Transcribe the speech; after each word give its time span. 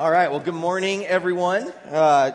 All 0.00 0.10
right. 0.10 0.30
Well, 0.30 0.40
good 0.40 0.54
morning, 0.54 1.04
everyone. 1.04 1.70
Uh, 1.86 2.30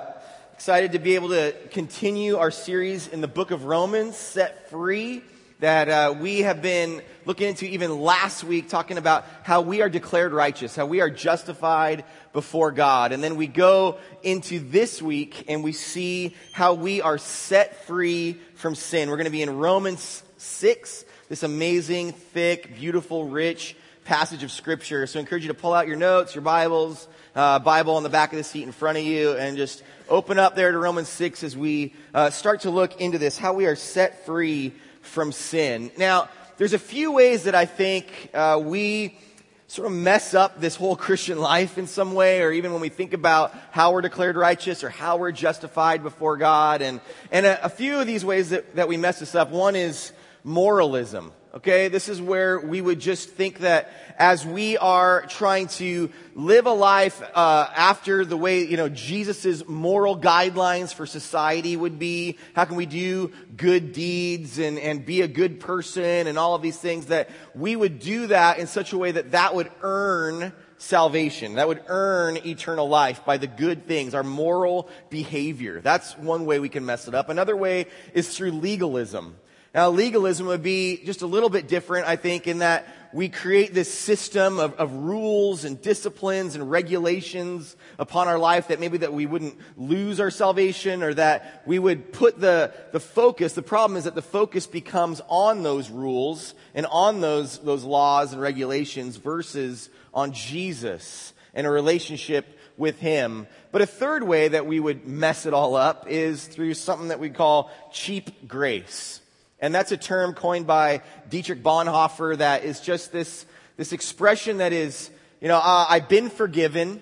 excited 0.53 0.91
to 0.91 0.99
be 0.99 1.15
able 1.15 1.29
to 1.29 1.51
continue 1.71 2.37
our 2.37 2.51
series 2.51 3.07
in 3.07 3.21
the 3.21 3.27
book 3.27 3.49
of 3.49 3.65
Romans, 3.65 4.15
Set 4.15 4.69
Free, 4.69 5.23
that 5.61 5.89
uh, 5.89 6.13
we 6.15 6.41
have 6.41 6.61
been 6.61 7.01
looking 7.25 7.49
into 7.49 7.65
even 7.65 7.99
last 8.01 8.43
week, 8.43 8.69
talking 8.69 8.99
about 8.99 9.25
how 9.41 9.61
we 9.61 9.81
are 9.81 9.89
declared 9.89 10.31
righteous, 10.31 10.75
how 10.75 10.85
we 10.85 11.01
are 11.01 11.09
justified 11.09 12.05
before 12.33 12.71
God. 12.71 13.11
And 13.11 13.23
then 13.23 13.35
we 13.35 13.47
go 13.47 13.97
into 14.21 14.59
this 14.59 15.01
week 15.01 15.45
and 15.47 15.63
we 15.63 15.71
see 15.71 16.35
how 16.51 16.75
we 16.75 17.01
are 17.01 17.17
set 17.17 17.87
free 17.87 18.33
from 18.53 18.75
sin. 18.75 19.09
We're 19.09 19.17
going 19.17 19.25
to 19.25 19.31
be 19.31 19.41
in 19.41 19.57
Romans 19.57 20.21
6, 20.37 21.03
this 21.29 21.41
amazing, 21.41 22.11
thick, 22.11 22.75
beautiful, 22.75 23.25
rich 23.25 23.75
passage 24.05 24.43
of 24.43 24.51
scripture. 24.51 25.07
So 25.07 25.17
I 25.17 25.21
encourage 25.21 25.41
you 25.41 25.47
to 25.47 25.55
pull 25.55 25.73
out 25.73 25.87
your 25.87 25.95
notes, 25.95 26.35
your 26.35 26.43
Bibles, 26.43 27.07
uh, 27.35 27.57
Bible 27.57 27.95
on 27.95 28.03
the 28.03 28.09
back 28.09 28.31
of 28.31 28.37
the 28.37 28.43
seat 28.43 28.61
in 28.61 28.71
front 28.71 28.99
of 28.99 29.03
you 29.03 29.31
and 29.31 29.57
just 29.57 29.81
open 30.07 30.37
up 30.37 30.55
there 30.55 30.71
to 30.71 30.77
Romans 30.77 31.09
6 31.09 31.43
as 31.43 31.57
we 31.57 31.95
uh, 32.13 32.29
start 32.29 32.61
to 32.61 32.69
look 32.69 33.01
into 33.01 33.17
this, 33.17 33.35
how 33.35 33.53
we 33.53 33.65
are 33.65 33.75
set 33.75 34.23
free 34.23 34.73
from 35.01 35.31
sin. 35.31 35.91
Now, 35.97 36.29
there's 36.57 36.73
a 36.73 36.79
few 36.79 37.13
ways 37.13 37.45
that 37.45 37.55
I 37.55 37.65
think 37.65 38.29
uh, 38.35 38.61
we 38.63 39.17
sort 39.65 39.87
of 39.87 39.97
mess 39.97 40.35
up 40.35 40.61
this 40.61 40.75
whole 40.75 40.95
Christian 41.07 41.39
life 41.39 41.79
in 41.79 41.87
some 41.87 42.13
way, 42.13 42.43
or 42.43 42.51
even 42.51 42.73
when 42.73 42.81
we 42.81 42.89
think 42.89 43.13
about 43.13 43.55
how 43.71 43.91
we're 43.91 44.01
declared 44.01 44.35
righteous 44.35 44.83
or 44.83 44.89
how 44.91 45.17
we're 45.17 45.31
justified 45.31 46.03
before 46.03 46.37
God. 46.37 46.83
And, 46.83 47.01
and 47.31 47.47
a, 47.47 47.65
a 47.65 47.69
few 47.69 47.99
of 47.99 48.05
these 48.05 48.23
ways 48.23 48.51
that, 48.51 48.75
that 48.75 48.87
we 48.87 48.97
mess 48.97 49.19
this 49.19 49.33
up, 49.33 49.49
one 49.49 49.75
is 49.75 50.11
moralism. 50.43 51.31
Okay, 51.55 51.87
this 51.87 52.09
is 52.09 52.21
where 52.21 52.59
we 52.59 52.81
would 52.81 52.99
just 52.99 53.29
think 53.29 53.59
that 53.59 53.89
as 54.17 54.45
we 54.45 54.77
are 54.77 55.25
trying 55.27 55.67
to 55.67 56.11
live 56.33 56.65
a 56.65 56.73
life 56.73 57.21
uh, 57.33 57.69
after 57.73 58.25
the 58.25 58.35
way 58.35 58.65
you 58.65 58.75
know 58.75 58.89
Jesus's 58.89 59.65
moral 59.65 60.19
guidelines 60.19 60.93
for 60.93 61.05
society 61.05 61.77
would 61.77 61.97
be, 61.97 62.37
how 62.57 62.65
can 62.65 62.75
we 62.75 62.85
do 62.85 63.31
good 63.55 63.93
deeds 63.93 64.59
and 64.59 64.77
and 64.77 65.05
be 65.05 65.21
a 65.21 65.29
good 65.29 65.61
person 65.61 66.27
and 66.27 66.37
all 66.37 66.55
of 66.55 66.61
these 66.61 66.77
things 66.77 67.05
that 67.05 67.29
we 67.53 67.77
would 67.77 67.99
do 67.99 68.27
that 68.27 68.59
in 68.59 68.67
such 68.67 68.91
a 68.91 68.97
way 68.97 69.11
that 69.11 69.31
that 69.31 69.55
would 69.55 69.71
earn 69.81 70.51
salvation. 70.77 71.55
That 71.55 71.69
would 71.69 71.83
earn 71.87 72.35
eternal 72.45 72.89
life 72.89 73.23
by 73.23 73.37
the 73.37 73.47
good 73.47 73.87
things, 73.87 74.13
our 74.13 74.23
moral 74.23 74.89
behavior. 75.09 75.79
That's 75.79 76.17
one 76.17 76.45
way 76.45 76.59
we 76.59 76.67
can 76.67 76.85
mess 76.85 77.07
it 77.07 77.15
up. 77.15 77.29
Another 77.29 77.55
way 77.55 77.85
is 78.13 78.35
through 78.35 78.51
legalism. 78.51 79.37
Now, 79.75 79.89
legalism 79.89 80.47
would 80.47 80.63
be 80.63 81.03
just 81.03 81.21
a 81.21 81.27
little 81.27 81.49
bit 81.49 81.67
different, 81.67 82.07
I 82.07 82.15
think, 82.15 82.47
in 82.47 82.59
that 82.59 82.87
we 83.11 83.27
create 83.27 83.73
this 83.73 83.93
system 83.93 84.57
of, 84.57 84.73
of, 84.75 84.93
rules 84.93 85.65
and 85.65 85.81
disciplines 85.81 86.55
and 86.55 86.71
regulations 86.71 87.75
upon 87.99 88.29
our 88.29 88.39
life 88.39 88.69
that 88.69 88.79
maybe 88.79 88.99
that 88.99 89.11
we 89.11 89.25
wouldn't 89.25 89.57
lose 89.75 90.21
our 90.21 90.31
salvation 90.31 91.03
or 91.03 91.13
that 91.15 91.61
we 91.65 91.77
would 91.77 92.13
put 92.13 92.39
the, 92.39 92.73
the 92.93 93.01
focus. 93.01 93.51
The 93.51 93.61
problem 93.61 93.97
is 93.97 94.05
that 94.05 94.15
the 94.15 94.21
focus 94.21 94.65
becomes 94.65 95.21
on 95.27 95.61
those 95.61 95.89
rules 95.89 96.55
and 96.73 96.85
on 96.85 97.19
those, 97.19 97.59
those 97.59 97.83
laws 97.83 98.31
and 98.31 98.41
regulations 98.41 99.17
versus 99.17 99.89
on 100.13 100.31
Jesus 100.31 101.33
and 101.53 101.67
a 101.67 101.69
relationship 101.69 102.57
with 102.77 102.99
Him. 102.99 103.45
But 103.73 103.81
a 103.81 103.85
third 103.85 104.23
way 104.23 104.47
that 104.47 104.65
we 104.67 104.79
would 104.79 105.05
mess 105.05 105.45
it 105.45 105.53
all 105.53 105.75
up 105.75 106.07
is 106.07 106.47
through 106.47 106.75
something 106.75 107.09
that 107.09 107.19
we 107.19 107.29
call 107.29 107.69
cheap 107.91 108.47
grace. 108.47 109.19
And 109.59 109.73
that's 109.73 109.91
a 109.91 109.97
term 109.97 110.33
coined 110.33 110.67
by 110.67 111.01
Dietrich 111.29 111.63
Bonhoeffer 111.63 112.37
that 112.37 112.63
is 112.63 112.79
just 112.81 113.11
this, 113.11 113.45
this 113.77 113.93
expression 113.93 114.57
that 114.57 114.73
is, 114.73 115.09
you 115.41 115.47
know, 115.47 115.57
uh, 115.57 115.85
I've 115.89 116.09
been 116.09 116.29
forgiven. 116.29 117.01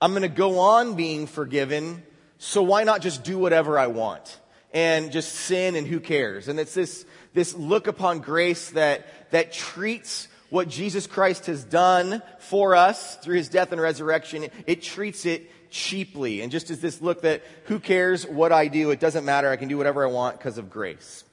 I'm 0.00 0.10
going 0.10 0.22
to 0.22 0.28
go 0.28 0.58
on 0.58 0.94
being 0.94 1.26
forgiven. 1.26 2.02
So 2.38 2.62
why 2.62 2.84
not 2.84 3.00
just 3.00 3.24
do 3.24 3.38
whatever 3.38 3.78
I 3.78 3.86
want 3.86 4.38
and 4.72 5.12
just 5.12 5.32
sin 5.32 5.76
and 5.76 5.86
who 5.86 6.00
cares? 6.00 6.48
And 6.48 6.58
it's 6.58 6.74
this, 6.74 7.06
this 7.34 7.54
look 7.54 7.86
upon 7.86 8.18
grace 8.18 8.70
that, 8.70 9.30
that 9.30 9.52
treats 9.52 10.28
what 10.50 10.68
Jesus 10.68 11.06
Christ 11.06 11.46
has 11.46 11.64
done 11.64 12.20
for 12.38 12.74
us 12.74 13.16
through 13.16 13.36
his 13.36 13.48
death 13.48 13.72
and 13.72 13.80
resurrection. 13.80 14.44
It, 14.44 14.52
it 14.66 14.82
treats 14.82 15.24
it 15.24 15.50
cheaply 15.70 16.40
and 16.40 16.50
just 16.50 16.70
as 16.70 16.80
this 16.80 17.00
look 17.00 17.22
that 17.22 17.42
who 17.64 17.78
cares 17.78 18.26
what 18.26 18.52
I 18.52 18.68
do? 18.68 18.90
It 18.90 19.00
doesn't 19.00 19.24
matter. 19.24 19.50
I 19.50 19.56
can 19.56 19.68
do 19.68 19.76
whatever 19.76 20.04
I 20.06 20.10
want 20.10 20.38
because 20.38 20.58
of 20.58 20.68
grace. 20.68 21.24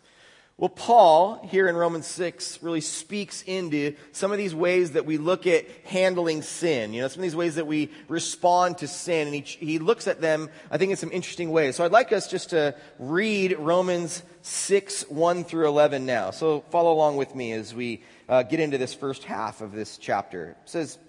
Well, 0.55 0.69
Paul, 0.69 1.47
here 1.49 1.67
in 1.67 1.75
Romans 1.75 2.05
6, 2.05 2.61
really 2.61 2.79
speaks 2.79 3.41
into 3.41 3.95
some 4.11 4.31
of 4.31 4.37
these 4.37 4.53
ways 4.53 4.91
that 4.91 5.03
we 5.03 5.17
look 5.17 5.47
at 5.47 5.65
handling 5.85 6.43
sin. 6.43 6.93
You 6.93 7.01
know, 7.01 7.07
some 7.07 7.21
of 7.21 7.23
these 7.23 7.35
ways 7.35 7.55
that 7.55 7.65
we 7.65 7.89
respond 8.07 8.77
to 8.77 8.87
sin. 8.87 9.27
And 9.27 9.35
he, 9.35 9.41
he 9.41 9.79
looks 9.79 10.07
at 10.07 10.21
them, 10.21 10.49
I 10.69 10.77
think, 10.77 10.91
in 10.91 10.97
some 10.97 11.11
interesting 11.11 11.49
ways. 11.49 11.75
So 11.75 11.83
I'd 11.83 11.91
like 11.91 12.13
us 12.13 12.29
just 12.29 12.51
to 12.51 12.75
read 12.99 13.57
Romans 13.57 14.21
6, 14.43 15.09
1 15.09 15.43
through 15.43 15.67
11 15.67 16.05
now. 16.05 16.29
So 16.29 16.61
follow 16.69 16.93
along 16.93 17.17
with 17.17 17.33
me 17.33 17.51
as 17.53 17.73
we 17.73 18.03
uh, 18.29 18.43
get 18.43 18.59
into 18.59 18.77
this 18.77 18.93
first 18.93 19.23
half 19.23 19.61
of 19.61 19.71
this 19.71 19.97
chapter. 19.97 20.49
It 20.49 20.69
says, 20.69 20.99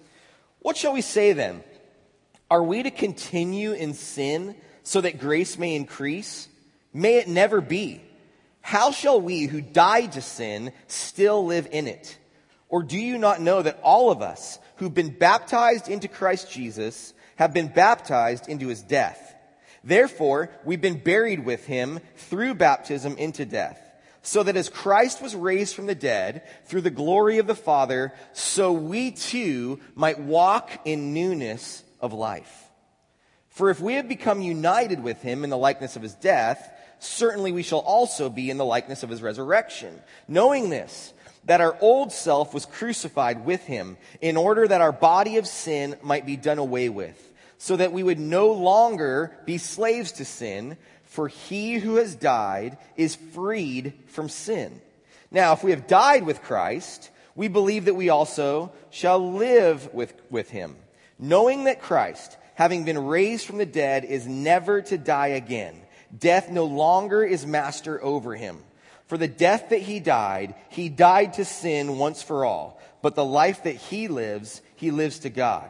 What 0.59 0.75
shall 0.75 0.93
we 0.93 1.01
say 1.01 1.33
then? 1.33 1.63
Are 2.49 2.63
we 2.63 2.81
to 2.81 2.91
continue 2.91 3.73
in 3.73 3.93
sin 3.93 4.55
so 4.81 5.01
that 5.01 5.19
grace 5.19 5.59
may 5.59 5.75
increase? 5.75 6.47
May 6.93 7.17
it 7.17 7.27
never 7.27 7.61
be. 7.61 8.01
How 8.65 8.89
shall 8.89 9.21
we 9.21 9.43
who 9.43 9.61
died 9.61 10.13
to 10.13 10.23
sin 10.23 10.73
still 10.87 11.45
live 11.45 11.67
in 11.71 11.85
it? 11.85 12.17
Or 12.67 12.81
do 12.81 12.97
you 12.97 13.19
not 13.19 13.39
know 13.39 13.61
that 13.61 13.79
all 13.83 14.09
of 14.09 14.23
us 14.23 14.57
who've 14.77 14.91
been 14.91 15.11
baptized 15.11 15.87
into 15.87 16.07
Christ 16.07 16.51
Jesus 16.51 17.13
have 17.35 17.53
been 17.53 17.67
baptized 17.67 18.49
into 18.49 18.69
his 18.69 18.81
death? 18.81 19.35
Therefore, 19.83 20.49
we've 20.63 20.81
been 20.81 20.97
buried 20.97 21.45
with 21.45 21.67
him 21.67 21.99
through 22.15 22.55
baptism 22.55 23.15
into 23.17 23.45
death, 23.45 23.79
so 24.23 24.41
that 24.41 24.57
as 24.57 24.67
Christ 24.67 25.21
was 25.21 25.35
raised 25.35 25.75
from 25.75 25.85
the 25.85 25.93
dead 25.93 26.41
through 26.65 26.81
the 26.81 26.89
glory 26.89 27.37
of 27.37 27.45
the 27.45 27.53
Father, 27.53 28.13
so 28.33 28.73
we 28.73 29.11
too 29.11 29.79
might 29.93 30.19
walk 30.19 30.71
in 30.85 31.13
newness 31.13 31.83
of 32.01 32.13
life. 32.13 32.63
For 33.49 33.69
if 33.69 33.79
we 33.79 33.93
have 33.93 34.09
become 34.09 34.41
united 34.41 35.03
with 35.03 35.21
him 35.21 35.43
in 35.43 35.51
the 35.51 35.55
likeness 35.55 35.95
of 35.95 36.01
his 36.01 36.15
death, 36.15 36.71
certainly 37.05 37.51
we 37.51 37.63
shall 37.63 37.79
also 37.79 38.29
be 38.29 38.49
in 38.49 38.57
the 38.57 38.65
likeness 38.65 39.03
of 39.03 39.09
his 39.09 39.21
resurrection. 39.21 40.01
Knowing 40.27 40.69
this, 40.69 41.13
that 41.45 41.61
our 41.61 41.77
old 41.79 42.11
self 42.11 42.53
was 42.53 42.65
crucified 42.65 43.45
with 43.45 43.63
him 43.65 43.97
in 44.21 44.35
order 44.37 44.67
that 44.67 44.81
our 44.81 44.91
body 44.91 45.37
of 45.37 45.47
sin 45.47 45.95
might 46.01 46.25
be 46.25 46.35
done 46.35 46.57
away 46.57 46.89
with, 46.89 47.33
so 47.57 47.75
that 47.75 47.93
we 47.93 48.03
would 48.03 48.19
no 48.19 48.51
longer 48.51 49.35
be 49.45 49.57
slaves 49.57 50.13
to 50.13 50.25
sin, 50.25 50.77
for 51.03 51.27
he 51.27 51.77
who 51.77 51.95
has 51.95 52.15
died 52.15 52.77
is 52.97 53.15
freed 53.15 53.93
from 54.07 54.27
sin. 54.27 54.81
Now, 55.31 55.53
if 55.53 55.63
we 55.63 55.71
have 55.71 55.87
died 55.87 56.23
with 56.23 56.41
Christ, 56.41 57.09
we 57.35 57.47
believe 57.47 57.85
that 57.85 57.93
we 57.95 58.09
also 58.09 58.71
shall 58.89 59.33
live 59.33 59.93
with, 59.93 60.13
with 60.29 60.49
him, 60.49 60.75
knowing 61.19 61.65
that 61.65 61.81
Christ, 61.81 62.37
having 62.55 62.85
been 62.85 63.05
raised 63.05 63.45
from 63.45 63.57
the 63.57 63.65
dead, 63.65 64.05
is 64.05 64.27
never 64.27 64.81
to 64.81 64.97
die 64.97 65.27
again. 65.27 65.81
Death 66.17 66.49
no 66.49 66.65
longer 66.65 67.23
is 67.23 67.45
master 67.45 68.03
over 68.03 68.35
him. 68.35 68.59
For 69.07 69.17
the 69.17 69.27
death 69.27 69.69
that 69.69 69.81
he 69.81 69.99
died, 69.99 70.55
he 70.69 70.89
died 70.89 71.33
to 71.33 71.45
sin 71.45 71.97
once 71.97 72.23
for 72.23 72.43
all. 72.45 72.79
But 73.01 73.15
the 73.15 73.25
life 73.25 73.63
that 73.63 73.75
he 73.75 74.07
lives, 74.07 74.61
he 74.75 74.91
lives 74.91 75.19
to 75.19 75.29
God. 75.29 75.69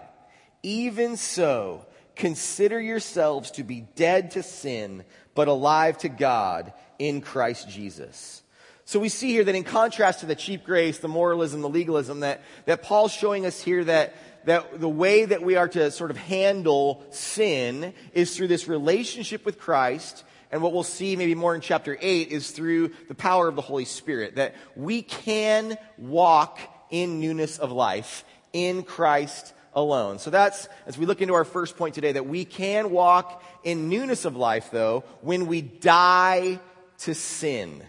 Even 0.63 1.17
so, 1.17 1.85
consider 2.15 2.79
yourselves 2.79 3.51
to 3.51 3.63
be 3.63 3.81
dead 3.95 4.31
to 4.31 4.43
sin, 4.43 5.03
but 5.33 5.47
alive 5.47 5.97
to 5.99 6.09
God 6.09 6.71
in 6.97 7.21
Christ 7.21 7.69
Jesus. 7.69 8.41
So 8.85 8.99
we 8.99 9.09
see 9.09 9.31
here 9.31 9.43
that 9.43 9.55
in 9.55 9.63
contrast 9.63 10.21
to 10.21 10.27
the 10.27 10.35
cheap 10.35 10.63
grace, 10.63 10.99
the 10.99 11.07
moralism, 11.07 11.61
the 11.61 11.69
legalism, 11.69 12.21
that, 12.21 12.41
that 12.65 12.83
Paul's 12.83 13.11
showing 13.11 13.45
us 13.45 13.59
here 13.59 13.83
that, 13.83 14.15
that 14.45 14.79
the 14.79 14.89
way 14.89 15.25
that 15.25 15.41
we 15.41 15.55
are 15.55 15.67
to 15.69 15.91
sort 15.91 16.11
of 16.11 16.17
handle 16.17 17.03
sin 17.11 17.93
is 18.13 18.35
through 18.35 18.47
this 18.47 18.67
relationship 18.67 19.45
with 19.45 19.59
Christ 19.59 20.23
and 20.51 20.61
what 20.61 20.73
we'll 20.73 20.83
see 20.83 21.15
maybe 21.15 21.35
more 21.35 21.55
in 21.55 21.61
chapter 21.61 21.97
8 21.99 22.29
is 22.29 22.51
through 22.51 22.91
the 23.07 23.15
power 23.15 23.47
of 23.47 23.55
the 23.55 23.61
Holy 23.61 23.85
Spirit, 23.85 24.35
that 24.35 24.55
we 24.75 25.01
can 25.01 25.77
walk 25.97 26.59
in 26.89 27.19
newness 27.19 27.57
of 27.57 27.71
life 27.71 28.23
in 28.53 28.83
Christ 28.83 29.53
alone. 29.73 30.19
So 30.19 30.29
that's, 30.29 30.69
as 30.85 30.97
we 30.97 31.05
look 31.05 31.21
into 31.21 31.33
our 31.33 31.43
first 31.43 31.77
point 31.77 31.95
today, 31.95 32.13
that 32.13 32.27
we 32.27 32.45
can 32.45 32.91
walk 32.91 33.43
in 33.63 33.89
newness 33.89 34.23
of 34.23 34.35
life, 34.35 34.69
though, 34.71 35.03
when 35.21 35.47
we 35.47 35.61
die 35.61 36.59
to 36.99 37.13
sin. 37.13 37.83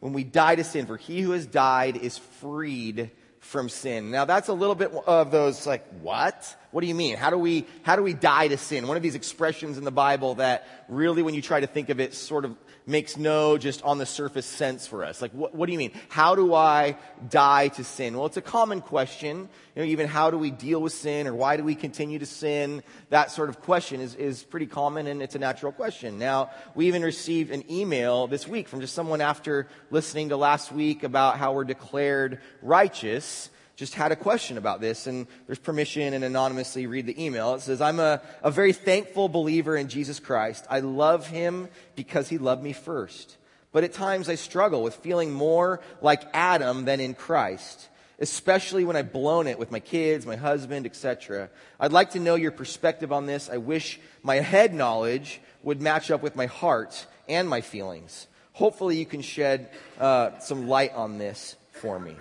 When 0.00 0.12
we 0.12 0.24
die 0.24 0.56
to 0.56 0.64
sin, 0.64 0.86
for 0.86 0.96
he 0.96 1.20
who 1.20 1.30
has 1.30 1.46
died 1.46 1.96
is 1.96 2.18
freed 2.18 3.10
from 3.52 3.68
sin. 3.68 4.10
Now 4.10 4.24
that's 4.24 4.48
a 4.48 4.52
little 4.54 4.74
bit 4.74 4.90
of 5.06 5.30
those 5.30 5.66
like, 5.66 5.86
what? 6.00 6.56
What 6.70 6.80
do 6.80 6.86
you 6.86 6.94
mean? 6.94 7.16
How 7.16 7.28
do 7.28 7.36
we, 7.36 7.66
how 7.82 7.96
do 7.96 8.02
we 8.02 8.14
die 8.14 8.48
to 8.48 8.56
sin? 8.56 8.88
One 8.88 8.96
of 8.96 9.02
these 9.02 9.14
expressions 9.14 9.76
in 9.76 9.84
the 9.84 9.92
Bible 9.92 10.36
that 10.36 10.66
really, 10.88 11.22
when 11.22 11.34
you 11.34 11.42
try 11.42 11.60
to 11.60 11.66
think 11.66 11.90
of 11.90 12.00
it, 12.00 12.14
sort 12.14 12.46
of 12.46 12.56
makes 12.86 13.16
no 13.16 13.58
just 13.58 13.82
on 13.82 13.98
the 13.98 14.06
surface 14.06 14.46
sense 14.46 14.86
for 14.86 15.04
us. 15.04 15.22
Like, 15.22 15.32
what, 15.32 15.54
what 15.54 15.66
do 15.66 15.72
you 15.72 15.78
mean? 15.78 15.92
How 16.08 16.34
do 16.34 16.54
I 16.54 16.96
die 17.28 17.68
to 17.68 17.84
sin? 17.84 18.16
Well, 18.16 18.26
it's 18.26 18.36
a 18.36 18.42
common 18.42 18.80
question. 18.80 19.48
You 19.74 19.82
know, 19.82 19.88
even 19.88 20.08
how 20.08 20.30
do 20.30 20.38
we 20.38 20.50
deal 20.50 20.80
with 20.80 20.92
sin 20.92 21.26
or 21.26 21.34
why 21.34 21.56
do 21.56 21.64
we 21.64 21.74
continue 21.74 22.18
to 22.18 22.26
sin? 22.26 22.82
That 23.10 23.30
sort 23.30 23.48
of 23.48 23.60
question 23.60 24.00
is, 24.00 24.14
is 24.14 24.42
pretty 24.42 24.66
common 24.66 25.06
and 25.06 25.22
it's 25.22 25.34
a 25.34 25.38
natural 25.38 25.72
question. 25.72 26.18
Now, 26.18 26.50
we 26.74 26.88
even 26.88 27.02
received 27.02 27.50
an 27.50 27.70
email 27.70 28.26
this 28.26 28.46
week 28.48 28.68
from 28.68 28.80
just 28.80 28.94
someone 28.94 29.20
after 29.20 29.68
listening 29.90 30.30
to 30.30 30.36
last 30.36 30.72
week 30.72 31.02
about 31.04 31.38
how 31.38 31.52
we're 31.52 31.64
declared 31.64 32.40
righteous 32.62 33.50
just 33.76 33.94
had 33.94 34.12
a 34.12 34.16
question 34.16 34.58
about 34.58 34.80
this, 34.80 35.06
and 35.06 35.26
there's 35.46 35.58
permission 35.58 36.14
and 36.14 36.24
anonymously 36.24 36.86
read 36.86 37.06
the 37.06 37.24
email. 37.24 37.54
It 37.54 37.62
says, 37.62 37.80
I'm 37.80 38.00
a, 38.00 38.20
a 38.42 38.50
very 38.50 38.72
thankful 38.72 39.28
believer 39.28 39.76
in 39.76 39.88
Jesus 39.88 40.20
Christ. 40.20 40.66
I 40.68 40.80
love 40.80 41.26
him 41.26 41.68
because 41.96 42.28
he 42.28 42.38
loved 42.38 42.62
me 42.62 42.72
first. 42.72 43.36
But 43.72 43.84
at 43.84 43.94
times 43.94 44.28
I 44.28 44.34
struggle 44.34 44.82
with 44.82 44.94
feeling 44.96 45.32
more 45.32 45.80
like 46.02 46.22
Adam 46.34 46.84
than 46.84 47.00
in 47.00 47.14
Christ, 47.14 47.88
especially 48.18 48.84
when 48.84 48.96
I've 48.96 49.12
blown 49.12 49.46
it 49.46 49.58
with 49.58 49.70
my 49.72 49.80
kids, 49.80 50.26
my 50.26 50.36
husband, 50.36 50.84
etc. 50.84 51.48
I'd 51.80 51.92
like 51.92 52.10
to 52.10 52.20
know 52.20 52.34
your 52.34 52.52
perspective 52.52 53.10
on 53.10 53.24
this. 53.24 53.48
I 53.48 53.56
wish 53.56 53.98
my 54.22 54.36
head 54.36 54.74
knowledge 54.74 55.40
would 55.62 55.80
match 55.80 56.10
up 56.10 56.22
with 56.22 56.36
my 56.36 56.46
heart 56.46 57.06
and 57.28 57.48
my 57.48 57.62
feelings. 57.62 58.26
Hopefully 58.52 58.98
you 58.98 59.06
can 59.06 59.22
shed 59.22 59.70
uh, 59.98 60.38
some 60.40 60.68
light 60.68 60.92
on 60.92 61.16
this 61.16 61.56
for 61.72 61.98
me. 61.98 62.14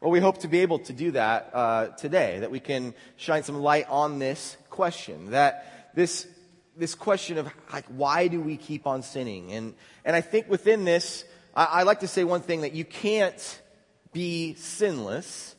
Well, 0.00 0.12
we 0.12 0.20
hope 0.20 0.38
to 0.38 0.48
be 0.48 0.60
able 0.60 0.78
to 0.80 0.92
do 0.92 1.10
that 1.10 1.50
uh, 1.52 1.86
today, 1.88 2.38
that 2.38 2.52
we 2.52 2.60
can 2.60 2.94
shine 3.16 3.42
some 3.42 3.60
light 3.60 3.86
on 3.88 4.20
this 4.20 4.56
question, 4.70 5.32
that 5.32 5.90
this, 5.96 6.28
this 6.76 6.94
question 6.94 7.36
of 7.36 7.50
like, 7.72 7.84
why 7.86 8.28
do 8.28 8.40
we 8.40 8.56
keep 8.56 8.86
on 8.86 9.02
sinning? 9.02 9.52
And, 9.52 9.74
and 10.04 10.14
I 10.14 10.20
think 10.20 10.48
within 10.48 10.84
this, 10.84 11.24
I, 11.52 11.64
I 11.64 11.82
like 11.82 12.00
to 12.00 12.06
say 12.06 12.22
one 12.22 12.42
thing 12.42 12.60
that 12.60 12.74
you 12.74 12.84
can't 12.84 13.60
be 14.12 14.54
sinless, 14.54 15.56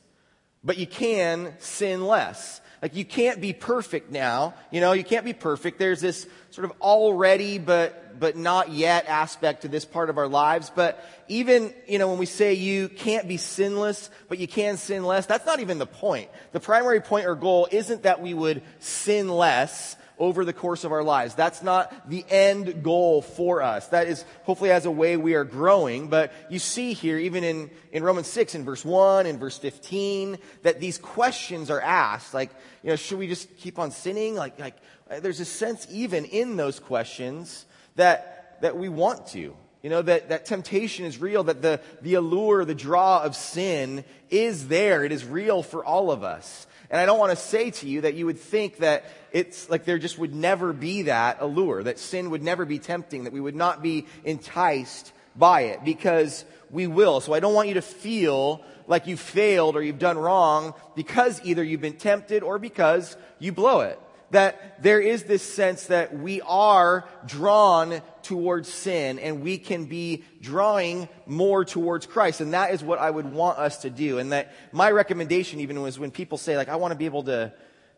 but 0.64 0.78
you 0.78 0.88
can 0.88 1.56
sin 1.60 2.08
less. 2.08 2.62
Like 2.82 2.96
you 2.96 3.04
can't 3.04 3.42
be 3.42 3.54
perfect 3.54 4.12
now. 4.12 4.54
You 4.72 4.80
know, 4.82 4.94
you 4.94 5.04
can't 5.04 5.26
be 5.26 5.34
perfect. 5.34 5.80
There's 5.80 6.00
this 6.00 6.26
sort 6.52 6.66
of 6.66 6.72
already 6.82 7.58
but, 7.58 8.20
but 8.20 8.38
not 8.38 8.72
yet 8.72 9.06
aspect 9.08 9.64
to 9.64 9.68
this 9.68 9.84
part 9.86 10.10
of 10.10 10.18
our 10.18 10.28
lives. 10.28 10.72
But 10.74 11.04
even, 11.28 11.74
you 11.88 12.00
know, 12.00 12.08
when 12.10 12.18
we 12.18 12.26
say 12.26 12.54
you 12.54 12.88
can't 12.88 13.28
be 13.28 13.38
sinless, 13.38 14.10
but 14.30 14.38
you 14.38 14.48
can 14.48 14.78
sin 14.78 15.04
less, 15.04 15.26
that's 15.26 15.46
not 15.46 15.60
even 15.60 15.78
the 15.78 15.86
point. 15.86 16.30
The 16.54 16.60
primary 16.60 17.02
point 17.02 17.28
or 17.28 17.36
goal 17.36 17.68
isn't 17.72 18.04
that 18.04 18.22
we 18.22 18.34
would 18.34 18.62
sin 18.80 19.28
less 19.28 19.98
over 20.20 20.44
the 20.44 20.54
course 20.54 20.84
of 20.84 20.92
our 20.92 21.04
lives. 21.04 21.34
That's 21.34 21.64
not 21.64 22.10
the 22.10 22.26
end 22.30 22.84
goal 22.84 23.22
for 23.22 23.62
us. 23.62 23.88
That 23.88 24.08
is 24.08 24.26
hopefully 24.44 24.72
as 24.72 24.86
a 24.86 24.92
way 24.92 25.18
we 25.18 25.34
are 25.34 25.46
growing. 25.46 26.10
But 26.10 26.34
you 26.50 26.60
see 26.60 26.94
here, 26.94 27.18
even 27.18 27.44
in, 27.44 27.72
in 27.92 28.04
Romans 28.04 28.28
6 28.28 28.54
in 28.54 28.66
verse 28.66 28.84
1 28.84 29.26
and 29.26 29.40
verse 29.40 29.58
15, 29.58 30.38
that 30.64 30.80
these 30.80 30.98
questions 30.98 31.72
are 31.72 31.82
asked. 31.82 32.34
Like, 32.34 32.52
you 32.84 32.90
know, 32.90 32.98
should 32.98 33.18
we 33.18 33.28
just 33.28 33.58
keep 33.58 33.80
on 33.80 33.92
sinning? 33.92 34.36
Like, 34.36 34.60
like, 34.60 34.76
there's 35.22 35.40
a 35.40 35.46
sense 35.46 35.88
even 35.90 36.26
in 36.26 36.58
those 36.58 36.80
questions 36.80 37.66
that, 37.96 38.58
that 38.62 38.78
we 38.78 38.90
want 38.90 39.28
to. 39.28 39.56
You 39.82 39.90
know, 39.90 40.02
that, 40.02 40.30
that 40.30 40.46
temptation 40.46 41.06
is 41.06 41.20
real, 41.20 41.46
that 41.46 41.62
the, 41.62 41.80
the 42.02 42.16
allure, 42.16 42.66
the 42.66 42.76
draw 42.76 43.24
of 43.24 43.36
sin 43.36 44.04
is 44.30 44.68
there. 44.68 45.06
It 45.06 45.14
is 45.14 45.24
real 45.24 45.64
for 45.64 45.86
all 45.86 46.12
of 46.12 46.22
us. 46.22 46.68
And 46.90 47.00
I 47.00 47.06
don't 47.06 47.20
want 47.20 47.32
to 47.32 47.38
say 47.38 47.72
to 47.72 47.88
you 47.88 48.02
that 48.02 48.16
you 48.16 48.26
would 48.26 48.40
think 48.40 48.78
that 48.78 49.06
it's 49.32 49.70
like 49.70 49.86
there 49.86 49.98
just 49.98 50.18
would 50.18 50.34
never 50.34 50.74
be 50.74 51.04
that 51.04 51.38
allure, 51.40 51.84
that 51.84 52.00
sin 52.00 52.30
would 52.32 52.44
never 52.44 52.66
be 52.66 52.80
tempting, 52.80 53.24
that 53.24 53.34
we 53.34 53.42
would 53.42 53.56
not 53.56 53.82
be 53.82 54.06
enticed 54.24 55.12
by 55.36 55.62
it, 55.62 55.84
because 55.84 56.46
we 56.70 56.88
will. 56.88 57.22
So 57.22 57.34
I 57.34 57.40
don't 57.40 57.54
want 57.54 57.68
you 57.68 57.76
to 57.76 57.82
feel 57.82 58.64
like 58.88 59.08
you 59.08 59.18
failed 59.18 59.76
or 59.76 59.84
you've 59.84 60.00
done 60.00 60.18
wrong 60.18 60.74
because 60.96 61.40
either 61.44 61.64
you've 61.64 61.82
been 61.82 61.98
tempted 61.98 62.44
or 62.44 62.60
because 62.60 63.16
you 63.40 63.52
blow 63.52 63.82
it 63.82 64.00
that 64.32 64.82
there 64.82 65.00
is 65.00 65.24
this 65.24 65.42
sense 65.42 65.88
that 65.88 66.18
we 66.18 66.42
are 66.42 67.08
drawn 67.26 68.02
towards 68.24 68.70
sin 68.70 69.20
and 69.20 69.42
we 69.42 69.58
can 69.58 69.86
be 69.86 70.24
drawing 70.42 71.10
more 71.26 71.66
towards 71.66 72.06
Christ. 72.06 72.42
And 72.42 72.54
that 72.54 72.72
is 72.74 72.84
what 72.84 73.00
I 73.00 73.10
would 73.10 73.32
want 73.32 73.58
us 73.58 73.80
to 73.80 73.90
do. 73.90 74.20
And 74.20 74.32
that 74.32 74.54
my 74.72 74.92
recommendation 74.92 75.60
even 75.62 75.82
was 75.82 75.98
when 75.98 76.12
people 76.12 76.38
say, 76.38 76.58
like, 76.58 76.70
I 76.70 76.76
want 76.76 76.92
to 76.92 76.98
be 76.98 77.06
able 77.06 77.24
to, 77.24 77.54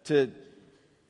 to 0.05 0.31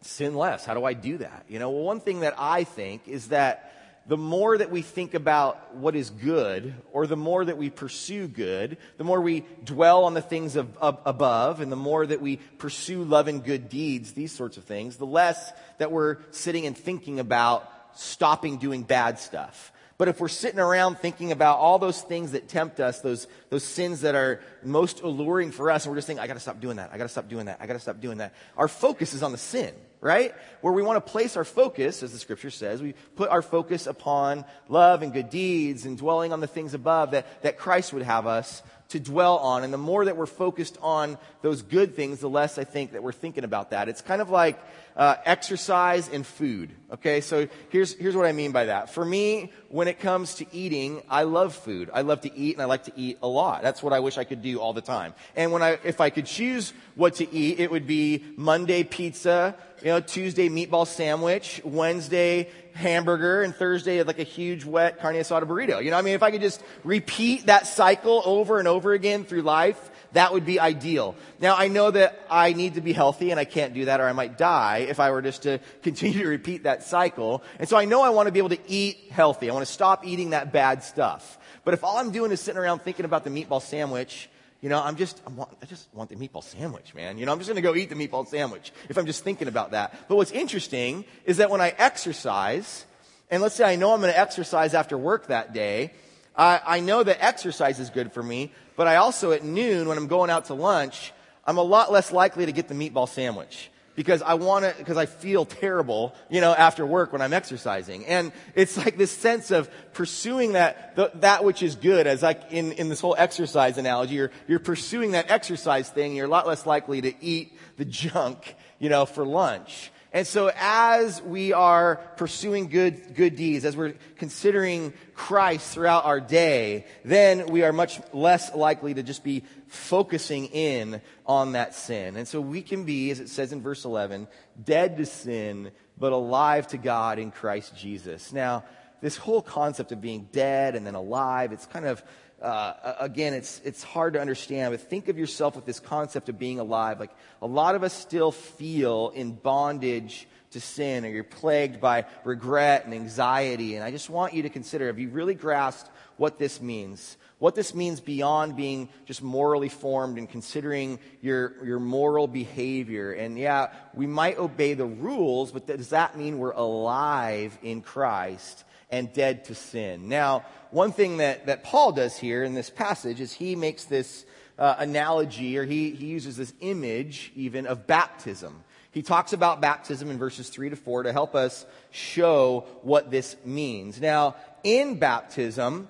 sin 0.01 0.36
less. 0.36 0.65
How 0.65 0.74
do 0.74 0.83
I 0.83 0.94
do 0.94 1.18
that? 1.19 1.45
You 1.48 1.59
know, 1.59 1.69
well, 1.69 1.83
one 1.83 2.00
thing 2.00 2.21
that 2.21 2.36
I 2.38 2.63
think 2.63 3.07
is 3.07 3.30
that 3.30 3.71
the 4.07 4.18
more 4.18 4.57
that 4.57 4.71
we 4.71 4.81
think 4.81 5.13
about 5.13 5.75
what 5.75 5.95
is 5.95 6.09
good, 6.09 6.74
or 6.92 7.06
the 7.06 7.15
more 7.15 7.45
that 7.45 7.57
we 7.57 7.69
pursue 7.69 8.27
good, 8.27 8.77
the 8.98 9.03
more 9.03 9.21
we 9.21 9.45
dwell 9.63 10.06
on 10.06 10.15
the 10.15 10.21
things 10.21 10.56
of, 10.56 10.75
of, 10.77 11.00
above, 11.06 11.62
and 11.62 11.71
the 11.71 11.75
more 11.75 12.06
that 12.06 12.19
we 12.19 12.38
pursue 12.57 13.03
love 13.03 13.27
and 13.27 13.44
good 13.44 13.69
deeds, 13.69 14.13
these 14.13 14.31
sorts 14.31 14.57
of 14.57 14.63
things, 14.63 14.98
the 14.98 15.06
less 15.06 15.53
that 15.77 15.92
we're 15.92 16.18
sitting 16.31 16.65
and 16.65 16.75
thinking 16.75 17.19
about 17.19 17.71
stopping 17.94 18.57
doing 18.57 18.81
bad 18.81 19.19
stuff. 19.19 19.71
But 20.00 20.07
if 20.07 20.19
we're 20.19 20.30
sitting 20.30 20.59
around 20.59 20.97
thinking 20.97 21.31
about 21.31 21.59
all 21.59 21.77
those 21.77 22.01
things 22.01 22.31
that 22.31 22.47
tempt 22.47 22.80
us, 22.80 23.01
those, 23.01 23.27
those 23.51 23.63
sins 23.63 24.01
that 24.01 24.15
are 24.15 24.42
most 24.63 25.01
alluring 25.01 25.51
for 25.51 25.69
us, 25.69 25.86
and 25.86 25.92
we're 25.92 25.97
just 25.97 26.07
thinking, 26.07 26.24
I 26.24 26.27
gotta 26.27 26.39
stop 26.39 26.59
doing 26.59 26.77
that, 26.77 26.89
I 26.92 26.97
gotta 26.97 27.07
stop 27.07 27.30
doing 27.30 27.45
that, 27.45 27.59
I 27.62 27.68
gotta 27.68 27.80
stop 27.80 28.01
doing 28.01 28.18
that, 28.18 28.33
our 28.57 28.68
focus 28.68 29.13
is 29.13 29.21
on 29.21 29.31
the 29.31 29.38
sin 29.38 29.75
right? 30.01 30.33
Where 30.62 30.74
we 30.74 30.81
want 30.81 31.03
to 31.03 31.12
place 31.12 31.38
our 31.38 31.45
focus, 31.45 32.01
as 32.03 32.12
the 32.12 32.18
scripture 32.18 32.50
says, 32.50 32.81
we 32.81 32.95
put 33.15 33.30
our 33.30 33.44
focus 33.44 33.86
upon 33.86 34.44
love 34.68 35.03
and 35.03 35.13
good 35.13 35.30
deeds 35.30 35.86
and 35.86 35.98
dwelling 35.98 36.33
on 36.33 36.39
the 36.39 36.48
things 36.48 36.74
above 36.74 37.12
that, 37.12 37.44
that 37.44 37.57
Christ 37.57 37.94
would 37.94 38.03
have 38.03 38.25
us 38.25 38.63
to 38.92 39.00
dwell 39.00 39.38
on. 39.38 39.64
And 39.64 39.74
the 39.74 39.78
more 39.78 40.06
that 40.06 40.18
we're 40.18 40.26
focused 40.26 40.78
on 40.82 41.18
those 41.42 41.62
good 41.62 41.96
things, 41.96 42.20
the 42.20 42.30
less 42.30 42.58
I 42.58 42.64
think 42.64 42.92
that 42.92 43.04
we're 43.04 43.12
thinking 43.12 43.44
about 43.44 43.72
that. 43.72 43.90
It's 43.90 44.02
kind 44.02 44.22
of 44.22 44.30
like 44.30 44.60
uh, 44.96 45.16
exercise 45.26 46.10
and 46.10 46.26
food. 46.26 46.72
Okay, 46.92 47.22
so 47.22 47.48
here's, 47.70 47.94
here's 47.94 48.16
what 48.16 48.26
I 48.26 48.34
mean 48.34 48.52
by 48.52 48.66
that. 48.66 48.94
For 48.94 49.06
me, 49.06 49.52
when 49.70 49.88
it 49.88 50.00
comes 50.00 50.36
to 50.36 50.46
eating, 50.52 51.02
I 51.10 51.24
love 51.24 51.56
food. 51.56 51.90
I 51.94 52.02
love 52.02 52.22
to 52.22 52.36
eat 52.36 52.56
and 52.56 52.62
I 52.62 52.66
like 52.66 52.84
to 52.86 52.94
eat 52.96 53.18
a 53.24 53.28
lot. 53.28 53.62
That's 53.62 53.82
what 53.82 53.94
I 53.94 54.00
wish 54.02 54.18
I 54.18 54.26
could 54.26 54.42
do 54.42 54.60
all 54.60 54.74
the 54.74 54.82
time. 54.82 55.14
And 55.36 55.52
when 55.52 55.62
I, 55.62 55.80
if 55.84 56.02
I 56.02 56.10
could 56.10 56.26
choose 56.26 56.74
what 56.96 57.16
to 57.16 57.34
eat, 57.34 57.60
it 57.60 57.72
would 57.72 57.88
be 57.88 58.24
Monday 58.36 58.84
pizza, 58.84 59.56
you 59.82 59.88
know, 59.88 60.02
Tuesday 60.02 60.50
meatball 60.50 60.86
sandwich, 60.86 61.62
Wednesday 61.64 62.50
hamburger, 62.73 63.41
and 63.41 63.56
Thursday 63.56 64.01
like 64.03 64.19
a 64.19 64.23
huge 64.23 64.65
wet 64.65 65.00
carne 65.00 65.15
asada 65.15 65.44
burrito. 65.44 65.83
You 65.83 65.91
know, 65.91 65.97
I 65.97 66.01
mean, 66.01 66.13
if 66.13 66.23
I 66.23 66.31
could 66.31 66.41
just 66.41 66.63
repeat 66.83 67.47
that 67.47 67.68
cycle 67.68 68.21
over 68.25 68.59
and 68.59 68.68
over 68.68 68.94
again 68.94 69.23
through 69.23 69.41
life, 69.44 69.89
that 70.13 70.33
would 70.33 70.45
be 70.45 70.59
ideal. 70.59 71.15
Now, 71.39 71.56
I 71.56 71.68
know 71.68 71.89
that 71.91 72.19
I 72.29 72.53
need 72.53 72.73
to 72.73 72.81
be 72.81 72.94
healthy 72.94 73.31
and 73.31 73.39
I 73.39 73.45
can't 73.45 73.73
do 73.73 73.85
that 73.85 74.01
or 74.01 74.07
I 74.07 74.12
might 74.12 74.38
die 74.38 74.79
if 74.89 75.00
I 75.00 75.12
were 75.12 75.21
just 75.21 75.44
to 75.44 75.59
continue 75.83 76.23
to 76.23 76.27
repeat 76.27 76.63
that 76.63 76.83
cycle. 76.83 77.44
And 77.59 77.69
so 77.69 77.78
I 77.78 77.85
know 77.85 78.01
I 78.01 78.09
want 78.09 78.28
to 78.28 78.31
be 78.31 78.40
able 78.40 78.49
to 78.49 78.59
eat 78.68 78.97
healthy. 79.09 79.49
I 79.49 79.54
want 79.54 79.66
to 79.66 79.71
stop 79.71 80.06
eating 80.06 80.31
that 80.31 80.51
bad 80.51 80.83
stuff. 80.83 81.37
But 81.63 81.73
if 81.73 81.83
all 81.83 81.97
I'm 81.97 82.11
doing 82.11 82.31
is 82.31 82.42
sitting 82.42 82.59
around 82.59 82.80
thinking 82.80 83.06
about 83.06 83.23
the 83.23 83.30
meatball 83.30 83.61
sandwich, 83.61 84.30
you 84.61 84.69
know, 84.69 84.81
I'm 84.81 84.95
just, 84.95 85.21
I'm, 85.25 85.39
i 85.39 85.65
just 85.65 85.87
want 85.94 86.09
the 86.09 86.15
meatball 86.15 86.44
sandwich, 86.44 86.94
man. 86.94 87.18
You 87.18 87.25
know, 87.25 87.31
I'm 87.31 87.39
just 87.39 87.49
going 87.49 87.56
to 87.56 87.61
go 87.61 87.75
eat 87.75 87.89
the 87.89 87.95
meatball 87.95 88.27
sandwich 88.27 88.71
if 88.89 88.97
I'm 88.97 89.07
just 89.07 89.23
thinking 89.23 89.47
about 89.47 89.71
that. 89.71 90.07
But 90.07 90.15
what's 90.15 90.31
interesting 90.31 91.03
is 91.25 91.37
that 91.37 91.49
when 91.49 91.61
I 91.61 91.73
exercise, 91.77 92.85
and 93.31 93.41
let's 93.41 93.56
say 93.56 93.63
I 93.63 93.75
know 93.75 93.94
I'm 93.94 94.01
going 94.01 94.13
to 94.13 94.19
exercise 94.19 94.75
after 94.75 94.97
work 94.97 95.27
that 95.27 95.51
day, 95.51 95.94
I, 96.35 96.61
I 96.65 96.80
know 96.80 97.01
that 97.03 97.23
exercise 97.23 97.80
is 97.80 97.89
good 97.89 98.13
for 98.13 98.21
me, 98.21 98.51
but 98.75 98.87
I 98.87 98.97
also 98.97 99.31
at 99.31 99.44
noon 99.44 99.87
when 99.87 99.97
I'm 99.97 100.07
going 100.07 100.30
out 100.30 100.45
to 100.45 100.53
lunch, 100.53 101.11
I'm 101.45 101.57
a 101.57 101.63
lot 101.63 101.91
less 101.91 102.11
likely 102.11 102.45
to 102.45 102.51
get 102.51 102.68
the 102.68 102.75
meatball 102.75 103.09
sandwich 103.09 103.71
because 104.02 104.24
I 104.24 104.34
want 104.34 104.66
to, 104.66 104.74
because 104.76 104.98
I 104.98 105.06
feel 105.06 105.46
terrible, 105.46 106.16
you 106.28 106.42
know, 106.42 106.56
after 106.56 106.84
work 106.88 107.14
when 107.14 107.22
I'm 107.22 107.34
exercising. 107.34 108.04
And 108.08 108.31
it's 108.56 108.76
like 108.76 108.98
this 108.98 109.12
sense 109.12 109.52
of 109.52 109.70
pursuing 109.94 110.54
that, 110.54 110.96
that 111.22 111.44
which 111.44 111.62
is 111.62 111.76
good, 111.76 112.08
as 112.08 112.24
like 112.24 112.42
in, 112.50 112.72
in 112.72 112.90
this 112.90 113.00
whole 113.00 113.16
exercise 113.16 113.78
analogy, 113.78 114.16
you're, 114.16 114.31
you're 114.48 114.58
pursuing 114.58 115.12
that 115.12 115.30
exercise 115.30 115.88
thing, 115.88 116.16
you're 116.16 116.26
a 116.26 116.30
lot 116.30 116.48
less 116.48 116.66
likely 116.66 117.00
to 117.02 117.14
eat 117.24 117.56
the 117.78 117.86
junk, 117.86 118.56
you 118.80 118.90
know, 118.90 119.06
for 119.06 119.24
lunch. 119.24 119.92
And 120.14 120.26
so 120.26 120.52
as 120.58 121.22
we 121.22 121.54
are 121.54 121.98
pursuing 122.18 122.70
good, 122.70 123.14
good 123.14 123.36
deeds, 123.36 123.66
as 123.66 123.78
we're 123.78 123.94
considering 124.18 124.94
Christ 125.14 125.76
throughout 125.76 126.06
our 126.06 126.20
day, 126.20 126.86
then 127.06 127.46
we 127.46 127.64
are 127.64 127.72
much 127.72 128.02
less 128.14 128.54
likely 128.56 128.96
to 128.96 129.04
just 129.04 129.24
be 129.24 129.44
focusing 129.71 130.47
in 130.47 131.01
on 131.25 131.54
that 131.54 131.73
sin. 131.73 132.18
And 132.18 132.28
so 132.28 132.42
we 132.42 132.61
can 132.61 132.83
be, 132.83 133.09
as 133.09 133.21
it 133.21 133.30
says 133.30 133.54
in 133.54 133.61
verse 133.61 133.85
11, 133.85 134.28
dead 134.61 134.97
to 134.97 135.06
sin, 135.06 135.71
but 135.97 136.11
alive 136.11 136.68
to 136.68 136.78
God 136.78 137.19
in 137.19 137.31
Christ 137.31 137.75
Jesus. 137.78 138.33
Now, 138.33 138.66
this 138.99 139.16
whole 139.16 139.42
concept 139.42 139.94
of 139.94 140.01
being 140.01 140.28
dead 140.33 140.75
and 140.75 140.85
then 140.85 140.95
alive, 140.95 141.54
it's 141.54 141.66
kind 141.66 141.85
of 141.85 142.04
uh, 142.42 142.95
again, 142.99 143.33
it's, 143.33 143.61
it's 143.63 143.83
hard 143.83 144.13
to 144.13 144.19
understand, 144.19 144.73
but 144.73 144.81
think 144.81 145.07
of 145.09 145.18
yourself 145.18 145.56
with 145.56 145.66
this 145.66 145.80
concept 145.80 146.28
of 146.28 146.40
being 146.40 146.59
alive. 146.59 146.99
Like 146.99 147.11
a 147.40 147.47
lot 147.47 147.75
of 147.75 147.83
us 147.83 147.94
still 147.94 148.31
feel 148.31 149.11
in 149.13 149.33
bondage 149.33 150.28
to 150.51 150.59
sin 150.59 151.06
or 151.06 151.09
you're 151.09 151.23
plagued 151.23 151.80
by 151.80 152.06
regret 152.23 152.85
and 152.85 152.95
anxiety. 152.95 153.75
And 153.75 153.83
I 153.83 153.92
just 153.92 154.09
want 154.09 154.33
you 154.33 154.42
to 154.42 154.49
consider 154.49 154.87
have 154.87 154.97
you 154.97 155.09
really 155.09 155.35
grasped 155.35 155.90
what 156.18 156.40
this 156.40 156.59
means? 156.59 157.16
What 157.42 157.56
this 157.56 157.74
means 157.74 158.00
beyond 158.02 158.56
being 158.56 158.88
just 159.06 159.24
morally 159.24 159.68
formed 159.68 160.19
and 160.19 160.30
considering 160.30 161.00
your, 161.21 161.56
your 161.66 161.80
moral 161.80 162.28
behavior. 162.28 163.14
And 163.14 163.36
yeah, 163.36 163.71
we 163.95 164.06
might 164.06 164.38
obey 164.38 164.76
the 164.76 164.86
rules, 164.86 165.52
but 165.52 165.66
does 165.66 165.90
that 165.90 166.16
mean 166.16 166.38
we're 166.38 166.52
alive 166.52 167.57
in 167.64 167.81
Christ 167.81 168.64
and 168.92 169.12
dead 169.12 169.45
to 169.45 169.56
sin? 169.56 170.07
Now, 170.07 170.45
one 170.69 170.92
thing 170.92 171.18
that, 171.18 171.48
that 171.48 171.64
Paul 171.64 171.94
does 171.94 172.16
here 172.16 172.44
in 172.44 172.54
this 172.54 172.69
passage 172.69 173.19
is 173.19 173.33
he 173.33 173.56
makes 173.56 173.86
this 173.86 174.24
uh, 174.60 174.76
analogy, 174.78 175.57
or 175.57 175.66
he, 175.66 175.90
he 175.95 176.06
uses 176.06 176.38
this 176.38 176.54
image 176.60 177.31
even 177.36 177.66
of 177.66 177.88
baptism. 177.88 178.64
He 178.92 179.02
talks 179.02 179.33
about 179.33 179.62
baptism 179.62 180.12
in 180.12 180.19
verses 180.19 180.50
3 180.50 180.69
to 180.69 180.76
4 180.76 181.04
to 181.04 181.12
help 181.12 181.33
us 181.33 181.66
show 181.90 182.68
what 182.83 183.10
this 183.10 183.36
means. 183.44 184.00
Now, 184.00 184.36
in 184.64 185.00
baptism, 185.00 185.88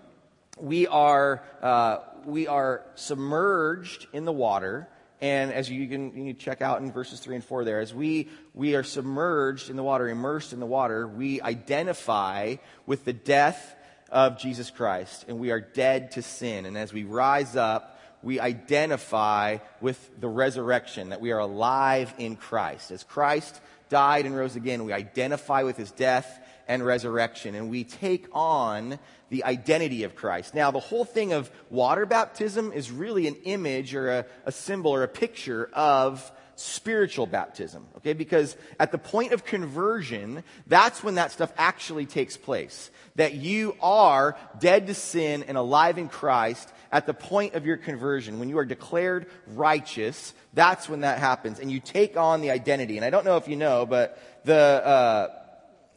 we 0.61 0.87
are, 0.87 1.43
uh, 1.61 1.97
we 2.25 2.47
are 2.47 2.83
submerged 2.95 4.07
in 4.13 4.25
the 4.25 4.31
water. 4.31 4.87
And 5.19 5.51
as 5.51 5.69
you 5.69 5.87
can, 5.87 6.15
you 6.15 6.33
can 6.33 6.37
check 6.37 6.61
out 6.61 6.81
in 6.81 6.91
verses 6.91 7.19
3 7.19 7.35
and 7.35 7.43
4 7.43 7.63
there, 7.63 7.79
as 7.79 7.93
we, 7.93 8.29
we 8.53 8.75
are 8.75 8.83
submerged 8.83 9.69
in 9.69 9.75
the 9.75 9.83
water, 9.83 10.07
immersed 10.07 10.53
in 10.53 10.59
the 10.59 10.65
water, 10.65 11.07
we 11.07 11.41
identify 11.41 12.55
with 12.85 13.05
the 13.05 13.13
death 13.13 13.75
of 14.09 14.39
Jesus 14.39 14.71
Christ, 14.71 15.25
and 15.27 15.39
we 15.39 15.51
are 15.51 15.61
dead 15.61 16.11
to 16.11 16.21
sin. 16.21 16.65
And 16.65 16.77
as 16.77 16.91
we 16.91 17.03
rise 17.03 17.55
up, 17.55 17.99
we 18.23 18.39
identify 18.39 19.59
with 19.79 20.09
the 20.19 20.27
resurrection, 20.27 21.09
that 21.09 21.21
we 21.21 21.31
are 21.31 21.39
alive 21.39 22.13
in 22.17 22.35
Christ. 22.35 22.91
As 22.91 23.03
Christ 23.03 23.59
died 23.89 24.25
and 24.25 24.35
rose 24.35 24.55
again, 24.55 24.85
we 24.85 24.93
identify 24.93 25.63
with 25.63 25.77
his 25.77 25.91
death 25.91 26.39
and 26.67 26.85
resurrection, 26.85 27.55
and 27.55 27.69
we 27.69 27.83
take 27.83 28.27
on 28.31 28.99
the 29.31 29.45
identity 29.45 30.03
of 30.03 30.13
Christ. 30.13 30.53
Now, 30.53 30.71
the 30.71 30.79
whole 30.79 31.05
thing 31.05 31.31
of 31.31 31.49
water 31.69 32.05
baptism 32.05 32.73
is 32.73 32.91
really 32.91 33.27
an 33.27 33.35
image 33.45 33.95
or 33.95 34.09
a, 34.11 34.25
a 34.45 34.51
symbol 34.51 34.93
or 34.93 35.03
a 35.03 35.07
picture 35.07 35.69
of 35.71 36.29
spiritual 36.55 37.25
baptism, 37.25 37.87
okay? 37.97 38.11
Because 38.11 38.57
at 38.77 38.91
the 38.91 38.97
point 38.97 39.31
of 39.31 39.45
conversion, 39.45 40.43
that's 40.67 41.01
when 41.01 41.15
that 41.15 41.31
stuff 41.31 41.51
actually 41.57 42.05
takes 42.05 42.35
place. 42.35 42.91
That 43.15 43.33
you 43.33 43.75
are 43.81 44.37
dead 44.59 44.87
to 44.87 44.93
sin 44.93 45.43
and 45.47 45.57
alive 45.57 45.97
in 45.97 46.09
Christ 46.09 46.69
at 46.91 47.05
the 47.05 47.13
point 47.13 47.55
of 47.55 47.65
your 47.65 47.77
conversion. 47.77 48.37
When 48.37 48.49
you 48.49 48.57
are 48.57 48.65
declared 48.65 49.27
righteous, 49.47 50.33
that's 50.53 50.89
when 50.89 51.01
that 51.01 51.19
happens. 51.19 51.59
And 51.59 51.71
you 51.71 51.79
take 51.79 52.17
on 52.17 52.41
the 52.41 52.51
identity. 52.51 52.97
And 52.97 53.05
I 53.05 53.09
don't 53.09 53.25
know 53.25 53.37
if 53.37 53.47
you 53.47 53.55
know, 53.55 53.85
but 53.85 54.21
the, 54.43 54.55
uh, 54.55 55.27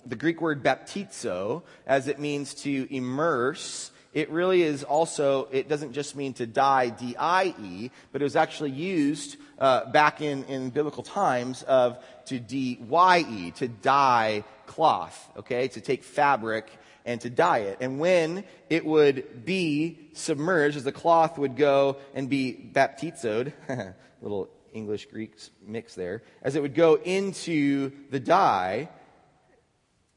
the 0.07 0.17
Greek 0.17 0.41
word 0.41 0.63
baptizo, 0.63 1.63
as 1.87 2.09
it 2.09 2.19
means 2.19 2.55
to 2.55 2.87
immerse, 2.95 3.91
it 4.15 4.31
really 4.31 4.63
is 4.63 4.85
also, 4.85 5.49
it 5.51 5.69
doesn't 5.69 5.93
just 5.93 6.15
mean 6.15 6.35
to 6.35 6.47
die, 6.47 6.91
D-I-E, 6.91 7.91
but 8.13 8.23
it 8.23 8.25
was 8.25 8.37
actually 8.37 8.71
used 8.71 9.37
uh, 9.59 9.91
back 9.91 10.21
in, 10.21 10.45
in 10.45 10.71
biblical 10.71 11.03
times 11.03 11.65
of 11.65 11.99
to 12.27 12.39
D-Y-E, 12.39 13.51
to 13.53 13.69
dye 13.69 14.45
cloth, 14.67 15.31
okay, 15.37 15.67
to 15.69 15.81
take 15.81 16.05
fabric 16.05 16.71
and 17.05 17.21
to 17.23 17.31
dye 17.31 17.59
it. 17.59 17.79
And 17.81 17.99
when 17.99 18.45
it 18.71 18.85
would 18.85 19.45
be 19.45 19.99
submerged, 20.15 20.77
as 20.77 20.85
the 20.85 20.93
cloth 20.93 21.37
would 21.37 21.57
go 21.57 21.97
and 22.15 22.29
be 22.31 22.71
baptizoed, 22.73 23.53
little 24.23 24.49
English 24.73 25.07
Greek 25.07 25.35
mix 25.67 25.95
there, 25.95 26.23
as 26.43 26.55
it 26.57 26.63
would 26.63 26.75
go 26.75 26.95
into 26.95 27.91
the 28.11 28.21
dye, 28.21 28.89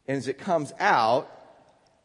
and 0.07 0.17
as 0.17 0.27
it 0.27 0.37
comes 0.37 0.73
out, 0.79 1.31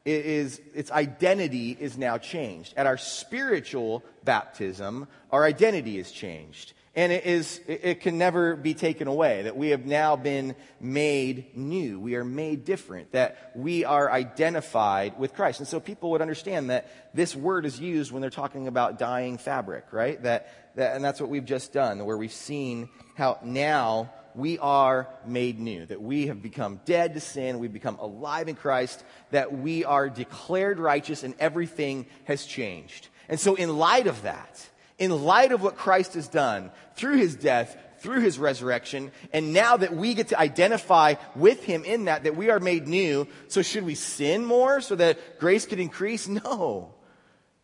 it 0.05 0.27
is, 0.27 0.61
its 0.75 0.91
identity 0.91 1.77
is 1.79 1.97
now 1.97 2.19
changed. 2.19 2.75
At 2.77 2.87
our 2.87 2.99
spiritual 2.99 4.03
baptism, 4.25 5.07
our 5.31 5.45
identity 5.45 5.99
is 5.99 6.11
changed. 6.11 6.73
And 6.95 7.11
it 7.11 7.25
is, 7.25 7.59
it 7.67 8.03
can 8.03 8.19
never 8.19 8.55
be 8.55 8.75
taken 8.75 9.09
away 9.09 9.43
that 9.43 9.57
we 9.57 9.71
have 9.71 9.87
now 9.87 10.15
been 10.15 10.55
made 10.79 11.57
new. 11.57 11.99
We 11.99 12.17
are 12.17 12.25
made 12.25 12.67
different, 12.67 13.13
that 13.13 13.53
we 13.55 13.87
are 13.87 14.11
identified 14.13 15.19
with 15.19 15.33
Christ. 15.33 15.61
And 15.61 15.69
so 15.69 15.81
people 15.81 16.11
would 16.11 16.21
understand 16.21 16.69
that 16.69 16.91
this 17.15 17.35
word 17.35 17.65
is 17.65 17.81
used 17.81 18.13
when 18.13 18.21
they're 18.21 18.29
talking 18.29 18.69
about 18.69 18.99
dyeing 18.99 19.39
fabric, 19.39 19.87
right? 19.91 20.23
That, 20.23 20.75
that, 20.77 20.95
and 20.95 21.03
that's 21.03 21.19
what 21.19 21.31
we've 21.31 21.47
just 21.47 21.73
done, 21.73 22.05
where 22.05 22.19
we've 22.19 22.31
seen 22.31 22.91
how 23.15 23.39
now 23.43 24.13
we 24.35 24.59
are 24.59 25.09
made 25.27 25.59
new, 25.59 25.87
that 25.87 26.01
we 26.01 26.29
have 26.29 26.43
become 26.43 26.81
dead 26.85 27.15
to 27.15 27.21
sin, 27.21 27.59
we've 27.59 27.73
become 27.73 27.99
alive 27.99 28.49
in 28.49 28.55
Christ, 28.55 29.05
that 29.31 29.53
we 29.53 29.85
are 29.85 30.09
declared 30.09 30.79
righteous 30.79 31.23
and 31.23 31.35
everything 31.39 32.07
has 32.25 32.45
changed. 32.45 33.09
And 33.29 33.39
so 33.39 33.55
in 33.55 33.77
light 33.77 34.07
of 34.07 34.23
that, 34.23 34.69
in 34.99 35.11
light 35.25 35.53
of 35.53 35.63
what 35.63 35.77
Christ 35.77 36.15
has 36.15 36.29
done 36.29 36.71
through 36.95 37.17
his 37.17 37.35
death, 37.35 37.77
through 37.99 38.21
his 38.21 38.39
resurrection, 38.39 39.13
and 39.33 39.53
now 39.53 39.77
that 39.77 39.95
we 39.95 40.15
get 40.15 40.29
to 40.29 40.39
identify 40.39 41.15
with 41.35 41.63
him 41.65 41.85
in 41.85 42.07
that, 42.07 42.25
that 42.25 42.37
we 42.37 42.51
are 42.51 42.61
made 42.61 42.89
new, 42.89 43.27
so 43.49 43.63
should 43.63 43.85
we 43.85 43.95
sin 43.95 44.45
more 44.45 44.81
so 44.81 44.95
that 44.97 45.39
grace 45.39 45.67
could 45.67 45.81
increase? 45.81 46.29
No. 46.45 46.95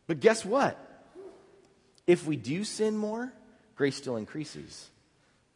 But 0.06 0.20
guess 0.20 0.42
what? 0.42 0.78
If 2.06 2.26
we 2.26 2.36
do 2.36 2.64
sin 2.64 2.96
more, 2.96 3.30
grace 3.76 3.96
still 3.96 4.16
increases. 4.16 4.88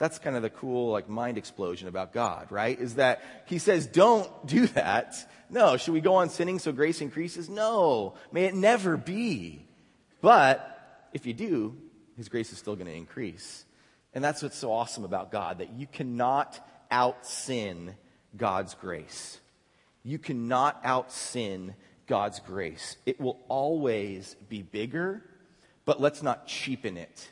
That's 0.03 0.19
kind 0.19 0.35
of 0.35 0.43
the 0.43 0.51
cool, 0.51 0.91
like, 0.91 1.09
mind 1.09 1.39
explosion 1.39 1.87
about 1.87 2.13
God, 2.13 2.51
right? 2.51 2.77
Is 2.77 2.97
that 2.97 3.23
He 3.47 3.61
says, 3.61 3.87
don't 3.87 4.29
do 4.45 4.67
that. 4.67 5.15
No. 5.49 5.77
Should 5.77 5.95
we 5.95 6.01
go 6.01 6.17
on 6.17 6.29
sinning 6.29 6.59
so 6.59 6.73
grace 6.73 7.01
increases? 7.01 7.49
No. 7.49 8.15
May 8.33 8.47
it 8.47 8.55
never 8.57 8.97
be. 8.97 9.65
But 10.21 11.07
if 11.13 11.25
you 11.25 11.35
do, 11.35 11.77
His 12.17 12.29
grace 12.29 12.51
is 12.51 12.59
still 12.59 12.75
going 12.75 12.89
to 12.89 12.93
increase. 12.93 13.65
And 14.13 14.25
that's 14.25 14.43
what's 14.43 14.59
so 14.59 14.73
awesome 14.73 15.05
about 15.05 15.31
God, 15.31 15.59
that 15.59 15.73
you 15.75 15.87
cannot 15.87 16.59
out 16.91 17.25
sin 17.25 17.95
God's 18.37 18.75
grace. 18.75 19.39
You 20.03 20.19
cannot 20.19 20.81
out 20.83 21.13
sin 21.13 21.77
God's 22.09 22.41
grace. 22.41 22.97
It 23.07 23.21
will 23.21 23.39
always 23.47 24.35
be 24.49 24.63
bigger, 24.63 25.23
but 25.85 26.01
let's 26.01 26.25
not 26.25 26.49
cheapen 26.49 26.97
it 26.97 27.31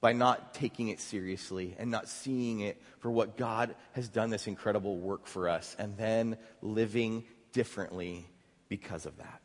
by 0.00 0.12
not 0.12 0.54
taking 0.54 0.88
it 0.88 1.00
seriously 1.00 1.74
and 1.78 1.90
not 1.90 2.08
seeing 2.08 2.60
it 2.60 2.80
for 3.00 3.10
what 3.10 3.36
God 3.36 3.74
has 3.92 4.08
done 4.08 4.30
this 4.30 4.46
incredible 4.46 4.96
work 4.96 5.26
for 5.26 5.48
us 5.48 5.74
and 5.78 5.96
then 5.96 6.36
living 6.62 7.24
differently 7.52 8.26
because 8.68 9.06
of 9.06 9.16
that. 9.18 9.40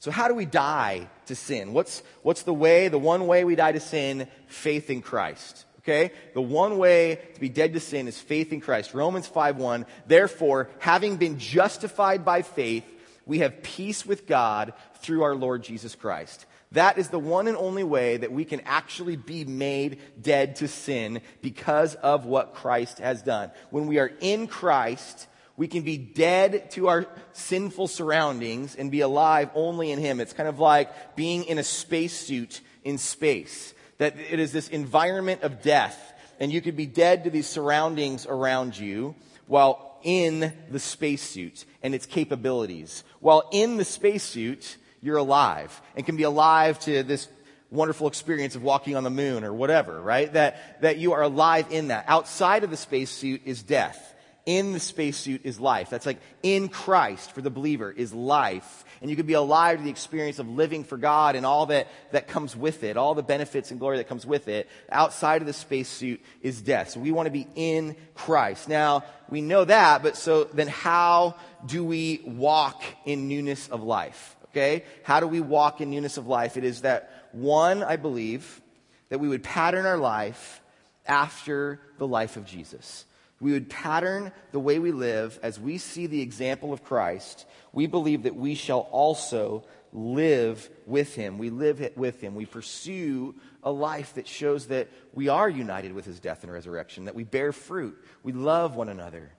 So, 0.00 0.12
how 0.12 0.28
do 0.28 0.34
we 0.34 0.44
die 0.44 1.08
to 1.26 1.34
sin? 1.34 1.72
What's, 1.72 2.04
what's 2.22 2.42
the 2.44 2.54
way, 2.54 2.86
the 2.86 2.98
one 2.98 3.26
way 3.26 3.42
we 3.42 3.56
die 3.56 3.72
to 3.72 3.80
sin? 3.80 4.28
Faith 4.46 4.90
in 4.90 5.02
Christ. 5.02 5.64
Okay? 5.80 6.12
The 6.34 6.42
one 6.42 6.78
way 6.78 7.18
to 7.34 7.40
be 7.40 7.48
dead 7.48 7.72
to 7.72 7.80
sin 7.80 8.06
is 8.06 8.20
faith 8.20 8.52
in 8.52 8.60
Christ. 8.60 8.94
Romans 8.94 9.26
5 9.26 9.56
1. 9.56 9.86
Therefore, 10.06 10.70
having 10.78 11.16
been 11.16 11.38
justified 11.38 12.24
by 12.24 12.42
faith, 12.42 12.84
we 13.26 13.40
have 13.40 13.62
peace 13.62 14.06
with 14.06 14.26
God 14.26 14.72
through 15.00 15.22
our 15.22 15.34
Lord 15.34 15.62
Jesus 15.62 15.94
Christ. 15.94 16.46
That 16.72 16.98
is 16.98 17.08
the 17.08 17.18
one 17.18 17.48
and 17.48 17.56
only 17.56 17.84
way 17.84 18.18
that 18.18 18.32
we 18.32 18.44
can 18.44 18.60
actually 18.60 19.16
be 19.16 19.44
made 19.44 20.00
dead 20.20 20.56
to 20.56 20.68
sin 20.68 21.22
because 21.40 21.94
of 21.94 22.26
what 22.26 22.54
Christ 22.54 22.98
has 22.98 23.22
done. 23.22 23.50
When 23.70 23.86
we 23.86 23.98
are 23.98 24.10
in 24.20 24.46
Christ, 24.46 25.28
we 25.56 25.66
can 25.66 25.82
be 25.82 25.96
dead 25.96 26.70
to 26.72 26.88
our 26.88 27.06
sinful 27.32 27.88
surroundings 27.88 28.76
and 28.76 28.90
be 28.90 29.00
alive 29.00 29.50
only 29.54 29.90
in 29.90 29.98
Him. 29.98 30.20
It's 30.20 30.34
kind 30.34 30.48
of 30.48 30.58
like 30.58 31.16
being 31.16 31.44
in 31.44 31.58
a 31.58 31.64
spacesuit 31.64 32.60
in 32.84 32.98
space. 32.98 33.74
That 33.96 34.14
it 34.16 34.38
is 34.38 34.52
this 34.52 34.68
environment 34.68 35.42
of 35.42 35.62
death, 35.62 36.12
and 36.38 36.52
you 36.52 36.60
could 36.60 36.76
be 36.76 36.86
dead 36.86 37.24
to 37.24 37.30
these 37.30 37.48
surroundings 37.48 38.26
around 38.26 38.78
you 38.78 39.16
while 39.46 39.98
in 40.04 40.52
the 40.70 40.78
spacesuit 40.78 41.64
and 41.82 41.94
its 41.94 42.06
capabilities. 42.06 43.02
While 43.20 43.48
in 43.50 43.78
the 43.78 43.84
spacesuit, 43.84 44.76
you're 45.00 45.16
alive 45.16 45.80
and 45.96 46.04
can 46.04 46.16
be 46.16 46.24
alive 46.24 46.78
to 46.80 47.02
this 47.02 47.28
wonderful 47.70 48.08
experience 48.08 48.54
of 48.54 48.62
walking 48.62 48.96
on 48.96 49.04
the 49.04 49.10
moon 49.10 49.44
or 49.44 49.52
whatever, 49.52 50.00
right? 50.00 50.32
That, 50.32 50.80
that 50.82 50.98
you 50.98 51.12
are 51.12 51.22
alive 51.22 51.66
in 51.70 51.88
that. 51.88 52.04
Outside 52.08 52.64
of 52.64 52.70
the 52.70 52.76
spacesuit 52.76 53.42
is 53.44 53.62
death. 53.62 54.14
In 54.46 54.72
the 54.72 54.80
spacesuit 54.80 55.42
is 55.44 55.60
life. 55.60 55.90
That's 55.90 56.06
like 56.06 56.20
in 56.42 56.70
Christ 56.70 57.32
for 57.32 57.42
the 57.42 57.50
believer 57.50 57.92
is 57.92 58.14
life. 58.14 58.86
And 59.02 59.10
you 59.10 59.16
can 59.16 59.26
be 59.26 59.34
alive 59.34 59.76
to 59.76 59.84
the 59.84 59.90
experience 59.90 60.38
of 60.38 60.48
living 60.48 60.84
for 60.84 60.96
God 60.96 61.36
and 61.36 61.44
all 61.44 61.66
that, 61.66 61.88
that 62.12 62.28
comes 62.28 62.56
with 62.56 62.82
it, 62.82 62.96
all 62.96 63.14
the 63.14 63.22
benefits 63.22 63.70
and 63.70 63.78
glory 63.78 63.98
that 63.98 64.08
comes 64.08 64.24
with 64.24 64.48
it. 64.48 64.66
Outside 64.90 65.42
of 65.42 65.46
the 65.46 65.52
spacesuit 65.52 66.22
is 66.40 66.62
death. 66.62 66.90
So 66.90 67.00
we 67.00 67.12
want 67.12 67.26
to 67.26 67.30
be 67.30 67.46
in 67.56 67.94
Christ. 68.14 68.70
Now, 68.70 69.04
we 69.28 69.42
know 69.42 69.66
that, 69.66 70.02
but 70.02 70.16
so 70.16 70.44
then 70.44 70.68
how 70.68 71.34
do 71.66 71.84
we 71.84 72.22
walk 72.24 72.82
in 73.04 73.28
newness 73.28 73.68
of 73.68 73.82
life? 73.82 74.37
Okay? 74.58 74.84
How 75.04 75.20
do 75.20 75.28
we 75.28 75.40
walk 75.40 75.80
in 75.80 75.90
newness 75.90 76.16
of 76.16 76.26
life? 76.26 76.56
It 76.56 76.64
is 76.64 76.80
that 76.80 77.28
one, 77.30 77.84
I 77.84 77.94
believe, 77.94 78.60
that 79.08 79.20
we 79.20 79.28
would 79.28 79.44
pattern 79.44 79.86
our 79.86 79.96
life 79.96 80.60
after 81.06 81.80
the 81.98 82.06
life 82.08 82.36
of 82.36 82.44
Jesus. 82.44 83.04
We 83.40 83.52
would 83.52 83.70
pattern 83.70 84.32
the 84.50 84.58
way 84.58 84.80
we 84.80 84.90
live 84.90 85.38
as 85.44 85.60
we 85.60 85.78
see 85.78 86.08
the 86.08 86.20
example 86.20 86.72
of 86.72 86.82
Christ. 86.82 87.46
We 87.72 87.86
believe 87.86 88.24
that 88.24 88.34
we 88.34 88.56
shall 88.56 88.88
also 88.90 89.64
live 89.92 90.68
with 90.86 91.14
him. 91.14 91.38
We 91.38 91.50
live 91.50 91.92
with 91.94 92.20
him. 92.20 92.34
We 92.34 92.44
pursue 92.44 93.36
a 93.62 93.70
life 93.70 94.14
that 94.14 94.26
shows 94.26 94.66
that 94.66 94.88
we 95.14 95.28
are 95.28 95.48
united 95.48 95.92
with 95.92 96.04
his 96.04 96.18
death 96.18 96.42
and 96.42 96.52
resurrection, 96.52 97.04
that 97.04 97.14
we 97.14 97.22
bear 97.22 97.52
fruit. 97.52 97.96
We 98.24 98.32
love 98.32 98.74
one 98.74 98.88
another. 98.88 99.30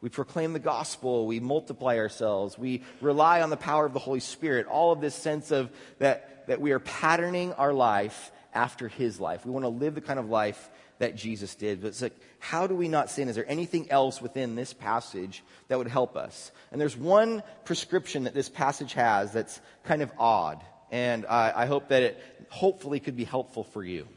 We 0.00 0.08
proclaim 0.08 0.52
the 0.52 0.60
gospel. 0.60 1.26
We 1.26 1.40
multiply 1.40 1.98
ourselves. 1.98 2.56
We 2.56 2.82
rely 3.00 3.42
on 3.42 3.50
the 3.50 3.56
power 3.56 3.84
of 3.84 3.92
the 3.92 3.98
Holy 3.98 4.20
Spirit. 4.20 4.66
All 4.66 4.92
of 4.92 5.00
this 5.00 5.14
sense 5.14 5.50
of 5.50 5.70
that, 5.98 6.46
that 6.46 6.60
we 6.60 6.72
are 6.72 6.78
patterning 6.78 7.52
our 7.54 7.72
life 7.72 8.30
after 8.54 8.88
his 8.88 9.20
life. 9.20 9.44
We 9.44 9.50
want 9.50 9.64
to 9.64 9.70
live 9.70 9.94
the 9.94 10.00
kind 10.00 10.18
of 10.18 10.28
life 10.28 10.70
that 10.98 11.16
Jesus 11.16 11.54
did. 11.54 11.80
But 11.80 11.88
it's 11.88 12.02
like, 12.02 12.16
how 12.38 12.66
do 12.66 12.74
we 12.74 12.88
not 12.88 13.10
sin? 13.10 13.28
Is 13.28 13.34
there 13.34 13.48
anything 13.48 13.90
else 13.90 14.22
within 14.22 14.54
this 14.54 14.72
passage 14.72 15.42
that 15.68 15.78
would 15.78 15.88
help 15.88 16.16
us? 16.16 16.52
And 16.70 16.80
there's 16.80 16.96
one 16.96 17.42
prescription 17.64 18.24
that 18.24 18.34
this 18.34 18.48
passage 18.48 18.92
has 18.94 19.32
that's 19.32 19.60
kind 19.84 20.02
of 20.02 20.12
odd. 20.18 20.62
And 20.90 21.26
I, 21.26 21.52
I 21.54 21.66
hope 21.66 21.88
that 21.88 22.02
it 22.02 22.46
hopefully 22.50 23.00
could 23.00 23.16
be 23.16 23.24
helpful 23.24 23.64
for 23.64 23.84
you. 23.84 24.08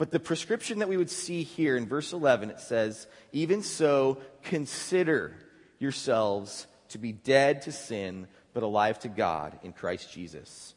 But 0.00 0.10
the 0.10 0.18
prescription 0.18 0.78
that 0.78 0.88
we 0.88 0.96
would 0.96 1.10
see 1.10 1.42
here 1.42 1.76
in 1.76 1.86
verse 1.86 2.14
11, 2.14 2.48
it 2.48 2.60
says, 2.60 3.06
Even 3.32 3.62
so, 3.62 4.16
consider 4.42 5.36
yourselves 5.78 6.66
to 6.88 6.96
be 6.96 7.12
dead 7.12 7.60
to 7.62 7.72
sin, 7.72 8.26
but 8.54 8.62
alive 8.62 8.98
to 9.00 9.08
God 9.08 9.58
in 9.62 9.74
Christ 9.74 10.10
Jesus. 10.10 10.74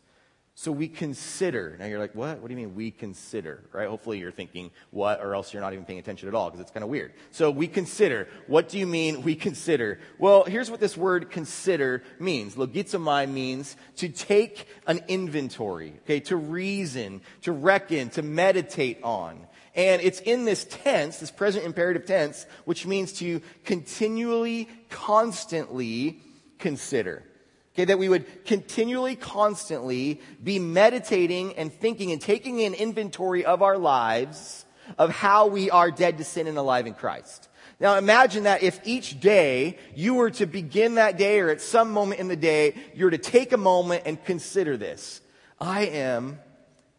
So 0.55 0.71
we 0.71 0.87
consider. 0.87 1.75
Now 1.79 1.87
you're 1.87 1.99
like, 1.99 2.13
what? 2.13 2.39
What 2.39 2.47
do 2.47 2.53
you 2.53 2.57
mean 2.57 2.75
we 2.75 2.91
consider? 2.91 3.63
Right? 3.71 3.87
Hopefully 3.87 4.19
you're 4.19 4.31
thinking 4.31 4.69
what, 4.91 5.19
or 5.19 5.33
else 5.33 5.51
you're 5.51 5.61
not 5.61 5.73
even 5.73 5.83
paying 5.83 5.97
attention 5.97 6.27
at 6.27 6.35
all 6.35 6.49
because 6.49 6.61
it's 6.61 6.69
kind 6.69 6.83
of 6.83 6.91
weird. 6.91 7.13
So 7.31 7.49
we 7.49 7.67
consider. 7.67 8.27
What 8.45 8.69
do 8.69 8.77
you 8.77 8.85
mean 8.85 9.23
we 9.23 9.33
consider? 9.33 9.99
Well, 10.19 10.43
here's 10.43 10.69
what 10.69 10.79
this 10.79 10.95
word 10.95 11.31
consider 11.31 12.03
means. 12.19 12.53
Logizomai 12.55 13.27
means 13.29 13.75
to 13.97 14.09
take 14.09 14.67
an 14.85 15.01
inventory, 15.07 15.93
okay, 16.03 16.19
to 16.21 16.35
reason, 16.35 17.21
to 17.41 17.51
reckon, 17.51 18.09
to 18.11 18.21
meditate 18.21 18.99
on. 19.03 19.47
And 19.75 20.03
it's 20.03 20.19
in 20.19 20.45
this 20.45 20.65
tense, 20.65 21.17
this 21.17 21.31
present 21.31 21.65
imperative 21.65 22.05
tense, 22.05 22.45
which 22.65 22.85
means 22.85 23.13
to 23.13 23.41
continually, 23.65 24.69
constantly 24.91 26.21
consider. 26.59 27.23
Okay, 27.73 27.85
that 27.85 27.97
we 27.97 28.07
would 28.07 28.45
continually, 28.45 29.15
constantly 29.15 30.21
be 30.43 30.59
meditating 30.59 31.55
and 31.55 31.73
thinking 31.73 32.11
and 32.11 32.21
taking 32.21 32.61
an 32.61 32.75
inventory 32.75 33.45
of 33.45 33.63
our 33.63 33.79
lives 33.79 34.65
of 34.97 35.09
how 35.09 35.47
we 35.47 35.71
are 35.71 35.89
dead 35.89 36.19
to 36.19 36.23
sin 36.23 36.45
and 36.47 36.57
alive 36.57 36.85
in 36.85 36.93
Christ. 36.93 37.49
Now 37.79 37.97
imagine 37.97 38.43
that 38.43 38.63
if 38.63 38.79
each 38.85 39.19
day 39.19 39.77
you 39.95 40.13
were 40.13 40.29
to 40.31 40.45
begin 40.45 40.95
that 40.95 41.17
day 41.17 41.39
or 41.39 41.49
at 41.49 41.61
some 41.61 41.91
moment 41.91 42.21
in 42.21 42.27
the 42.27 42.35
day, 42.35 42.75
you 42.93 43.05
were 43.05 43.11
to 43.11 43.17
take 43.17 43.51
a 43.51 43.57
moment 43.57 44.03
and 44.05 44.23
consider 44.23 44.77
this. 44.77 45.21
I 45.59 45.85
am 45.87 46.39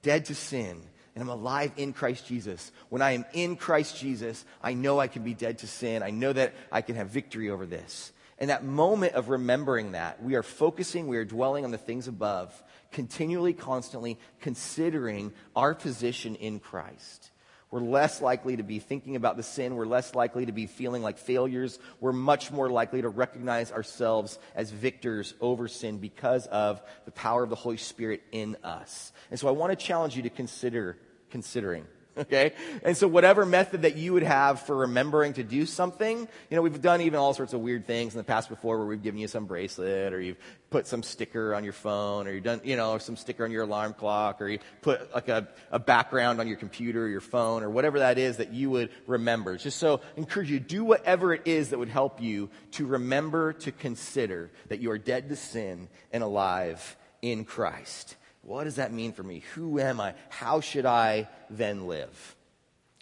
dead 0.03 0.25
to 0.27 0.35
sin 0.35 0.83
and 1.15 1.23
I'm 1.23 1.29
alive 1.29 1.73
in 1.77 1.93
Christ 1.93 2.27
Jesus. 2.27 2.73
When 2.89 3.01
I 3.01 3.13
am 3.13 3.25
in 3.33 3.57
Christ 3.57 3.97
Jesus, 3.97 4.45
I 4.63 4.75
know 4.75 4.99
I 4.99 5.07
can 5.07 5.23
be 5.23 5.35
dead 5.35 5.59
to 5.59 5.69
sin. 5.69 6.03
I 6.03 6.11
know 6.11 6.33
that 6.33 6.55
I 6.73 6.83
can 6.83 6.97
have 6.97 7.11
victory 7.11 7.51
over 7.51 7.67
this. 7.67 8.13
And 8.39 8.51
that 8.51 8.65
moment 8.65 9.15
of 9.15 9.29
remembering 9.29 9.93
that, 9.93 10.23
we 10.23 10.35
are 10.35 10.43
focusing, 10.43 11.07
we 11.07 11.17
are 11.19 11.25
dwelling 11.25 11.65
on 11.65 11.71
the 11.71 11.79
things 11.79 12.09
above, 12.09 12.63
continually, 12.91 13.53
constantly 13.53 14.19
considering 14.41 15.33
our 15.55 15.75
position 15.75 16.35
in 16.37 16.59
Christ. 16.59 17.31
We're 17.71 17.81
less 17.81 18.23
likely 18.23 18.57
to 18.57 18.63
be 18.63 18.79
thinking 18.79 19.17
about 19.17 19.37
the 19.37 19.43
sin. 19.43 19.75
We're 19.75 19.85
less 19.85 20.15
likely 20.15 20.47
to 20.47 20.53
be 20.53 20.67
feeling 20.67 21.03
like 21.03 21.19
failures. 21.19 21.81
We're 21.99 22.13
much 22.13 22.53
more 22.53 22.71
likely 22.71 23.03
to 23.03 23.09
recognize 23.09 23.73
ourselves 23.73 24.39
as 24.55 24.71
victors 24.71 25.35
over 25.41 25.67
sin 25.67 25.99
because 25.99 26.47
of 26.47 26.81
the 27.05 27.11
power 27.11 27.43
of 27.43 27.51
the 27.51 27.57
Holy 27.57 27.77
Spirit 27.77 28.23
in 28.31 28.57
us. 28.63 29.13
And 29.31 29.41
so 29.41 29.49
I 29.49 29.51
want 29.51 29.77
to 29.77 29.77
challenge 29.77 30.17
you 30.17 30.23
to 30.23 30.31
consider 30.31 30.99
considering 31.31 31.85
Okay? 32.17 32.53
And 32.83 32.97
so 32.97 33.09
whatever 33.09 33.45
method 33.45 33.83
that 33.83 33.97
you 33.97 34.13
would 34.13 34.23
have 34.23 34.61
for 34.63 34.77
remembering 34.77 35.33
to 35.35 35.43
do 35.43 35.67
something, 35.67 36.21
you 36.51 36.57
know, 36.57 36.63
we've 36.63 36.81
done 36.81 37.01
even 37.01 37.19
all 37.19 37.35
sorts 37.35 37.53
of 37.53 37.61
weird 37.61 37.87
things 37.87 38.15
in 38.15 38.19
the 38.19 38.25
past 38.25 38.49
before 38.49 38.79
where 38.79 38.87
we've 38.87 39.03
given 39.03 39.19
you 39.19 39.29
some 39.29 39.47
bracelet 39.47 40.13
or 40.13 40.21
you've 40.21 40.39
put 40.71 40.87
some 40.87 41.03
sticker 41.03 41.55
on 41.55 41.65
your 41.65 41.73
phone 41.73 42.27
or 42.27 42.33
you've 42.33 42.45
done, 42.45 42.61
you 42.65 42.77
know, 42.77 42.99
some 42.99 43.17
sticker 43.17 43.45
on 43.45 43.51
your 43.51 43.65
alarm 43.65 43.95
clock 43.95 44.41
or 44.41 44.49
you 44.49 44.59
put 44.83 45.13
like 45.15 45.29
a, 45.29 45.49
a 45.71 45.79
background 45.79 46.41
on 46.41 46.49
your 46.49 46.57
computer 46.57 47.05
or 47.05 47.09
your 47.09 47.21
phone 47.21 47.63
or 47.63 47.71
whatever 47.71 47.99
that 47.99 48.19
is 48.19 48.37
that 48.37 48.53
you 48.53 48.71
would 48.71 48.91
remember. 49.07 49.57
Just 49.57 49.79
so 49.79 50.01
I 50.17 50.19
encourage 50.19 50.51
you, 50.51 50.61
do 50.61 50.85
whatever 50.85 51.35
it 51.35 51.43
is 51.47 51.71
that 51.71 51.79
would 51.79 51.89
help 51.89 52.23
you 52.23 52.51
to 52.73 52.87
remember 52.87 53.53
to 53.55 53.73
consider 53.73 54.51
that 54.69 54.81
you 54.81 54.91
are 54.91 54.99
dead 54.99 55.29
to 55.29 55.37
sin 55.37 55.89
and 56.13 56.23
alive 56.23 56.97
in 57.23 57.45
Christ. 57.45 58.17
What 58.45 58.65
does 58.65 58.77
that 58.77 58.93
mean 58.93 59.13
for 59.13 59.23
me? 59.23 59.43
Who 59.55 59.81
am 59.81 60.01
I? 60.01 60.15
How 60.29 60.61
should 60.61 60.85
I 60.85 61.29
then 61.49 61.87
live? 61.87 62.37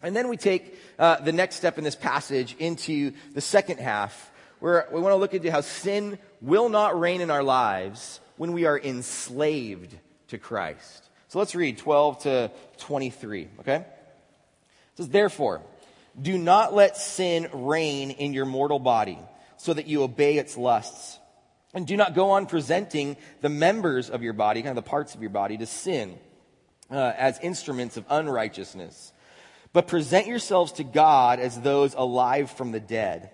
And 0.01 0.15
then 0.15 0.29
we 0.29 0.37
take 0.37 0.79
uh, 0.99 1.17
the 1.21 1.33
next 1.33 1.57
step 1.57 1.79
in 1.79 1.85
this 1.85 1.97
passage 1.97 2.55
into 2.59 3.13
the 3.35 3.41
second 3.41 3.79
half, 3.79 4.31
where 4.61 4.87
we 4.93 5.01
want 5.01 5.13
to 5.13 5.17
look 5.17 5.35
into 5.35 5.51
how 5.51 5.61
sin 5.61 6.19
will 6.41 6.69
not 6.69 6.99
reign 6.99 7.21
in 7.21 7.31
our 7.31 7.43
lives 7.43 8.21
when 8.37 8.53
we 8.53 8.67
are 8.67 8.79
enslaved 8.79 9.97
to 10.29 10.39
Christ. 10.39 11.09
So 11.29 11.39
let's 11.39 11.55
read 11.55 11.79
12 11.79 12.23
to 12.23 12.51
23, 12.79 13.49
okay? 13.61 13.77
It 13.77 13.87
says, 14.97 15.09
Therefore, 15.09 15.63
do 16.21 16.39
not 16.39 16.75
let 16.75 16.97
sin 16.97 17.49
reign 17.53 18.11
in 18.11 18.33
your 18.33 18.45
mortal 18.45 18.79
body, 18.79 19.19
so 19.57 19.75
that 19.75 19.87
you 19.87 20.03
obey 20.03 20.39
its 20.39 20.57
lusts. 20.57 21.19
And 21.75 21.87
do 21.87 21.97
not 21.97 22.15
go 22.15 22.31
on 22.31 22.47
presenting 22.47 23.17
the 23.41 23.49
members 23.49 24.11
of 24.11 24.23
your 24.23 24.35
body, 24.35 24.61
kind 24.61 24.77
of 24.77 24.85
the 24.85 24.89
parts 24.89 25.15
of 25.15 25.23
your 25.23 25.31
body, 25.31 25.57
to 25.57 25.67
sin 25.67 26.19
uh, 26.91 27.13
as 27.17 27.39
instruments 27.41 27.97
of 27.97 28.05
unrighteousness. 28.11 29.13
But 29.73 29.89
present 29.89 30.27
yourselves 30.27 30.73
to 30.73 30.85
God 30.85 31.41
as 31.41 31.59
those 31.61 31.95
alive 31.95 32.51
from 32.51 32.73
the 32.73 32.81
dead, 32.81 33.31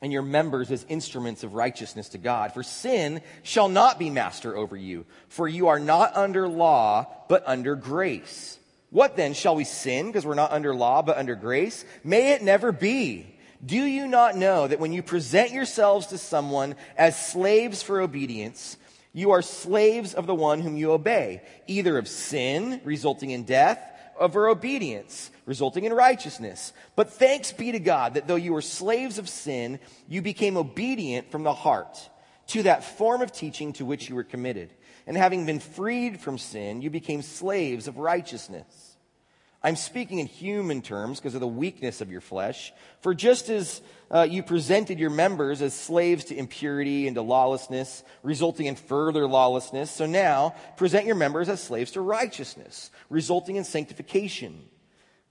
and 0.00 0.12
your 0.12 0.22
members 0.22 0.70
as 0.70 0.84
instruments 0.88 1.44
of 1.44 1.54
righteousness 1.54 2.10
to 2.10 2.18
God. 2.18 2.52
For 2.52 2.62
sin 2.62 3.20
shall 3.42 3.68
not 3.68 3.98
be 3.98 4.10
master 4.10 4.56
over 4.56 4.76
you, 4.76 5.06
for 5.28 5.46
you 5.46 5.68
are 5.68 5.78
not 5.78 6.16
under 6.16 6.48
law, 6.48 7.06
but 7.28 7.44
under 7.46 7.76
grace. 7.76 8.58
What 8.90 9.16
then? 9.16 9.34
Shall 9.34 9.54
we 9.54 9.64
sin 9.64 10.06
because 10.06 10.24
we're 10.24 10.34
not 10.34 10.52
under 10.52 10.74
law, 10.74 11.02
but 11.02 11.18
under 11.18 11.34
grace? 11.34 11.84
May 12.02 12.32
it 12.32 12.42
never 12.42 12.72
be. 12.72 13.37
Do 13.64 13.82
you 13.84 14.06
not 14.06 14.36
know 14.36 14.66
that 14.66 14.80
when 14.80 14.92
you 14.92 15.02
present 15.02 15.50
yourselves 15.50 16.08
to 16.08 16.18
someone 16.18 16.76
as 16.96 17.26
slaves 17.32 17.82
for 17.82 18.00
obedience, 18.00 18.76
you 19.12 19.32
are 19.32 19.42
slaves 19.42 20.14
of 20.14 20.26
the 20.26 20.34
one 20.34 20.60
whom 20.60 20.76
you 20.76 20.92
obey, 20.92 21.42
either 21.66 21.98
of 21.98 22.06
sin, 22.06 22.80
resulting 22.84 23.30
in 23.30 23.44
death, 23.44 23.80
of 24.18 24.36
or 24.36 24.48
obedience, 24.48 25.30
resulting 25.46 25.84
in 25.84 25.92
righteousness. 25.92 26.72
But 26.96 27.12
thanks 27.12 27.52
be 27.52 27.72
to 27.72 27.80
God 27.80 28.14
that 28.14 28.26
though 28.26 28.36
you 28.36 28.52
were 28.52 28.62
slaves 28.62 29.18
of 29.18 29.28
sin, 29.28 29.80
you 30.08 30.22
became 30.22 30.56
obedient 30.56 31.30
from 31.30 31.42
the 31.42 31.54
heart 31.54 31.98
to 32.48 32.64
that 32.64 32.84
form 32.84 33.22
of 33.22 33.32
teaching 33.32 33.72
to 33.74 33.84
which 33.84 34.08
you 34.08 34.14
were 34.14 34.24
committed. 34.24 34.72
And 35.06 35.16
having 35.16 35.46
been 35.46 35.60
freed 35.60 36.20
from 36.20 36.38
sin, 36.38 36.82
you 36.82 36.90
became 36.90 37.22
slaves 37.22 37.88
of 37.88 37.96
righteousness. 37.96 38.97
I'm 39.62 39.76
speaking 39.76 40.20
in 40.20 40.26
human 40.26 40.82
terms 40.82 41.18
because 41.18 41.34
of 41.34 41.40
the 41.40 41.48
weakness 41.48 42.00
of 42.00 42.12
your 42.12 42.20
flesh. 42.20 42.72
For 43.00 43.12
just 43.12 43.48
as 43.48 43.80
uh, 44.08 44.22
you 44.22 44.44
presented 44.44 45.00
your 45.00 45.10
members 45.10 45.62
as 45.62 45.74
slaves 45.74 46.26
to 46.26 46.36
impurity 46.36 47.08
and 47.08 47.16
to 47.16 47.22
lawlessness, 47.22 48.04
resulting 48.22 48.66
in 48.66 48.76
further 48.76 49.26
lawlessness, 49.26 49.90
so 49.90 50.06
now 50.06 50.54
present 50.76 51.06
your 51.06 51.16
members 51.16 51.48
as 51.48 51.60
slaves 51.60 51.90
to 51.92 52.00
righteousness, 52.00 52.90
resulting 53.10 53.56
in 53.56 53.64
sanctification. 53.64 54.62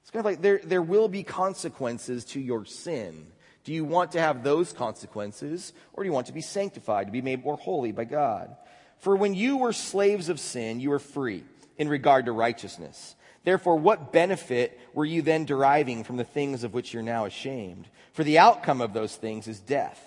It's 0.01 0.11
kind 0.11 0.19
of 0.19 0.25
like 0.25 0.41
there, 0.41 0.59
there 0.63 0.81
will 0.81 1.07
be 1.07 1.23
consequences 1.23 2.25
to 2.25 2.39
your 2.39 2.65
sin. 2.65 3.27
Do 3.63 3.73
you 3.73 3.83
want 3.83 4.13
to 4.13 4.19
have 4.21 4.43
those 4.43 4.71
consequences, 4.71 5.73
or 5.93 6.03
do 6.03 6.07
you 6.07 6.13
want 6.13 6.27
to 6.27 6.33
be 6.33 6.41
sanctified, 6.41 7.07
to 7.07 7.11
be 7.11 7.21
made 7.21 7.43
more 7.43 7.57
holy 7.57 7.91
by 7.91 8.05
God? 8.05 8.55
For 8.99 9.15
when 9.15 9.33
you 9.35 9.57
were 9.57 9.73
slaves 9.73 10.29
of 10.29 10.39
sin, 10.39 10.79
you 10.79 10.89
were 10.89 10.99
free 10.99 11.43
in 11.77 11.89
regard 11.89 12.25
to 12.25 12.31
righteousness. 12.31 13.15
Therefore, 13.47 13.77
what 13.77 14.11
benefit 14.11 14.77
were 14.93 15.05
you 15.05 15.21
then 15.21 15.45
deriving 15.45 16.03
from 16.03 16.17
the 16.17 16.25
things 16.25 16.65
of 16.65 16.73
which 16.73 16.93
you're 16.93 17.01
now 17.01 17.23
ashamed? 17.23 17.87
For 18.11 18.25
the 18.25 18.39
outcome 18.39 18.81
of 18.81 18.91
those 18.91 19.15
things 19.15 19.47
is 19.47 19.61
death. 19.61 19.97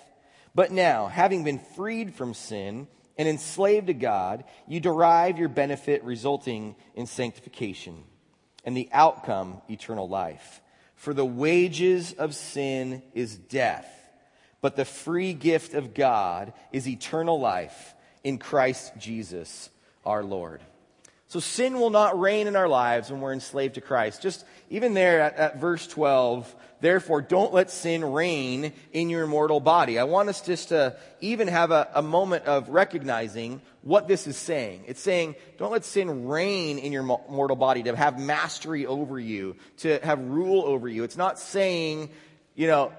But 0.53 0.71
now, 0.71 1.07
having 1.07 1.43
been 1.43 1.57
freed 1.57 2.13
from 2.13 2.35
sin 2.35 2.87
and 3.17 3.27
enslaved 3.27 3.87
to 3.87 3.95
God, 3.95 4.43
you 4.67 4.79
derive 4.79 5.39
your 5.39 5.49
benefit 5.49 6.03
resulting 6.03 6.75
in 6.93 7.07
sanctification, 7.07 8.03
and 8.63 8.77
the 8.77 8.89
outcome, 8.91 9.63
eternal 9.67 10.07
life. 10.07 10.61
For 10.93 11.11
the 11.11 11.25
wages 11.25 12.13
of 12.13 12.35
sin 12.35 13.01
is 13.15 13.35
death, 13.37 13.91
but 14.61 14.75
the 14.75 14.85
free 14.85 15.33
gift 15.33 15.73
of 15.73 15.95
God 15.95 16.53
is 16.71 16.87
eternal 16.87 17.39
life 17.39 17.95
in 18.23 18.37
Christ 18.37 18.93
Jesus 18.99 19.71
our 20.05 20.23
Lord. 20.23 20.61
So 21.31 21.39
sin 21.39 21.79
will 21.79 21.91
not 21.91 22.19
reign 22.19 22.47
in 22.47 22.57
our 22.57 22.67
lives 22.67 23.09
when 23.09 23.21
we're 23.21 23.31
enslaved 23.31 23.75
to 23.75 23.81
Christ. 23.81 24.21
Just 24.21 24.43
even 24.69 24.93
there 24.93 25.21
at, 25.21 25.37
at, 25.37 25.57
verse 25.61 25.87
12, 25.87 26.53
therefore 26.81 27.21
don't 27.21 27.53
let 27.53 27.71
sin 27.71 28.03
reign 28.03 28.73
in 28.91 29.09
your 29.09 29.25
mortal 29.27 29.61
body. 29.61 29.97
I 29.97 30.03
want 30.03 30.27
us 30.27 30.41
just 30.41 30.69
to 30.69 30.97
even 31.21 31.47
have 31.47 31.71
a, 31.71 31.87
a 31.93 32.01
moment 32.01 32.47
of 32.47 32.67
recognizing 32.67 33.61
what 33.81 34.09
this 34.09 34.27
is 34.27 34.35
saying. 34.35 34.83
It's 34.87 34.99
saying 34.99 35.35
don't 35.57 35.71
let 35.71 35.85
sin 35.85 36.27
reign 36.27 36.77
in 36.79 36.91
your 36.91 37.03
mortal 37.03 37.55
body, 37.55 37.83
to 37.83 37.95
have 37.95 38.19
mastery 38.19 38.85
over 38.85 39.17
you, 39.17 39.55
to 39.77 39.99
have 40.03 40.19
rule 40.19 40.65
over 40.65 40.89
you. 40.89 41.05
It's 41.05 41.15
not 41.15 41.39
saying, 41.39 42.09
you 42.55 42.67
know, 42.67 42.91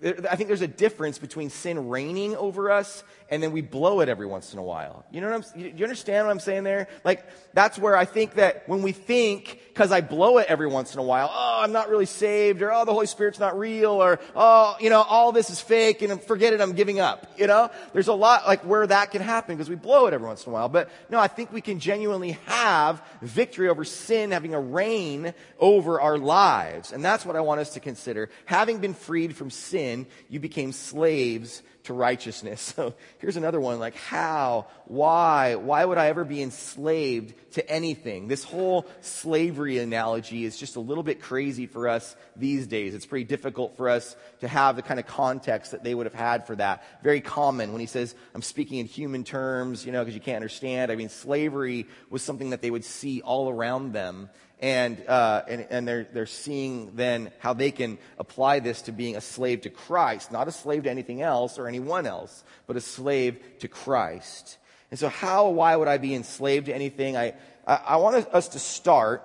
I 0.00 0.36
think 0.36 0.46
there's 0.46 0.62
a 0.62 0.68
difference 0.68 1.18
between 1.18 1.50
sin 1.50 1.88
reigning 1.88 2.36
over 2.36 2.70
us 2.70 3.02
and 3.30 3.42
then 3.42 3.52
we 3.52 3.60
blow 3.60 4.00
it 4.00 4.08
every 4.08 4.26
once 4.26 4.52
in 4.52 4.58
a 4.58 4.62
while. 4.62 5.04
You 5.10 5.20
know 5.20 5.30
what 5.30 5.52
I'm, 5.54 5.74
you 5.76 5.84
understand 5.84 6.26
what 6.26 6.32
I'm 6.32 6.40
saying 6.40 6.64
there? 6.64 6.88
Like, 7.04 7.26
that's 7.52 7.78
where 7.78 7.96
I 7.96 8.04
think 8.04 8.34
that 8.34 8.68
when 8.68 8.82
we 8.82 8.92
think, 8.92 9.60
cause 9.74 9.92
I 9.92 10.00
blow 10.00 10.38
it 10.38 10.46
every 10.48 10.66
once 10.66 10.94
in 10.94 11.00
a 11.00 11.02
while, 11.02 11.30
oh, 11.30 11.60
I'm 11.62 11.72
not 11.72 11.90
really 11.90 12.06
saved, 12.06 12.62
or 12.62 12.72
oh, 12.72 12.84
the 12.84 12.92
Holy 12.92 13.06
Spirit's 13.06 13.38
not 13.38 13.58
real, 13.58 13.90
or 13.90 14.18
oh, 14.34 14.76
you 14.80 14.88
know, 14.88 15.02
all 15.02 15.32
this 15.32 15.50
is 15.50 15.60
fake, 15.60 16.00
and 16.02 16.22
forget 16.22 16.52
it, 16.52 16.60
I'm 16.60 16.72
giving 16.72 17.00
up. 17.00 17.26
You 17.36 17.46
know? 17.46 17.70
There's 17.92 18.08
a 18.08 18.14
lot, 18.14 18.46
like, 18.46 18.64
where 18.64 18.86
that 18.86 19.10
can 19.10 19.20
happen, 19.20 19.56
because 19.56 19.68
we 19.68 19.76
blow 19.76 20.06
it 20.06 20.14
every 20.14 20.26
once 20.26 20.46
in 20.46 20.50
a 20.50 20.54
while. 20.54 20.68
But 20.68 20.90
no, 21.10 21.18
I 21.18 21.28
think 21.28 21.52
we 21.52 21.60
can 21.60 21.80
genuinely 21.80 22.38
have 22.46 23.02
victory 23.20 23.68
over 23.68 23.84
sin 23.84 24.30
having 24.30 24.54
a 24.54 24.60
reign 24.60 25.34
over 25.58 26.00
our 26.00 26.16
lives. 26.16 26.92
And 26.92 27.04
that's 27.04 27.26
what 27.26 27.36
I 27.36 27.40
want 27.40 27.60
us 27.60 27.74
to 27.74 27.80
consider. 27.80 28.30
Having 28.46 28.78
been 28.78 28.94
freed 28.94 29.36
from 29.36 29.50
sin, 29.88 30.06
you 30.28 30.40
became 30.40 30.72
slaves 30.72 31.62
to 31.84 31.94
righteousness. 31.94 32.74
So 32.78 32.94
here's 33.18 33.36
another 33.36 33.60
one 33.60 33.80
like 33.80 33.96
how, 33.96 34.66
why, 34.84 35.56
why 35.56 35.84
would 35.84 35.98
I 35.98 36.08
ever 36.08 36.24
be 36.24 36.42
enslaved 36.42 37.34
to 37.54 37.68
anything? 37.68 38.28
This 38.28 38.44
whole 38.44 38.86
slavery 39.00 39.78
analogy 39.78 40.44
is 40.44 40.56
just 40.56 40.76
a 40.76 40.80
little 40.80 41.02
bit 41.02 41.20
crazy 41.20 41.66
for 41.66 41.88
us 41.88 42.14
these 42.36 42.66
days. 42.66 42.94
It's 42.94 43.06
pretty 43.06 43.24
difficult 43.24 43.76
for 43.76 43.88
us 43.88 44.14
to 44.40 44.48
have 44.48 44.76
the 44.76 44.82
kind 44.82 45.00
of 45.00 45.06
context 45.06 45.72
that 45.72 45.82
they 45.82 45.94
would 45.94 46.06
have 46.06 46.14
had 46.14 46.46
for 46.46 46.54
that. 46.56 46.84
Very 47.02 47.20
common 47.20 47.72
when 47.72 47.80
he 47.80 47.86
says, 47.86 48.14
I'm 48.34 48.42
speaking 48.42 48.78
in 48.78 48.86
human 48.86 49.24
terms, 49.24 49.84
you 49.84 49.90
know, 49.90 50.04
because 50.04 50.14
you 50.14 50.20
can't 50.20 50.36
understand. 50.36 50.92
I 50.92 50.96
mean, 50.96 51.08
slavery 51.08 51.86
was 52.10 52.22
something 52.22 52.50
that 52.50 52.62
they 52.62 52.70
would 52.70 52.84
see 52.84 53.22
all 53.22 53.50
around 53.50 53.92
them 53.92 54.28
and, 54.60 55.04
uh, 55.06 55.42
and, 55.48 55.66
and 55.70 55.88
they're, 55.88 56.06
they're 56.12 56.26
seeing 56.26 56.92
then 56.96 57.30
how 57.38 57.52
they 57.52 57.70
can 57.70 57.98
apply 58.18 58.60
this 58.60 58.82
to 58.82 58.92
being 58.92 59.16
a 59.16 59.20
slave 59.20 59.62
to 59.62 59.70
Christ, 59.70 60.32
not 60.32 60.48
a 60.48 60.52
slave 60.52 60.84
to 60.84 60.90
anything 60.90 61.22
else 61.22 61.58
or 61.58 61.68
anyone 61.68 62.06
else, 62.06 62.44
but 62.66 62.76
a 62.76 62.80
slave 62.80 63.40
to 63.60 63.68
Christ. 63.68 64.58
And 64.90 64.98
so 64.98 65.08
how, 65.08 65.50
why 65.50 65.76
would 65.76 65.88
I 65.88 65.98
be 65.98 66.14
enslaved 66.14 66.66
to 66.66 66.74
anything? 66.74 67.16
I, 67.16 67.34
I, 67.66 67.76
I 67.76 67.96
want 67.96 68.26
us 68.32 68.48
to 68.48 68.58
start 68.58 69.22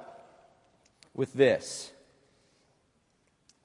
with 1.15 1.33
this. 1.33 1.91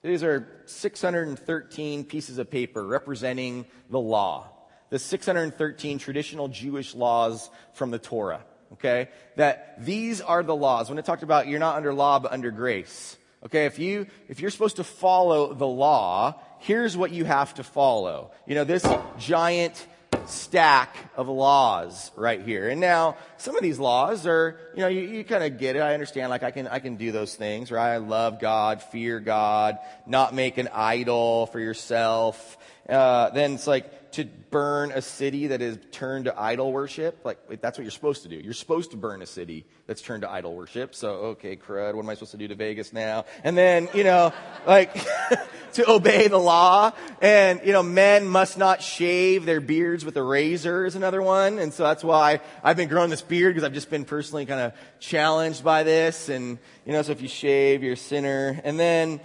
These 0.02 0.22
are 0.22 0.62
613 0.66 2.04
pieces 2.04 2.38
of 2.38 2.50
paper 2.50 2.87
representing 2.87 3.66
the 3.90 3.98
law, 3.98 4.48
the 4.90 4.98
613 4.98 5.98
traditional 5.98 6.48
Jewish 6.48 6.94
laws 6.94 7.50
from 7.74 7.90
the 7.90 7.98
Torah 7.98 8.44
okay? 8.74 9.09
That 9.37 9.85
these 9.85 10.20
are 10.20 10.42
the 10.42 10.57
laws. 10.57 10.88
When 10.88 10.98
it 10.98 11.04
talked 11.04 11.22
about 11.22 11.48
you're 11.48 11.61
not 11.61 11.76
under 11.76 11.92
law, 11.92 12.18
but 12.18 12.33
under 12.33 12.50
grace. 12.50 13.16
Okay, 13.44 13.66
if 13.66 13.78
you, 13.78 14.07
if 14.28 14.40
you're 14.40 14.50
supposed 14.50 14.76
to 14.76 14.85
follow 14.85 15.54
the 15.54 15.66
law, 15.66 16.40
here's 16.59 16.96
what 16.96 17.12
you 17.12 17.24
have 17.24 17.54
to 17.54 17.62
follow. 17.62 18.33
You 18.46 18.57
know, 18.57 18.64
this 18.64 18.85
giant 19.18 19.87
stack 20.26 20.96
of 21.16 21.28
laws 21.28 22.11
right 22.16 22.42
here. 22.42 22.68
And 22.68 22.81
now, 22.81 23.16
some 23.37 23.57
of 23.57 23.62
these 23.62 23.78
laws 23.78 24.26
are, 24.26 24.59
you 24.74 24.81
know, 24.81 24.88
you, 24.88 25.02
you 25.02 25.24
kind 25.24 25.44
of 25.44 25.59
get 25.59 25.76
it. 25.76 25.81
I 25.81 25.94
understand, 25.94 26.31
like, 26.31 26.42
I 26.42 26.50
can, 26.50 26.66
I 26.66 26.81
can 26.81 26.96
do 26.96 27.12
those 27.12 27.35
things, 27.35 27.70
right? 27.70 27.94
I 27.94 27.96
love 27.98 28.40
God, 28.40 28.83
fear 28.83 29.20
God, 29.20 29.78
not 30.07 30.35
make 30.35 30.59
an 30.59 30.68
idol 30.72 31.46
for 31.46 31.61
yourself. 31.61 32.59
Uh, 32.88 33.31
then 33.31 33.55
it's 33.55 33.66
like, 33.66 33.98
to 34.12 34.24
burn 34.24 34.90
a 34.92 35.03
city 35.03 35.48
that 35.48 35.61
is 35.61 35.79
turned 35.92 36.24
to 36.24 36.40
idol 36.40 36.72
worship. 36.72 37.20
Like, 37.24 37.61
that's 37.61 37.77
what 37.77 37.85
you're 37.85 37.90
supposed 37.90 38.22
to 38.22 38.29
do. 38.29 38.37
You're 38.37 38.55
supposed 38.55 38.92
to 38.92 38.96
burn 38.96 39.20
a 39.20 39.27
city 39.27 39.66
that's 39.87 40.01
turned 40.01 40.22
to 40.22 40.31
idol 40.31 40.55
worship. 40.55 40.94
So, 40.94 41.11
okay, 41.11 41.57
crud, 41.57 41.94
what 41.94 42.03
am 42.03 42.09
I 42.09 42.14
supposed 42.14 42.33
to 42.33 42.38
do 42.38 42.48
to 42.48 42.55
Vegas 42.55 42.92
now? 42.92 43.27
And 43.44 43.57
then, 43.57 43.88
you 43.92 44.05
know, 44.05 44.33
like, 44.66 44.94
to 45.74 45.90
obey 45.90 46.29
the 46.29 46.38
law. 46.38 46.92
And, 47.20 47.61
you 47.64 47.72
know, 47.72 47.83
men 47.83 48.27
must 48.27 48.57
not 48.57 48.83
shave 48.83 49.44
their 49.44 49.61
beards 49.61 50.05
with 50.05 50.16
a 50.16 50.22
razor 50.22 50.87
is 50.87 50.96
another 50.96 51.20
one. 51.20 51.59
And 51.59 51.72
so 51.72 51.83
that's 51.83 52.03
why 52.03 52.40
I've 52.64 52.77
been 52.77 52.88
growing 52.88 53.11
this 53.11 53.22
beard 53.22 53.55
because 53.55 53.64
I've 53.64 53.74
just 53.74 53.90
been 53.90 54.07
personally 54.07 54.46
kind 54.46 54.61
of 54.61 54.72
challenged 55.01 55.62
by 55.62 55.83
this. 55.83 56.31
And, 56.31 56.59
you 56.87 56.92
know, 56.92 57.03
so 57.03 57.12
if 57.12 57.20
you 57.20 57.29
shave, 57.29 57.83
you're 57.83 57.92
a 57.92 57.96
sinner. 57.96 58.59
And 58.64 58.81
then, 58.81 59.20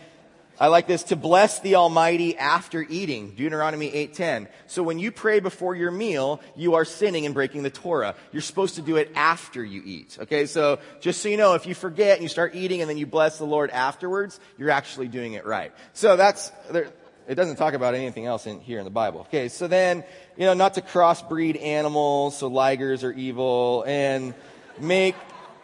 I 0.60 0.68
like 0.68 0.88
this 0.88 1.04
to 1.04 1.16
bless 1.16 1.60
the 1.60 1.76
Almighty 1.76 2.38
after 2.38 2.86
eating. 2.88 3.32
Deuteronomy 3.32 3.90
8:10. 3.92 4.48
So 4.68 4.84
when 4.84 5.00
you 5.00 5.12
pray 5.12 5.40
before 5.40 5.76
your 5.76 5.92
meal, 5.92 6.42
you 6.56 6.76
are 6.76 6.86
sinning 6.86 7.26
and 7.26 7.34
breaking 7.34 7.64
the 7.64 7.70
Torah. 7.70 8.16
You're 8.32 8.42
supposed 8.42 8.76
to 8.76 8.82
do 8.82 8.98
it 8.98 9.12
after 9.16 9.64
you 9.64 9.82
eat. 9.84 10.18
Okay? 10.22 10.46
So 10.46 10.80
just 11.02 11.22
so 11.22 11.30
you 11.30 11.38
know, 11.38 11.56
if 11.56 11.66
you 11.66 11.74
forget 11.74 12.18
and 12.18 12.24
you 12.24 12.30
start 12.30 12.54
eating 12.56 12.82
and 12.82 12.90
then 12.90 12.98
you 12.98 13.08
bless 13.08 13.40
the 13.40 13.46
Lord 13.46 13.72
afterwards, 13.72 14.40
you're 14.58 14.70
actually 14.70 15.08
doing 15.08 15.34
it 15.34 15.46
right. 15.46 15.74
So 15.94 16.16
that's 16.16 16.52
there, 16.70 16.92
it 17.28 17.36
doesn't 17.36 17.56
talk 17.56 17.74
about 17.74 17.96
anything 17.96 18.26
else 18.26 18.46
in 18.46 18.60
here 18.60 18.80
in 18.80 18.86
the 18.86 18.92
Bible. 18.92 19.22
Okay, 19.22 19.48
so 19.48 19.68
then, 19.68 20.04
you 20.38 20.46
know, 20.46 20.54
not 20.54 20.76
to 20.76 20.82
crossbreed 20.82 21.62
animals, 21.62 22.38
so 22.38 22.50
ligers 22.50 23.04
are 23.04 23.14
evil, 23.14 23.84
and 23.88 24.34
make 24.80 25.16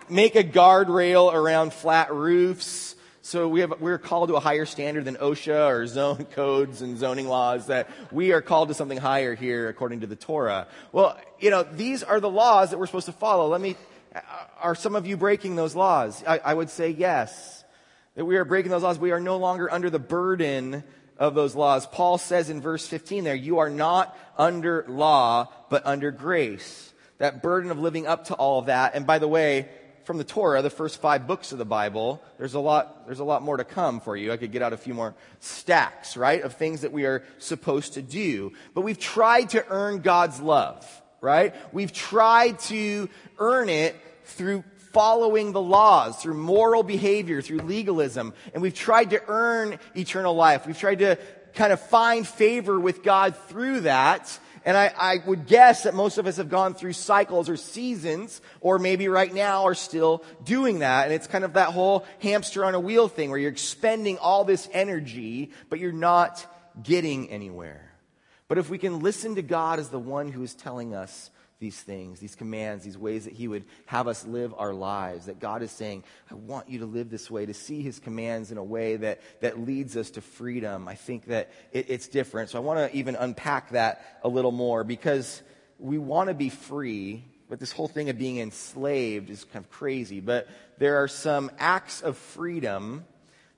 make 0.09 0.35
a 0.35 0.43
guardrail 0.43 1.31
around 1.31 1.73
flat 1.73 2.13
roofs 2.13 2.95
so 3.29 3.47
we 3.47 3.59
have, 3.59 3.79
we're 3.79 3.99
called 3.99 4.29
to 4.29 4.35
a 4.37 4.39
higher 4.39 4.65
standard 4.65 5.05
than 5.05 5.15
OSHA 5.15 5.69
or 5.69 5.85
zone 5.85 6.25
codes 6.31 6.81
and 6.81 6.97
zoning 6.97 7.27
laws 7.27 7.67
that 7.67 7.87
we 8.11 8.31
are 8.31 8.41
called 8.41 8.69
to 8.69 8.73
something 8.73 8.97
higher 8.97 9.35
here 9.35 9.69
according 9.69 9.99
to 9.99 10.07
the 10.07 10.15
Torah. 10.15 10.65
Well, 10.91 11.15
you 11.39 11.51
know, 11.51 11.61
these 11.61 12.01
are 12.01 12.19
the 12.19 12.29
laws 12.29 12.71
that 12.71 12.79
we're 12.79 12.87
supposed 12.87 13.05
to 13.05 13.11
follow. 13.11 13.47
Let 13.47 13.61
me, 13.61 13.75
uh, 14.15 14.21
are 14.61 14.73
some 14.73 14.95
of 14.95 15.05
you 15.05 15.15
breaking 15.15 15.55
those 15.55 15.75
laws? 15.75 16.23
I, 16.25 16.39
I 16.39 16.53
would 16.55 16.71
say 16.71 16.89
yes. 16.89 17.63
That 18.15 18.25
we 18.25 18.35
are 18.35 18.45
breaking 18.45 18.71
those 18.71 18.81
laws. 18.81 18.97
We 18.97 19.11
are 19.11 19.19
no 19.19 19.37
longer 19.37 19.71
under 19.71 19.91
the 19.91 19.99
burden 19.99 20.83
of 21.19 21.35
those 21.35 21.53
laws. 21.53 21.85
Paul 21.85 22.17
says 22.17 22.49
in 22.49 22.61
verse 22.61 22.87
15 22.87 23.25
there, 23.25 23.35
you 23.35 23.59
are 23.59 23.69
not 23.69 24.17
under 24.39 24.85
law, 24.87 25.53
but 25.69 25.85
under 25.85 26.09
grace. 26.09 26.91
That 27.19 27.43
burden 27.43 27.69
of 27.69 27.77
living 27.77 28.07
up 28.07 28.25
to 28.25 28.33
all 28.33 28.57
of 28.57 28.65
that. 28.65 28.95
And 28.95 29.05
by 29.05 29.19
the 29.19 29.27
way, 29.27 29.69
from 30.09 30.17
the 30.17 30.23
Torah, 30.23 30.63
the 30.63 30.71
first 30.71 30.99
five 30.99 31.27
books 31.27 31.51
of 31.51 31.59
the 31.59 31.65
Bible, 31.65 32.19
there's 32.39 32.55
a 32.55 32.59
lot, 32.59 33.05
there's 33.05 33.19
a 33.19 33.23
lot 33.23 33.43
more 33.43 33.57
to 33.57 33.63
come 33.63 33.99
for 33.99 34.17
you. 34.17 34.31
I 34.31 34.37
could 34.37 34.51
get 34.51 34.63
out 34.63 34.73
a 34.73 34.77
few 34.77 34.95
more 34.95 35.13
stacks, 35.39 36.17
right, 36.17 36.41
of 36.41 36.55
things 36.55 36.81
that 36.81 36.91
we 36.91 37.05
are 37.05 37.23
supposed 37.37 37.93
to 37.93 38.01
do. 38.01 38.53
But 38.73 38.81
we've 38.81 38.97
tried 38.97 39.51
to 39.51 39.63
earn 39.69 39.99
God's 39.99 40.41
love, 40.41 40.83
right? 41.21 41.53
We've 41.71 41.93
tried 41.93 42.57
to 42.61 43.07
earn 43.37 43.69
it 43.69 43.95
through 44.25 44.63
following 44.93 45.51
the 45.51 45.61
laws, 45.61 46.19
through 46.19 46.33
moral 46.33 46.81
behavior, 46.81 47.43
through 47.43 47.59
legalism. 47.59 48.33
And 48.55 48.63
we've 48.63 48.73
tried 48.73 49.11
to 49.11 49.21
earn 49.27 49.77
eternal 49.95 50.33
life. 50.33 50.65
We've 50.65 50.75
tried 50.75 50.99
to 50.99 51.19
kind 51.53 51.71
of 51.71 51.79
find 51.79 52.27
favor 52.27 52.79
with 52.79 53.03
God 53.03 53.37
through 53.47 53.81
that. 53.81 54.39
And 54.65 54.77
I, 54.77 54.91
I, 54.97 55.17
would 55.25 55.47
guess 55.47 55.83
that 55.83 55.93
most 55.93 56.17
of 56.17 56.27
us 56.27 56.37
have 56.37 56.49
gone 56.49 56.73
through 56.73 56.93
cycles 56.93 57.49
or 57.49 57.57
seasons, 57.57 58.41
or 58.61 58.79
maybe 58.79 59.07
right 59.07 59.33
now 59.33 59.65
are 59.65 59.75
still 59.75 60.23
doing 60.43 60.79
that. 60.79 61.05
And 61.05 61.13
it's 61.13 61.27
kind 61.27 61.43
of 61.43 61.53
that 61.53 61.69
whole 61.69 62.05
hamster 62.19 62.65
on 62.65 62.75
a 62.75 62.79
wheel 62.79 63.07
thing 63.07 63.29
where 63.29 63.39
you're 63.39 63.51
expending 63.51 64.17
all 64.17 64.43
this 64.43 64.69
energy, 64.73 65.51
but 65.69 65.79
you're 65.79 65.91
not 65.91 66.45
getting 66.81 67.29
anywhere. 67.29 67.91
But 68.47 68.57
if 68.57 68.69
we 68.69 68.77
can 68.77 68.99
listen 68.99 69.35
to 69.35 69.41
God 69.41 69.79
as 69.79 69.89
the 69.89 69.99
one 69.99 70.31
who 70.31 70.43
is 70.43 70.55
telling 70.55 70.93
us 70.93 71.29
these 71.59 71.79
things, 71.79 72.19
these 72.19 72.35
commands, 72.35 72.85
these 72.85 72.97
ways 72.97 73.25
that 73.25 73.33
He 73.33 73.47
would 73.47 73.65
have 73.85 74.07
us 74.07 74.25
live 74.25 74.53
our 74.57 74.73
lives. 74.73 75.25
That 75.25 75.39
God 75.39 75.61
is 75.61 75.71
saying, 75.71 76.03
I 76.31 76.35
want 76.35 76.69
you 76.69 76.79
to 76.79 76.85
live 76.85 77.09
this 77.09 77.29
way, 77.29 77.45
to 77.45 77.53
see 77.53 77.81
His 77.81 77.99
commands 77.99 78.51
in 78.51 78.57
a 78.57 78.63
way 78.63 78.95
that, 78.95 79.19
that 79.41 79.59
leads 79.59 79.97
us 79.97 80.11
to 80.11 80.21
freedom. 80.21 80.87
I 80.87 80.95
think 80.95 81.25
that 81.25 81.51
it, 81.73 81.89
it's 81.89 82.07
different. 82.07 82.49
So 82.49 82.57
I 82.57 82.61
want 82.61 82.79
to 82.91 82.97
even 82.97 83.15
unpack 83.15 83.71
that 83.71 84.19
a 84.23 84.29
little 84.29 84.53
more 84.53 84.85
because 84.85 85.41
we 85.79 85.97
want 85.97 86.29
to 86.29 86.33
be 86.33 86.49
free, 86.49 87.25
but 87.49 87.59
this 87.59 87.73
whole 87.73 87.89
thing 87.89 88.09
of 88.09 88.17
being 88.17 88.37
enslaved 88.39 89.29
is 89.29 89.43
kind 89.43 89.63
of 89.65 89.69
crazy. 89.69 90.21
But 90.21 90.47
there 90.77 91.03
are 91.03 91.09
some 91.09 91.51
acts 91.59 92.01
of 92.01 92.17
freedom 92.17 93.05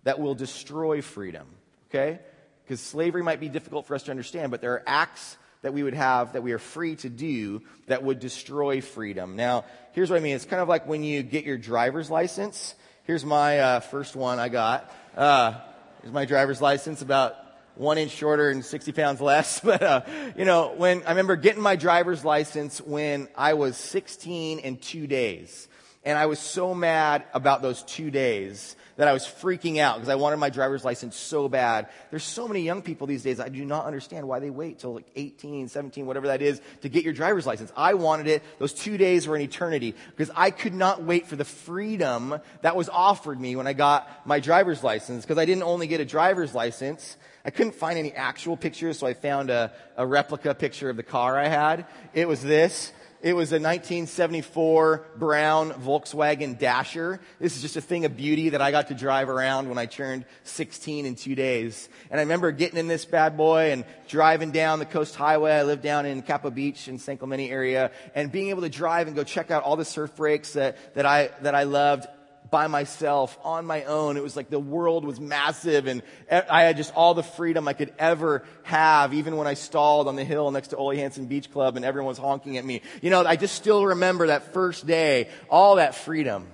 that 0.04 0.20
will 0.20 0.34
destroy 0.34 1.04
freedom, 1.04 1.48
okay? 1.90 2.20
Because 2.64 2.80
slavery 2.80 3.22
might 3.22 3.40
be 3.40 3.50
difficult 3.50 3.86
for 3.86 3.94
us 3.94 4.04
to 4.04 4.12
understand, 4.12 4.50
but 4.50 4.62
there 4.62 4.74
are 4.74 4.84
acts 4.88 5.38
that 5.62 5.74
we 5.74 5.84
would 5.84 5.94
have 5.94 6.34
that 6.34 6.44
we 6.44 6.52
are 6.54 6.60
free 6.60 6.96
to 6.98 7.10
do 7.10 7.62
that 7.88 8.04
would 8.04 8.20
destroy 8.20 8.82
freedom. 8.82 9.36
Now, 9.36 9.66
here's 9.94 10.10
what 10.10 10.18
I 10.18 10.20
mean. 10.20 10.36
It's 10.36 10.46
kind 10.46 10.62
of 10.62 10.68
like 10.68 10.88
when 10.88 11.04
you 11.04 11.24
get 11.24 11.46
your 11.46 11.58
driver's 11.58 12.10
license. 12.10 12.76
Here's 13.04 13.26
my 13.26 13.60
uh, 13.60 13.80
first 13.80 14.16
one 14.16 14.40
I 14.40 14.50
got. 14.50 14.94
Uh, 15.16 15.56
here's 16.02 16.14
my 16.14 16.26
driver's 16.26 16.62
license 16.62 17.02
about 17.02 17.36
one 17.76 17.98
inch 17.98 18.12
shorter 18.12 18.50
and 18.50 18.64
60 18.64 18.92
pounds 18.92 19.22
less. 19.22 19.60
But, 19.64 19.84
uh, 19.84 20.02
you 20.36 20.46
know, 20.46 20.74
when 20.76 21.04
I 21.04 21.10
remember 21.10 21.36
getting 21.36 21.62
my 21.62 21.76
driver's 21.76 22.26
license 22.26 22.82
when 22.82 23.28
I 23.36 23.54
was 23.54 23.78
16 23.78 24.60
and 24.60 24.82
two 24.82 25.08
days. 25.08 25.68
And 26.04 26.18
I 26.18 26.26
was 26.26 26.40
so 26.40 26.74
mad 26.74 27.26
about 27.34 27.62
those 27.62 27.84
two 27.84 28.10
days 28.10 28.76
that 28.98 29.08
I 29.08 29.14
was 29.14 29.26
freaking 29.26 29.78
out 29.78 29.96
because 29.96 30.10
I 30.10 30.16
wanted 30.16 30.38
my 30.38 30.50
driver's 30.50 30.84
license 30.84 31.16
so 31.16 31.50
bad. 31.50 31.88
There's 32.10 32.24
so 32.24 32.48
many 32.48 32.62
young 32.62 32.82
people 32.82 33.08
these 33.08 33.24
days, 33.24 33.40
I 33.40 33.50
do 33.50 33.66
not 33.66 33.86
understand 33.86 34.28
why 34.28 34.40
they 34.40 34.50
wait 34.50 34.80
till 34.80 34.96
like 34.96 35.08
18, 35.16 35.68
17, 35.68 36.06
whatever 36.06 36.28
that 36.28 36.42
is 36.42 36.62
to 36.82 36.90
get 36.90 37.04
your 37.04 37.14
driver's 37.14 37.46
license. 37.46 37.72
I 37.76 37.94
wanted 37.94 38.28
it. 38.28 38.44
Those 38.60 38.74
two 38.74 38.98
days 38.98 39.28
were 39.28 39.36
an 39.36 39.42
eternity 39.42 39.96
because 40.16 40.32
I 40.36 40.52
could 40.52 40.74
not 40.74 41.04
wait 41.04 41.28
for 41.28 41.36
the 41.36 41.46
freedom 41.46 42.40
that 42.62 42.76
was 42.76 42.90
offered 42.90 43.40
me 43.40 43.56
when 43.56 43.68
I 43.68 43.74
got 43.74 44.10
my 44.26 44.40
driver's 44.40 44.84
license 44.84 45.24
because 45.26 45.38
I 45.38 45.46
didn't 45.46 45.64
only 45.64 45.88
get 45.88 46.02
a 46.02 46.06
driver's 46.06 46.54
license. 46.54 47.18
I 47.44 47.50
couldn't 47.50 47.76
find 47.76 47.98
any 47.98 48.12
actual 48.12 48.56
pictures, 48.56 49.00
so 49.00 49.08
I 49.08 49.14
found 49.14 49.50
a, 49.50 49.72
a 49.98 50.06
replica 50.06 50.54
picture 50.54 50.90
of 50.90 50.98
the 50.98 51.04
car 51.04 51.40
I 51.40 51.48
had. 51.48 51.86
It 52.14 52.28
was 52.28 52.42
this. 52.42 52.92
It 53.22 53.34
was 53.34 53.52
a 53.52 53.62
1974 53.62 55.06
brown 55.16 55.72
Volkswagen 55.74 56.58
Dasher. 56.58 57.20
This 57.40 57.56
is 57.56 57.62
just 57.62 57.78
a 57.78 57.82
thing 57.82 58.06
of 58.06 58.18
beauty 58.18 58.50
that 58.50 58.64
I 58.64 58.72
got 58.72 58.88
to 58.88 58.96
drive 58.96 59.30
around 59.30 59.70
when 59.70 59.78
I 59.78 59.86
turned 59.86 60.26
16 60.44 61.06
in 61.06 61.14
two 61.14 61.36
days. 61.36 61.88
And 62.10 62.20
I 62.20 62.24
remember 62.24 62.52
getting 62.52 62.80
in 62.80 62.88
this 62.88 63.06
bad 63.06 63.38
boy 63.38 63.74
and 63.74 63.86
driving 64.08 64.50
down 64.50 64.80
the 64.80 64.88
coast 64.88 65.16
highway. 65.16 65.52
I 65.52 65.62
lived 65.62 65.84
down 65.84 66.08
in 66.08 66.24
Capo 66.24 66.50
Beach 66.50 66.88
in 66.88 66.98
San 66.98 67.18
Clemente 67.18 67.52
area 67.52 67.92
and 68.16 68.32
being 68.32 68.50
able 68.50 68.64
to 68.64 68.70
drive 68.70 69.06
and 69.06 69.16
go 69.16 69.24
check 69.24 69.52
out 69.52 69.62
all 69.62 69.76
the 69.76 69.86
surf 69.86 70.16
breaks 70.16 70.54
that, 70.54 70.96
that 70.96 71.06
I, 71.06 71.30
that 71.42 71.54
I 71.54 71.64
loved 71.64 72.08
by 72.52 72.68
myself 72.68 73.38
on 73.44 73.66
my 73.66 73.86
own. 73.86 74.18
It 74.18 74.24
was 74.24 74.36
like 74.36 74.50
the 74.50 74.60
world 74.60 75.06
was 75.06 75.20
massive 75.20 75.88
and 75.88 76.04
I 76.30 76.64
had 76.64 76.78
just 76.78 76.94
all 76.94 77.14
the 77.14 77.24
freedom 77.24 77.68
I 77.68 77.74
could 77.74 77.94
ever 77.98 78.44
have, 78.64 79.14
even 79.14 79.38
when 79.38 79.48
I 79.48 79.56
stalled 79.56 80.08
on 80.08 80.18
the 80.18 80.26
hill 80.26 80.52
next 80.52 80.68
to 80.68 80.78
Ole 80.78 80.96
Hanson 80.96 81.26
Beach 81.26 81.50
Club 81.52 81.78
and 81.78 81.86
everyone 81.86 82.10
was 82.10 82.18
honking 82.18 82.58
at 82.58 82.66
me. 82.66 82.82
You 83.02 83.10
know, 83.10 83.26
I 83.26 83.38
just 83.38 83.56
still 83.56 83.86
remember 83.86 84.28
that 84.28 84.54
first 84.54 84.86
day, 84.86 85.30
all 85.50 85.78
that 85.78 85.96
freedom. 85.96 86.46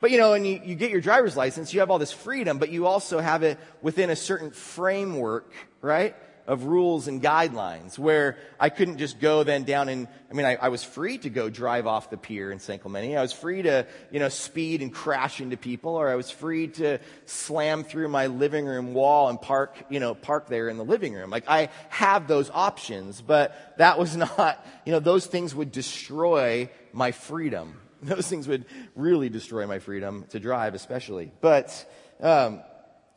But 0.00 0.10
you 0.10 0.18
know, 0.18 0.32
when 0.32 0.44
you, 0.44 0.60
you 0.64 0.74
get 0.74 0.90
your 0.90 1.00
driver's 1.00 1.36
license, 1.36 1.72
you 1.72 1.80
have 1.80 1.90
all 1.90 1.98
this 1.98 2.12
freedom, 2.12 2.58
but 2.58 2.70
you 2.70 2.86
also 2.86 3.18
have 3.18 3.42
it 3.42 3.58
within 3.80 4.10
a 4.10 4.16
certain 4.16 4.50
framework, 4.50 5.50
right? 5.80 6.14
Of 6.52 6.64
rules 6.64 7.08
and 7.08 7.22
guidelines 7.22 7.98
where 7.98 8.36
I 8.60 8.68
couldn't 8.68 8.98
just 8.98 9.18
go 9.18 9.42
then 9.42 9.64
down 9.64 9.88
and, 9.88 10.06
I 10.30 10.34
mean, 10.34 10.44
I, 10.44 10.56
I, 10.56 10.68
was 10.68 10.84
free 10.84 11.16
to 11.16 11.30
go 11.30 11.48
drive 11.48 11.86
off 11.86 12.10
the 12.10 12.18
pier 12.18 12.52
in 12.52 12.58
San 12.58 12.78
Clemente. 12.78 13.16
I 13.16 13.22
was 13.22 13.32
free 13.32 13.62
to, 13.62 13.86
you 14.10 14.20
know, 14.20 14.28
speed 14.28 14.82
and 14.82 14.92
crash 14.92 15.40
into 15.40 15.56
people, 15.56 15.94
or 15.94 16.10
I 16.10 16.14
was 16.14 16.30
free 16.30 16.68
to 16.68 16.98
slam 17.24 17.84
through 17.84 18.08
my 18.08 18.26
living 18.26 18.66
room 18.66 18.92
wall 18.92 19.30
and 19.30 19.40
park, 19.40 19.74
you 19.88 19.98
know, 19.98 20.14
park 20.14 20.46
there 20.48 20.68
in 20.68 20.76
the 20.76 20.84
living 20.84 21.14
room. 21.14 21.30
Like, 21.30 21.48
I 21.48 21.70
have 21.88 22.28
those 22.28 22.50
options, 22.50 23.22
but 23.22 23.74
that 23.78 23.98
was 23.98 24.14
not, 24.38 24.62
you 24.84 24.92
know, 24.92 25.00
those 25.00 25.24
things 25.24 25.54
would 25.54 25.72
destroy 25.72 26.68
my 26.92 27.12
freedom. 27.12 27.78
Those 28.02 28.26
things 28.26 28.48
would 28.48 28.66
really 28.96 29.28
destroy 29.28 29.64
my 29.68 29.78
freedom 29.78 30.24
to 30.30 30.40
drive, 30.40 30.74
especially. 30.74 31.30
But, 31.40 31.88
um, 32.20 32.60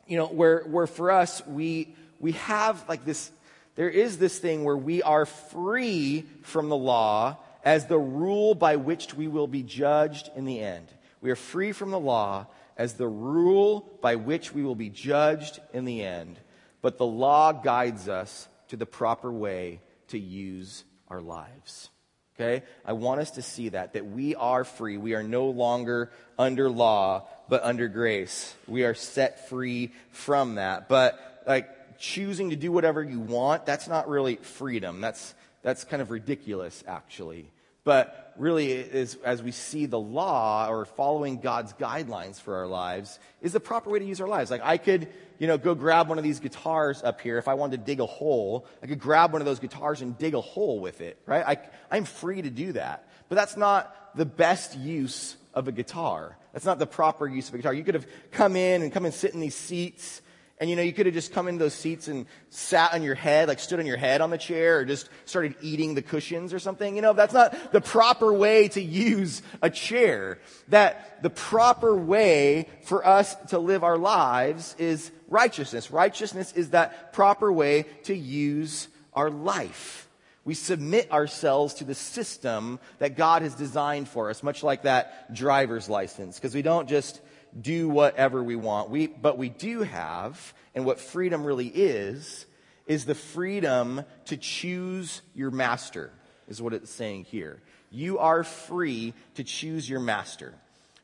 you 0.06 0.16
know, 0.16 0.26
where, 0.26 0.62
where 0.62 0.86
for 0.86 1.10
us, 1.10 1.44
we, 1.44 1.96
we 2.20 2.32
have 2.32 2.84
like 2.88 3.04
this, 3.04 3.30
there 3.74 3.90
is 3.90 4.18
this 4.18 4.38
thing 4.38 4.64
where 4.64 4.76
we 4.76 5.02
are 5.02 5.26
free 5.26 6.24
from 6.42 6.68
the 6.68 6.76
law 6.76 7.38
as 7.64 7.86
the 7.86 7.98
rule 7.98 8.54
by 8.54 8.76
which 8.76 9.14
we 9.14 9.28
will 9.28 9.48
be 9.48 9.62
judged 9.62 10.30
in 10.36 10.44
the 10.44 10.60
end. 10.60 10.88
We 11.20 11.30
are 11.30 11.36
free 11.36 11.72
from 11.72 11.90
the 11.90 12.00
law 12.00 12.46
as 12.76 12.94
the 12.94 13.08
rule 13.08 13.98
by 14.00 14.16
which 14.16 14.54
we 14.54 14.62
will 14.62 14.74
be 14.74 14.90
judged 14.90 15.60
in 15.72 15.84
the 15.84 16.02
end. 16.02 16.38
But 16.82 16.98
the 16.98 17.06
law 17.06 17.52
guides 17.52 18.08
us 18.08 18.48
to 18.68 18.76
the 18.76 18.86
proper 18.86 19.32
way 19.32 19.80
to 20.08 20.18
use 20.18 20.84
our 21.08 21.20
lives. 21.20 21.90
Okay? 22.38 22.64
I 22.84 22.92
want 22.92 23.20
us 23.20 23.32
to 23.32 23.42
see 23.42 23.70
that, 23.70 23.94
that 23.94 24.06
we 24.06 24.34
are 24.34 24.64
free. 24.64 24.98
We 24.98 25.14
are 25.14 25.22
no 25.22 25.46
longer 25.46 26.10
under 26.38 26.68
law, 26.68 27.26
but 27.48 27.64
under 27.64 27.88
grace. 27.88 28.54
We 28.68 28.84
are 28.84 28.94
set 28.94 29.48
free 29.48 29.92
from 30.10 30.56
that. 30.56 30.88
But, 30.88 31.42
like, 31.46 31.68
choosing 31.98 32.50
to 32.50 32.56
do 32.56 32.72
whatever 32.72 33.02
you 33.02 33.20
want, 33.20 33.66
that's 33.66 33.88
not 33.88 34.08
really 34.08 34.36
freedom. 34.36 35.00
That's, 35.00 35.34
that's 35.62 35.84
kind 35.84 36.02
of 36.02 36.10
ridiculous, 36.10 36.82
actually. 36.86 37.50
But 37.84 38.34
really, 38.36 38.72
is, 38.72 39.16
as 39.24 39.42
we 39.42 39.52
see 39.52 39.86
the 39.86 39.98
law 39.98 40.68
or 40.68 40.84
following 40.84 41.38
God's 41.38 41.72
guidelines 41.74 42.40
for 42.40 42.56
our 42.56 42.66
lives, 42.66 43.20
is 43.40 43.52
the 43.52 43.60
proper 43.60 43.90
way 43.90 44.00
to 44.00 44.04
use 44.04 44.20
our 44.20 44.26
lives. 44.26 44.50
Like, 44.50 44.62
I 44.64 44.76
could, 44.76 45.06
you 45.38 45.46
know, 45.46 45.56
go 45.56 45.74
grab 45.76 46.08
one 46.08 46.18
of 46.18 46.24
these 46.24 46.40
guitars 46.40 47.02
up 47.04 47.20
here. 47.20 47.38
If 47.38 47.46
I 47.46 47.54
wanted 47.54 47.78
to 47.78 47.86
dig 47.86 48.00
a 48.00 48.06
hole, 48.06 48.66
I 48.82 48.86
could 48.86 48.98
grab 48.98 49.32
one 49.32 49.40
of 49.40 49.46
those 49.46 49.60
guitars 49.60 50.02
and 50.02 50.18
dig 50.18 50.34
a 50.34 50.40
hole 50.40 50.80
with 50.80 51.00
it, 51.00 51.16
right? 51.26 51.44
I, 51.46 51.58
I'm 51.88 52.04
free 52.04 52.42
to 52.42 52.50
do 52.50 52.72
that. 52.72 53.08
But 53.28 53.36
that's 53.36 53.56
not 53.56 54.16
the 54.16 54.26
best 54.26 54.76
use 54.76 55.36
of 55.54 55.68
a 55.68 55.72
guitar. 55.72 56.36
That's 56.52 56.66
not 56.66 56.78
the 56.78 56.86
proper 56.86 57.26
use 57.28 57.48
of 57.48 57.54
a 57.54 57.58
guitar. 57.58 57.72
You 57.72 57.84
could 57.84 57.94
have 57.94 58.06
come 58.32 58.56
in 58.56 58.82
and 58.82 58.92
come 58.92 59.04
and 59.04 59.14
sit 59.14 59.32
in 59.32 59.40
these 59.40 59.54
seats 59.54 60.22
and 60.58 60.70
you 60.70 60.76
know, 60.76 60.82
you 60.82 60.92
could 60.92 61.04
have 61.06 61.14
just 61.14 61.32
come 61.32 61.48
in 61.48 61.58
those 61.58 61.74
seats 61.74 62.08
and 62.08 62.24
sat 62.48 62.94
on 62.94 63.02
your 63.02 63.14
head, 63.14 63.48
like 63.48 63.58
stood 63.58 63.78
on 63.78 63.84
your 63.84 63.98
head 63.98 64.22
on 64.22 64.30
the 64.30 64.38
chair, 64.38 64.78
or 64.78 64.84
just 64.86 65.10
started 65.26 65.54
eating 65.60 65.94
the 65.94 66.02
cushions 66.02 66.54
or 66.54 66.58
something. 66.58 66.96
You 66.96 67.02
know, 67.02 67.12
that's 67.12 67.34
not 67.34 67.72
the 67.72 67.82
proper 67.82 68.32
way 68.32 68.68
to 68.68 68.80
use 68.80 69.42
a 69.60 69.68
chair. 69.68 70.38
That 70.68 71.22
the 71.22 71.28
proper 71.28 71.94
way 71.94 72.68
for 72.84 73.06
us 73.06 73.34
to 73.50 73.58
live 73.58 73.84
our 73.84 73.98
lives 73.98 74.74
is 74.78 75.10
righteousness. 75.28 75.90
Righteousness 75.90 76.52
is 76.54 76.70
that 76.70 77.12
proper 77.12 77.52
way 77.52 77.84
to 78.04 78.16
use 78.16 78.88
our 79.12 79.30
life. 79.30 80.08
We 80.46 80.54
submit 80.54 81.10
ourselves 81.10 81.74
to 81.74 81.84
the 81.84 81.94
system 81.94 82.78
that 82.98 83.16
God 83.16 83.42
has 83.42 83.54
designed 83.56 84.08
for 84.08 84.30
us, 84.30 84.44
much 84.44 84.62
like 84.62 84.82
that 84.82 85.34
driver's 85.34 85.88
license, 85.88 86.36
because 86.38 86.54
we 86.54 86.62
don't 86.62 86.88
just 86.88 87.20
do 87.60 87.88
whatever 87.88 88.42
we 88.42 88.56
want. 88.56 88.90
We, 88.90 89.06
but 89.06 89.38
we 89.38 89.48
do 89.48 89.82
have, 89.82 90.54
and 90.74 90.84
what 90.84 91.00
freedom 91.00 91.44
really 91.44 91.68
is, 91.68 92.46
is 92.86 93.04
the 93.04 93.14
freedom 93.14 94.04
to 94.26 94.36
choose 94.36 95.22
your 95.34 95.50
master, 95.50 96.10
is 96.48 96.62
what 96.62 96.72
it's 96.72 96.90
saying 96.90 97.24
here. 97.24 97.60
You 97.90 98.18
are 98.18 98.44
free 98.44 99.14
to 99.34 99.44
choose 99.44 99.88
your 99.88 100.00
master. 100.00 100.54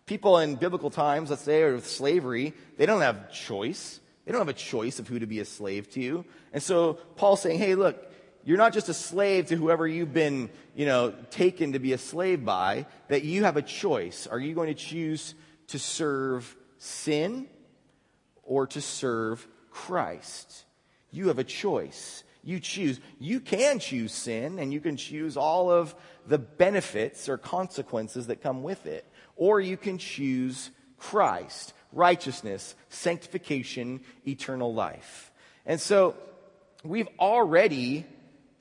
People 0.07 0.39
in 0.39 0.57
biblical 0.57 0.91
times, 0.91 1.31
let's 1.31 1.43
say, 1.43 1.63
or 1.63 1.75
with 1.75 1.87
slavery, 1.87 2.55
they 2.77 2.87
don't 2.87 3.01
have 3.01 3.33
choice. 3.33 4.01
They 4.25 4.33
don't 4.33 4.41
have 4.41 4.49
a 4.49 4.53
choice 4.53 4.99
of 4.99 5.09
who 5.09 5.19
to 5.19 5.27
be 5.27 5.41
a 5.41 5.45
slave 5.45 5.91
to. 5.93 6.25
And 6.53 6.63
so 6.63 6.95
Paul's 7.17 7.41
saying, 7.41 7.59
hey, 7.59 7.75
look, 7.75 8.11
you're 8.45 8.59
not 8.59 8.73
just 8.73 8.89
a 8.89 8.95
slave 8.95 9.47
to 9.47 9.57
whoever 9.57 9.87
you've 9.87 10.13
been, 10.13 10.51
you 10.75 10.87
know, 10.87 11.15
taken 11.31 11.73
to 11.73 11.79
be 11.79 11.93
a 11.93 11.99
slave 11.99 12.45
by, 12.45 12.87
that 13.09 13.23
you 13.23 13.45
have 13.45 13.57
a 13.57 13.63
choice. 13.63 14.27
Are 14.27 14.39
you 14.39 14.55
going 14.55 14.69
to 14.69 14.75
choose 14.75 15.35
to 15.69 15.79
serve 15.79 16.57
sin 16.79 17.49
or 18.43 18.67
to 18.69 18.81
serve 18.81 19.47
Christ. 19.71 20.65
You 21.11 21.29
have 21.29 21.39
a 21.39 21.45
choice. 21.45 22.25
You 22.43 22.59
choose. 22.59 23.01
You 23.21 23.41
can 23.41 23.79
choose 23.79 24.13
sin 24.13 24.59
and 24.59 24.73
you 24.73 24.81
can 24.81 24.97
choose 24.97 25.37
all 25.37 25.71
of 25.71 25.95
the 26.27 26.39
benefits 26.39 27.29
or 27.29 27.39
consequences 27.39 28.27
that 28.27 28.43
come 28.43 28.63
with 28.63 28.87
it. 28.87 29.07
Or 29.37 29.61
you 29.61 29.77
can 29.77 29.99
choose 29.99 30.71
Christ, 30.99 31.73
righteousness, 31.93 32.75
sanctification, 32.89 34.01
eternal 34.27 34.75
life. 34.75 35.33
And 35.67 35.81
so 35.81 36.17
we've 36.85 37.09
already, 37.19 38.07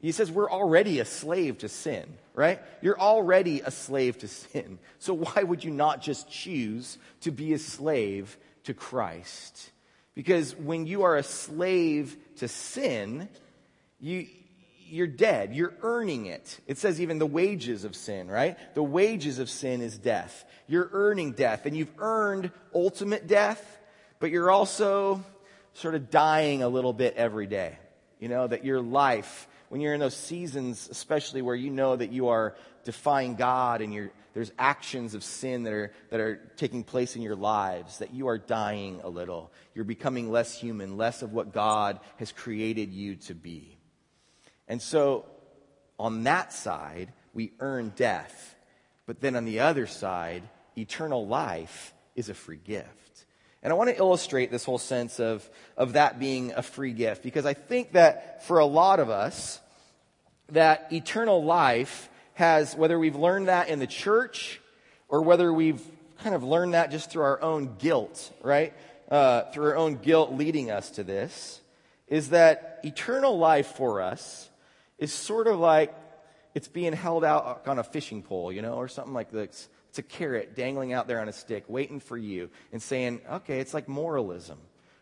he 0.01 0.11
says 0.11 0.31
we're 0.31 0.51
already 0.51 0.99
a 0.99 1.05
slave 1.05 1.59
to 1.59 1.69
sin 1.69 2.17
right? 2.33 2.59
You're 2.81 2.99
already 2.99 3.61
a 3.61 3.71
slave 3.71 4.19
to 4.19 4.27
sin. 4.27 4.79
So 4.99 5.13
why 5.13 5.43
would 5.43 5.63
you 5.63 5.71
not 5.71 6.01
just 6.01 6.29
choose 6.29 6.97
to 7.21 7.31
be 7.31 7.53
a 7.53 7.59
slave 7.59 8.37
to 8.63 8.73
Christ? 8.73 9.71
Because 10.15 10.55
when 10.55 10.85
you 10.85 11.03
are 11.03 11.17
a 11.17 11.23
slave 11.23 12.15
to 12.37 12.47
sin, 12.47 13.29
you, 13.99 14.27
you're 14.87 15.07
dead. 15.07 15.55
You're 15.55 15.73
earning 15.81 16.25
it. 16.25 16.59
It 16.67 16.77
says 16.77 17.01
even 17.01 17.19
the 17.19 17.25
wages 17.25 17.83
of 17.83 17.95
sin, 17.95 18.27
right? 18.27 18.57
The 18.75 18.83
wages 18.83 19.39
of 19.39 19.49
sin 19.49 19.81
is 19.81 19.97
death. 19.97 20.45
You're 20.67 20.89
earning 20.91 21.31
death, 21.33 21.65
and 21.65 21.75
you've 21.75 21.91
earned 21.97 22.51
ultimate 22.73 23.27
death, 23.27 23.79
but 24.19 24.31
you're 24.31 24.51
also 24.51 25.23
sort 25.73 25.95
of 25.95 26.09
dying 26.09 26.63
a 26.63 26.67
little 26.67 26.93
bit 26.93 27.15
every 27.15 27.47
day. 27.47 27.77
You 28.19 28.27
know, 28.27 28.47
that 28.47 28.63
your 28.63 28.81
life 28.81 29.47
when 29.71 29.79
you're 29.79 29.93
in 29.93 30.01
those 30.01 30.17
seasons, 30.17 30.89
especially 30.91 31.41
where 31.41 31.55
you 31.55 31.69
know 31.69 31.95
that 31.95 32.11
you 32.11 32.27
are 32.27 32.57
defying 32.83 33.35
God 33.35 33.79
and 33.79 34.09
there's 34.33 34.51
actions 34.59 35.13
of 35.13 35.23
sin 35.23 35.63
that 35.63 35.71
are, 35.71 35.93
that 36.09 36.19
are 36.19 36.51
taking 36.57 36.83
place 36.83 37.15
in 37.15 37.21
your 37.21 37.37
lives, 37.37 37.99
that 37.99 38.13
you 38.13 38.27
are 38.27 38.37
dying 38.37 38.99
a 39.01 39.07
little. 39.07 39.49
You're 39.73 39.85
becoming 39.85 40.29
less 40.29 40.59
human, 40.59 40.97
less 40.97 41.21
of 41.21 41.31
what 41.31 41.53
God 41.53 42.01
has 42.17 42.33
created 42.33 42.91
you 42.91 43.15
to 43.15 43.33
be. 43.33 43.77
And 44.67 44.81
so, 44.81 45.25
on 45.97 46.23
that 46.23 46.51
side, 46.51 47.13
we 47.33 47.53
earn 47.61 47.93
death. 47.95 48.57
But 49.05 49.21
then 49.21 49.37
on 49.37 49.45
the 49.45 49.61
other 49.61 49.87
side, 49.87 50.43
eternal 50.77 51.25
life 51.25 51.93
is 52.13 52.27
a 52.27 52.33
free 52.33 52.59
gift. 52.61 53.10
And 53.63 53.71
I 53.71 53.75
want 53.75 53.89
to 53.89 53.97
illustrate 53.97 54.49
this 54.49 54.65
whole 54.65 54.79
sense 54.79 55.19
of, 55.19 55.47
of 55.77 55.93
that 55.93 56.19
being 56.19 56.51
a 56.55 56.63
free 56.63 56.93
gift 56.93 57.21
because 57.21 57.45
I 57.45 57.53
think 57.53 57.93
that 57.93 58.45
for 58.45 58.59
a 58.59 58.65
lot 58.65 58.99
of 58.99 59.09
us, 59.09 59.59
that 60.49 60.91
eternal 60.91 61.43
life 61.43 62.09
has, 62.33 62.75
whether 62.75 62.97
we've 62.97 63.15
learned 63.15 63.47
that 63.47 63.69
in 63.69 63.79
the 63.79 63.87
church 63.87 64.59
or 65.07 65.21
whether 65.21 65.53
we've 65.53 65.81
kind 66.23 66.33
of 66.33 66.43
learned 66.43 66.73
that 66.73 66.91
just 66.91 67.11
through 67.11 67.23
our 67.23 67.41
own 67.41 67.75
guilt, 67.77 68.31
right? 68.41 68.73
Uh, 69.09 69.43
through 69.51 69.65
our 69.65 69.77
own 69.77 69.95
guilt 69.95 70.33
leading 70.33 70.71
us 70.71 70.91
to 70.91 71.03
this, 71.03 71.59
is 72.07 72.29
that 72.29 72.79
eternal 72.83 73.37
life 73.37 73.67
for 73.75 74.01
us 74.01 74.49
is 74.97 75.13
sort 75.13 75.47
of 75.47 75.59
like 75.59 75.93
it's 76.53 76.67
being 76.67 76.93
held 76.93 77.23
out 77.23 77.67
on 77.67 77.79
a 77.79 77.83
fishing 77.83 78.21
pole, 78.21 78.51
you 78.51 78.61
know, 78.61 78.73
or 78.73 78.87
something 78.87 79.13
like 79.13 79.31
this. 79.31 79.69
It's 79.91 79.99
a 79.99 80.03
carrot 80.03 80.55
dangling 80.55 80.93
out 80.93 81.09
there 81.09 81.19
on 81.19 81.27
a 81.27 81.33
stick, 81.33 81.65
waiting 81.67 81.99
for 81.99 82.17
you 82.17 82.49
and 82.71 82.81
saying, 82.81 83.19
okay, 83.29 83.59
it's 83.59 83.73
like 83.73 83.89
moralism, 83.89 84.57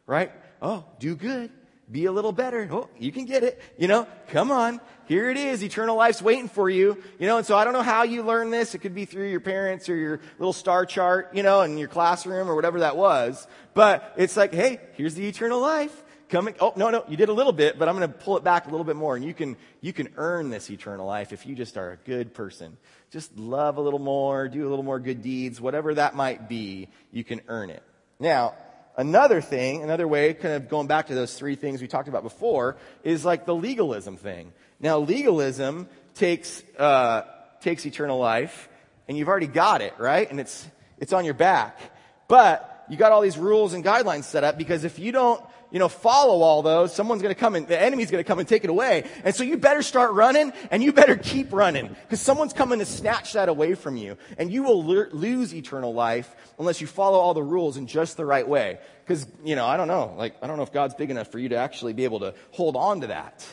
right? 0.07 0.31
Oh, 0.63 0.83
do 0.97 1.15
good. 1.15 1.51
Be 1.91 2.05
a 2.05 2.11
little 2.11 2.31
better. 2.31 2.67
Oh, 2.71 2.89
you 2.97 3.11
can 3.11 3.25
get 3.25 3.43
it. 3.43 3.61
You 3.77 3.87
know, 3.87 4.07
come 4.29 4.49
on. 4.49 4.81
Here 5.05 5.29
it 5.29 5.37
is. 5.37 5.63
Eternal 5.63 5.95
life's 5.95 6.23
waiting 6.23 6.49
for 6.49 6.71
you. 6.71 6.97
You 7.19 7.27
know, 7.27 7.37
and 7.37 7.45
so 7.45 7.55
I 7.55 7.65
don't 7.65 7.73
know 7.73 7.83
how 7.83 8.01
you 8.01 8.23
learn 8.23 8.49
this. 8.49 8.73
It 8.73 8.79
could 8.79 8.95
be 8.95 9.05
through 9.05 9.29
your 9.29 9.41
parents 9.41 9.89
or 9.89 9.95
your 9.95 10.21
little 10.39 10.53
star 10.53 10.87
chart, 10.87 11.35
you 11.35 11.43
know, 11.43 11.61
in 11.61 11.77
your 11.77 11.87
classroom 11.87 12.49
or 12.49 12.55
whatever 12.55 12.79
that 12.79 12.97
was. 12.97 13.47
But 13.75 14.15
it's 14.17 14.35
like, 14.35 14.55
hey, 14.55 14.79
here's 14.93 15.13
the 15.13 15.27
eternal 15.27 15.61
life 15.61 16.03
coming. 16.29 16.55
Oh, 16.59 16.73
no, 16.75 16.89
no, 16.89 17.03
you 17.07 17.17
did 17.17 17.29
a 17.29 17.33
little 17.33 17.53
bit, 17.53 17.77
but 17.77 17.87
I'm 17.87 17.95
going 17.95 18.11
to 18.11 18.17
pull 18.17 18.37
it 18.37 18.43
back 18.43 18.65
a 18.65 18.69
little 18.71 18.85
bit 18.85 18.95
more. 18.95 19.15
And 19.15 19.23
you 19.23 19.35
can, 19.35 19.55
you 19.81 19.93
can 19.93 20.09
earn 20.15 20.49
this 20.49 20.69
eternal 20.71 21.05
life 21.05 21.31
if 21.31 21.45
you 21.45 21.53
just 21.53 21.77
are 21.77 21.91
a 21.91 21.97
good 21.97 22.33
person. 22.33 22.77
Just 23.11 23.35
love 23.37 23.77
a 23.77 23.81
little 23.81 23.99
more, 23.99 24.47
do 24.47 24.67
a 24.67 24.69
little 24.69 24.83
more 24.83 24.99
good 24.99 25.21
deeds, 25.21 25.59
whatever 25.59 25.95
that 25.95 26.15
might 26.15 26.47
be, 26.47 26.89
you 27.11 27.23
can 27.23 27.41
earn 27.47 27.71
it. 27.71 27.81
Now, 28.19 28.53
another 28.97 29.41
thing, 29.41 29.81
another 29.81 30.07
way, 30.07 30.33
kind 30.35 30.53
of 30.53 30.69
going 30.69 30.87
back 30.87 31.07
to 31.07 31.15
those 31.15 31.33
three 31.33 31.55
things 31.55 31.81
we 31.81 31.87
talked 31.87 32.07
about 32.07 32.21
before, 32.21 32.77
is 33.03 33.25
like 33.25 33.45
the 33.45 33.55
legalism 33.55 34.17
thing. 34.17 34.53
Now, 34.79 34.99
legalism 34.99 35.89
takes, 36.13 36.61
uh, 36.77 37.23
takes 37.61 37.85
eternal 37.85 38.19
life, 38.19 38.69
and 39.07 39.17
you've 39.17 39.27
already 39.27 39.47
got 39.47 39.81
it, 39.81 39.93
right? 39.97 40.29
And 40.29 40.39
it's, 40.39 40.67
it's 40.99 41.13
on 41.13 41.25
your 41.25 41.33
back. 41.33 41.79
But 42.27 42.85
you 42.89 42.97
got 42.97 43.11
all 43.11 43.21
these 43.21 43.37
rules 43.37 43.73
and 43.73 43.83
guidelines 43.83 44.25
set 44.25 44.43
up 44.43 44.57
because 44.57 44.83
if 44.83 44.99
you 44.99 45.11
don't 45.11 45.43
you 45.71 45.79
know, 45.79 45.87
follow 45.87 46.41
all 46.41 46.61
those, 46.61 46.93
someone's 46.93 47.21
going 47.21 47.33
to 47.33 47.39
come 47.39 47.55
and 47.55 47.67
the 47.67 47.79
enemy's 47.79 48.09
going 48.09 48.23
to 48.23 48.27
come 48.27 48.39
and 48.39 48.47
take 48.47 48.63
it 48.63 48.69
away. 48.69 49.07
And 49.23 49.35
so 49.35 49.43
you 49.43 49.57
better 49.57 49.81
start 49.81 50.13
running 50.13 50.51
and 50.71 50.81
you 50.81 50.91
better 50.91 51.15
keep 51.15 51.53
running 51.53 51.95
because 52.03 52.21
someone's 52.21 52.53
coming 52.53 52.79
to 52.79 52.85
snatch 52.85 53.33
that 53.33 53.49
away 53.49 53.75
from 53.75 53.95
you. 53.95 54.17
And 54.37 54.51
you 54.51 54.63
will 54.63 54.83
lose 54.83 55.53
eternal 55.53 55.93
life 55.93 56.35
unless 56.57 56.81
you 56.81 56.87
follow 56.87 57.19
all 57.19 57.33
the 57.33 57.43
rules 57.43 57.77
in 57.77 57.87
just 57.87 58.17
the 58.17 58.25
right 58.25 58.47
way. 58.47 58.79
Because, 59.05 59.27
you 59.43 59.55
know, 59.55 59.65
I 59.65 59.77
don't 59.77 59.87
know. 59.87 60.13
Like, 60.17 60.35
I 60.41 60.47
don't 60.47 60.57
know 60.57 60.63
if 60.63 60.73
God's 60.73 60.95
big 60.95 61.11
enough 61.11 61.31
for 61.31 61.39
you 61.39 61.49
to 61.49 61.57
actually 61.57 61.93
be 61.93 62.03
able 62.03 62.21
to 62.21 62.33
hold 62.51 62.75
on 62.75 63.01
to 63.01 63.07
that. 63.07 63.45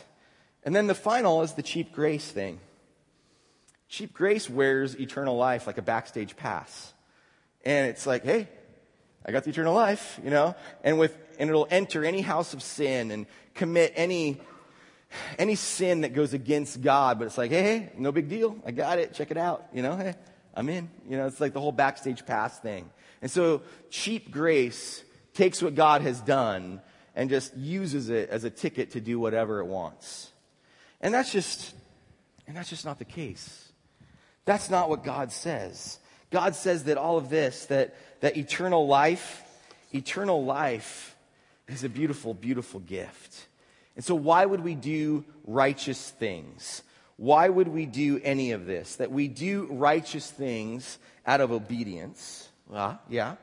And 0.65 0.75
then 0.75 0.87
the 0.87 0.95
final 0.95 1.43
is 1.43 1.53
the 1.53 1.63
cheap 1.63 1.93
grace 1.93 2.27
thing. 2.27 2.61
Cheap 3.89 4.13
grace 4.13 4.51
wears 4.51 4.99
eternal 4.99 5.37
life 5.37 5.67
like 5.67 5.79
a 5.79 5.83
backstage 5.83 6.37
pass. 6.37 6.93
And 7.65 7.89
it's 7.89 8.07
like, 8.07 8.25
hey, 8.25 8.49
I 9.27 9.33
got 9.33 9.45
the 9.45 9.51
eternal 9.51 9.75
life, 9.75 10.21
you 10.23 10.31
know? 10.31 10.55
And 10.85 10.99
with 10.99 11.17
and 11.39 11.51
it'll 11.51 11.67
enter 11.71 12.05
any 12.05 12.21
house 12.21 12.55
of 12.55 12.63
sin 12.63 13.11
and 13.11 13.27
commit 13.55 13.93
any 13.97 14.41
any 15.39 15.57
sin 15.57 16.03
that 16.03 16.15
goes 16.15 16.33
against 16.33 16.81
God. 16.81 17.19
But 17.19 17.27
it's 17.27 17.39
like, 17.39 17.51
hey, 17.51 17.63
hey, 17.63 17.93
no 17.99 18.13
big 18.13 18.29
deal. 18.29 18.57
I 18.65 18.71
got 18.71 18.99
it. 18.99 19.13
Check 19.15 19.31
it 19.31 19.37
out. 19.37 19.67
You 19.73 19.83
know, 19.83 19.97
hey, 19.97 20.15
I'm 20.55 20.69
in. 20.69 20.89
You 21.09 21.17
know, 21.17 21.27
it's 21.27 21.41
like 21.41 21.53
the 21.53 21.61
whole 21.61 21.73
backstage 21.73 22.25
pass 22.25 22.59
thing. 22.59 22.89
And 23.21 23.31
so 23.31 23.63
cheap 23.91 24.31
grace 24.31 25.03
takes 25.35 25.61
what 25.61 25.75
God 25.75 26.03
has 26.03 26.21
done 26.21 26.81
and 27.15 27.29
just 27.29 27.57
uses 27.57 28.09
it 28.11 28.31
as 28.31 28.45
a 28.45 28.51
ticket 28.51 28.93
to 28.93 29.01
do 29.01 29.19
whatever 29.19 29.61
it 29.61 29.67
wants. 29.67 30.31
And 31.01 31.13
that's 31.13 31.33
just 31.33 31.75
and 32.47 32.57
that's 32.57 32.71
just 32.71 32.85
not 32.85 32.99
the 32.99 33.05
case. 33.05 33.73
That's 34.45 34.71
not 34.71 34.89
what 34.89 35.03
God 35.03 35.33
says. 35.33 35.99
God 36.31 36.55
says 36.55 36.85
that 36.85 36.99
all 36.99 37.19
of 37.19 37.29
this, 37.29 37.67
that, 37.67 37.95
that 38.21 38.37
eternal 38.37 38.87
life, 38.87 39.43
eternal 39.95 40.45
life 40.45 41.17
is 41.69 41.85
a 41.85 41.89
beautiful, 41.89 42.35
beautiful 42.35 42.81
gift. 42.81 43.47
And 43.95 44.05
so, 44.05 44.15
why 44.15 44.45
would 44.45 44.61
we 44.61 44.75
do 44.75 45.25
righteous 45.47 46.11
things? 46.11 46.83
Why 47.17 47.49
would 47.49 47.69
we 47.69 47.87
do 47.87 48.21
any 48.23 48.53
of 48.53 48.67
this? 48.67 48.97
That 48.97 49.11
we 49.11 49.29
do 49.29 49.67
righteous 49.71 50.31
things 50.31 50.99
out 51.27 51.41
of 51.41 51.51
obedience. 51.51 52.49
Well, 52.69 53.01
yeah. 53.09 53.37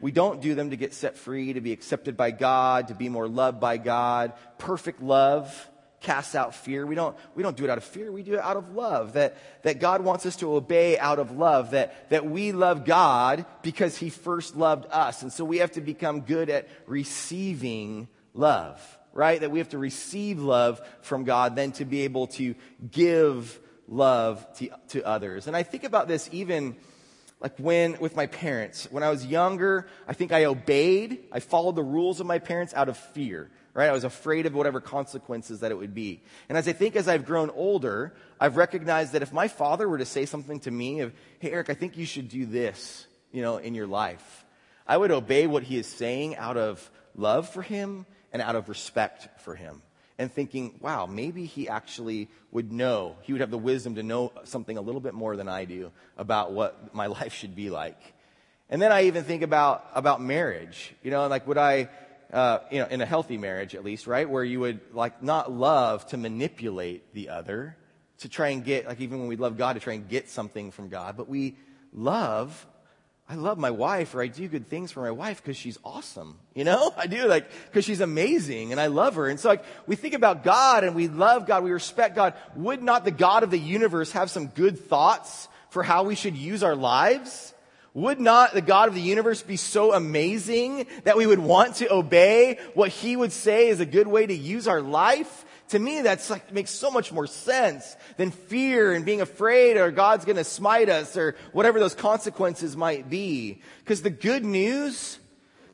We 0.00 0.12
don't 0.12 0.40
do 0.40 0.54
them 0.54 0.70
to 0.70 0.76
get 0.76 0.94
set 0.94 1.16
free, 1.16 1.52
to 1.52 1.60
be 1.60 1.72
accepted 1.72 2.16
by 2.16 2.32
God, 2.32 2.88
to 2.88 2.94
be 2.94 3.08
more 3.08 3.28
loved 3.28 3.60
by 3.60 3.76
God. 3.76 4.32
Perfect 4.58 5.00
love 5.00 5.68
casts 6.02 6.34
out 6.34 6.54
fear. 6.54 6.84
We 6.84 6.94
don't, 6.94 7.16
we 7.34 7.42
don't 7.42 7.56
do 7.56 7.64
it 7.64 7.70
out 7.70 7.78
of 7.78 7.84
fear. 7.84 8.12
We 8.12 8.22
do 8.22 8.34
it 8.34 8.40
out 8.40 8.56
of 8.56 8.74
love. 8.74 9.14
That, 9.14 9.36
that 9.62 9.80
God 9.80 10.02
wants 10.02 10.26
us 10.26 10.36
to 10.36 10.54
obey 10.54 10.98
out 10.98 11.18
of 11.18 11.36
love. 11.36 11.70
That, 11.70 12.10
that 12.10 12.26
we 12.26 12.52
love 12.52 12.84
God 12.84 13.46
because 13.62 13.96
he 13.96 14.10
first 14.10 14.56
loved 14.56 14.86
us. 14.90 15.22
And 15.22 15.32
so 15.32 15.44
we 15.44 15.58
have 15.58 15.72
to 15.72 15.80
become 15.80 16.22
good 16.22 16.50
at 16.50 16.68
receiving 16.86 18.08
love, 18.34 18.80
right? 19.12 19.40
That 19.40 19.50
we 19.50 19.58
have 19.60 19.70
to 19.70 19.78
receive 19.78 20.40
love 20.40 20.80
from 21.00 21.24
God 21.24 21.56
then 21.56 21.72
to 21.72 21.84
be 21.84 22.02
able 22.02 22.26
to 22.28 22.54
give 22.90 23.58
love 23.88 24.46
to, 24.58 24.70
to 24.88 25.06
others. 25.06 25.46
And 25.46 25.56
I 25.56 25.62
think 25.62 25.84
about 25.84 26.08
this 26.08 26.28
even 26.32 26.76
like 27.42 27.58
when 27.58 27.98
with 28.00 28.16
my 28.16 28.26
parents 28.26 28.88
when 28.90 29.02
i 29.02 29.10
was 29.10 29.26
younger 29.26 29.86
i 30.08 30.14
think 30.14 30.32
i 30.32 30.46
obeyed 30.46 31.18
i 31.30 31.40
followed 31.40 31.76
the 31.76 31.82
rules 31.82 32.20
of 32.20 32.26
my 32.26 32.38
parents 32.38 32.72
out 32.72 32.88
of 32.88 32.96
fear 32.96 33.50
right? 33.74 33.88
I 33.88 33.92
was 33.92 34.04
afraid 34.04 34.46
of 34.46 34.54
whatever 34.54 34.80
consequences 34.80 35.60
that 35.60 35.70
it 35.70 35.78
would 35.78 35.94
be. 35.94 36.22
And 36.48 36.58
as 36.58 36.68
I 36.68 36.72
think 36.72 36.96
as 36.96 37.08
I've 37.08 37.24
grown 37.24 37.50
older, 37.50 38.14
I've 38.38 38.56
recognized 38.56 39.12
that 39.12 39.22
if 39.22 39.32
my 39.32 39.48
father 39.48 39.88
were 39.88 39.98
to 39.98 40.04
say 40.04 40.26
something 40.26 40.60
to 40.60 40.70
me 40.70 41.00
of, 41.00 41.12
hey, 41.38 41.52
Eric, 41.52 41.70
I 41.70 41.74
think 41.74 41.96
you 41.96 42.04
should 42.04 42.28
do 42.28 42.44
this, 42.44 43.06
you 43.32 43.42
know, 43.42 43.56
in 43.56 43.74
your 43.74 43.86
life, 43.86 44.44
I 44.86 44.96
would 44.96 45.10
obey 45.10 45.46
what 45.46 45.62
he 45.62 45.78
is 45.78 45.86
saying 45.86 46.36
out 46.36 46.56
of 46.56 46.90
love 47.14 47.48
for 47.48 47.62
him 47.62 48.04
and 48.32 48.42
out 48.42 48.56
of 48.56 48.68
respect 48.68 49.40
for 49.40 49.54
him. 49.54 49.82
And 50.18 50.32
thinking, 50.32 50.78
wow, 50.80 51.06
maybe 51.06 51.46
he 51.46 51.68
actually 51.68 52.28
would 52.50 52.70
know, 52.70 53.16
he 53.22 53.32
would 53.32 53.40
have 53.40 53.50
the 53.50 53.58
wisdom 53.58 53.94
to 53.96 54.02
know 54.02 54.32
something 54.44 54.76
a 54.76 54.80
little 54.80 55.00
bit 55.00 55.14
more 55.14 55.36
than 55.36 55.48
I 55.48 55.64
do 55.64 55.90
about 56.16 56.52
what 56.52 56.94
my 56.94 57.06
life 57.18 57.32
should 57.32 57.54
be 57.54 57.70
like. 57.70 57.98
And 58.68 58.80
then 58.80 58.92
I 58.92 59.04
even 59.04 59.24
think 59.24 59.42
about, 59.42 59.86
about 59.94 60.20
marriage. 60.20 60.94
You 61.02 61.10
know, 61.10 61.26
like 61.28 61.46
would 61.46 61.58
I, 61.58 61.88
uh, 62.32 62.60
you 62.70 62.78
know, 62.78 62.86
in 62.86 63.00
a 63.00 63.06
healthy 63.06 63.36
marriage 63.36 63.74
at 63.74 63.84
least, 63.84 64.06
right? 64.06 64.28
Where 64.28 64.44
you 64.44 64.60
would 64.60 64.80
like 64.92 65.22
not 65.22 65.52
love 65.52 66.06
to 66.08 66.16
manipulate 66.16 67.12
the 67.12 67.28
other, 67.28 67.76
to 68.18 68.28
try 68.28 68.48
and 68.48 68.64
get, 68.64 68.86
like 68.86 69.00
even 69.00 69.18
when 69.18 69.28
we 69.28 69.36
love 69.36 69.58
God, 69.58 69.74
to 69.74 69.80
try 69.80 69.94
and 69.94 70.08
get 70.08 70.28
something 70.28 70.70
from 70.70 70.88
God, 70.88 71.16
but 71.16 71.28
we 71.28 71.56
love, 71.92 72.66
I 73.32 73.34
love 73.36 73.56
my 73.56 73.70
wife 73.70 74.14
or 74.14 74.20
I 74.20 74.26
do 74.26 74.46
good 74.46 74.68
things 74.68 74.92
for 74.92 75.00
my 75.00 75.10
wife 75.10 75.42
because 75.42 75.56
she's 75.56 75.78
awesome. 75.86 76.38
You 76.52 76.64
know, 76.64 76.92
I 76.98 77.06
do 77.06 77.26
like, 77.26 77.50
because 77.64 77.82
she's 77.82 78.02
amazing 78.02 78.72
and 78.72 78.80
I 78.80 78.88
love 78.88 79.14
her. 79.14 79.26
And 79.26 79.40
so 79.40 79.48
like, 79.48 79.64
we 79.86 79.96
think 79.96 80.12
about 80.12 80.44
God 80.44 80.84
and 80.84 80.94
we 80.94 81.08
love 81.08 81.46
God, 81.46 81.64
we 81.64 81.70
respect 81.70 82.14
God. 82.14 82.34
Would 82.56 82.82
not 82.82 83.06
the 83.06 83.10
God 83.10 83.42
of 83.42 83.50
the 83.50 83.58
universe 83.58 84.12
have 84.12 84.30
some 84.30 84.48
good 84.48 84.78
thoughts 84.78 85.48
for 85.70 85.82
how 85.82 86.02
we 86.02 86.14
should 86.14 86.36
use 86.36 86.62
our 86.62 86.76
lives? 86.76 87.54
Would 87.94 88.20
not 88.20 88.54
the 88.54 88.62
God 88.62 88.88
of 88.88 88.94
the 88.94 89.02
universe 89.02 89.42
be 89.42 89.56
so 89.56 89.92
amazing 89.92 90.86
that 91.04 91.16
we 91.16 91.26
would 91.26 91.38
want 91.38 91.76
to 91.76 91.92
obey 91.92 92.58
what 92.72 92.88
he 92.88 93.16
would 93.16 93.32
say 93.32 93.68
is 93.68 93.80
a 93.80 93.86
good 93.86 94.06
way 94.06 94.24
to 94.24 94.34
use 94.34 94.66
our 94.66 94.80
life? 94.80 95.44
To 95.68 95.78
me, 95.78 96.00
that's 96.00 96.30
like, 96.30 96.52
makes 96.52 96.70
so 96.70 96.90
much 96.90 97.12
more 97.12 97.26
sense 97.26 97.96
than 98.16 98.30
fear 98.30 98.92
and 98.92 99.04
being 99.04 99.20
afraid 99.20 99.76
or 99.76 99.90
God's 99.90 100.24
gonna 100.24 100.44
smite 100.44 100.88
us 100.88 101.16
or 101.18 101.36
whatever 101.52 101.80
those 101.80 101.94
consequences 101.94 102.76
might 102.76 103.10
be. 103.10 103.60
Because 103.80 104.00
the 104.00 104.10
good 104.10 104.44
news, 104.44 105.18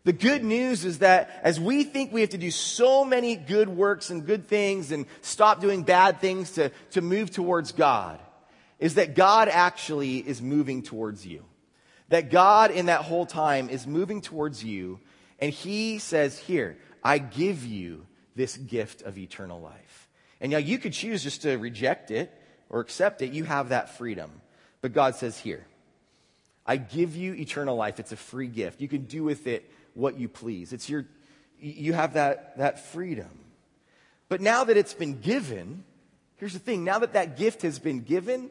the 0.03 0.13
good 0.13 0.43
news 0.43 0.85
is 0.85 0.99
that 0.99 1.41
as 1.45 1.61
we 1.61 1.85
think 1.85 2.13
we 2.13 2.21
have 2.23 2.31
to 2.31 2.39
do 2.39 2.51
so 2.51 3.05
many 3.05 3.37
good 3.37 3.69
works 3.69 4.11
and 4.11 4.27
good 4.27 4.49
things 4.49 4.91
and 4.91 5.07
stop 5.21 5.61
doing 5.61 5.85
bad 5.85 6.21
things 6.21 6.53
to, 6.53 6.71
to 6.93 7.01
move 7.01 7.31
towards 7.31 7.71
God, 7.71 8.19
is 8.81 8.95
that 8.95 9.15
God 9.15 9.49
actually 9.49 10.19
is 10.19 10.43
moving 10.43 10.83
towards 10.83 11.25
you. 11.25 11.45
That 12.09 12.31
God 12.31 12.71
in 12.71 12.87
that 12.87 13.03
whole 13.03 13.27
time 13.27 13.69
is 13.69 13.87
moving 13.87 14.21
towards 14.21 14.65
you 14.65 15.01
and 15.39 15.53
he 15.53 15.99
says, 15.99 16.39
here, 16.39 16.77
I 17.03 17.19
give 17.19 17.65
you 17.65 18.07
this 18.35 18.57
gift 18.57 19.03
of 19.03 19.19
eternal 19.19 19.61
life. 19.61 20.09
And 20.41 20.51
now 20.53 20.59
you 20.59 20.79
could 20.79 20.93
choose 20.93 21.23
just 21.23 21.43
to 21.43 21.57
reject 21.57 22.11
it 22.11 22.33
or 22.71 22.81
accept 22.81 23.23
it. 23.23 23.33
You 23.33 23.45
have 23.45 23.71
that 23.71 23.97
freedom. 23.97 24.41
But 24.81 24.93
God 24.93 25.17
says, 25.17 25.39
here, 25.39 25.67
I 26.67 26.77
give 26.77 27.17
you 27.17 27.35
eternal 27.35 27.77
life. 27.77 27.99
It's 27.99 28.13
a 28.13 28.17
free 28.17 28.47
gift. 28.47 28.81
You 28.81 28.89
can 28.89 29.05
do 29.05 29.25
with 29.25 29.47
it 29.47 29.71
what 29.95 30.19
you 30.19 30.29
please. 30.29 30.73
It's 30.73 30.89
your, 30.89 31.07
you 31.61 31.93
have 31.93 32.15
that, 32.15 32.59
that 32.59 32.87
freedom. 32.87 33.31
But 34.29 34.41
now 34.41 34.65
that 34.65 34.77
it's 34.77 34.95
been 34.95 35.21
given, 35.21 35.85
here's 36.37 36.53
the 36.53 36.59
thing. 36.59 36.85
Now 36.85 36.99
that 37.01 37.15
that 37.15 37.37
gift 37.37 37.63
has 37.63 37.79
been 37.79 38.01
given, 38.01 38.51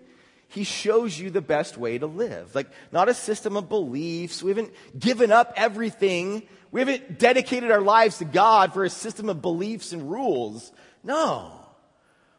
he 0.49 0.63
shows 0.63 1.19
you 1.19 1.29
the 1.29 1.41
best 1.41 1.77
way 1.77 1.97
to 1.97 2.07
live. 2.07 2.55
Like, 2.55 2.67
not 2.91 3.09
a 3.09 3.13
system 3.13 3.57
of 3.57 3.69
beliefs. 3.69 4.41
We 4.41 4.51
haven't 4.51 4.73
given 4.97 5.31
up 5.31 5.53
everything. 5.55 6.43
We 6.71 6.79
haven't 6.79 7.19
dedicated 7.19 7.71
our 7.71 7.81
lives 7.81 8.19
to 8.19 8.25
God 8.25 8.73
for 8.73 8.83
a 8.83 8.89
system 8.89 9.29
of 9.29 9.41
beliefs 9.41 9.91
and 9.91 10.09
rules. 10.09 10.71
No. 11.03 11.56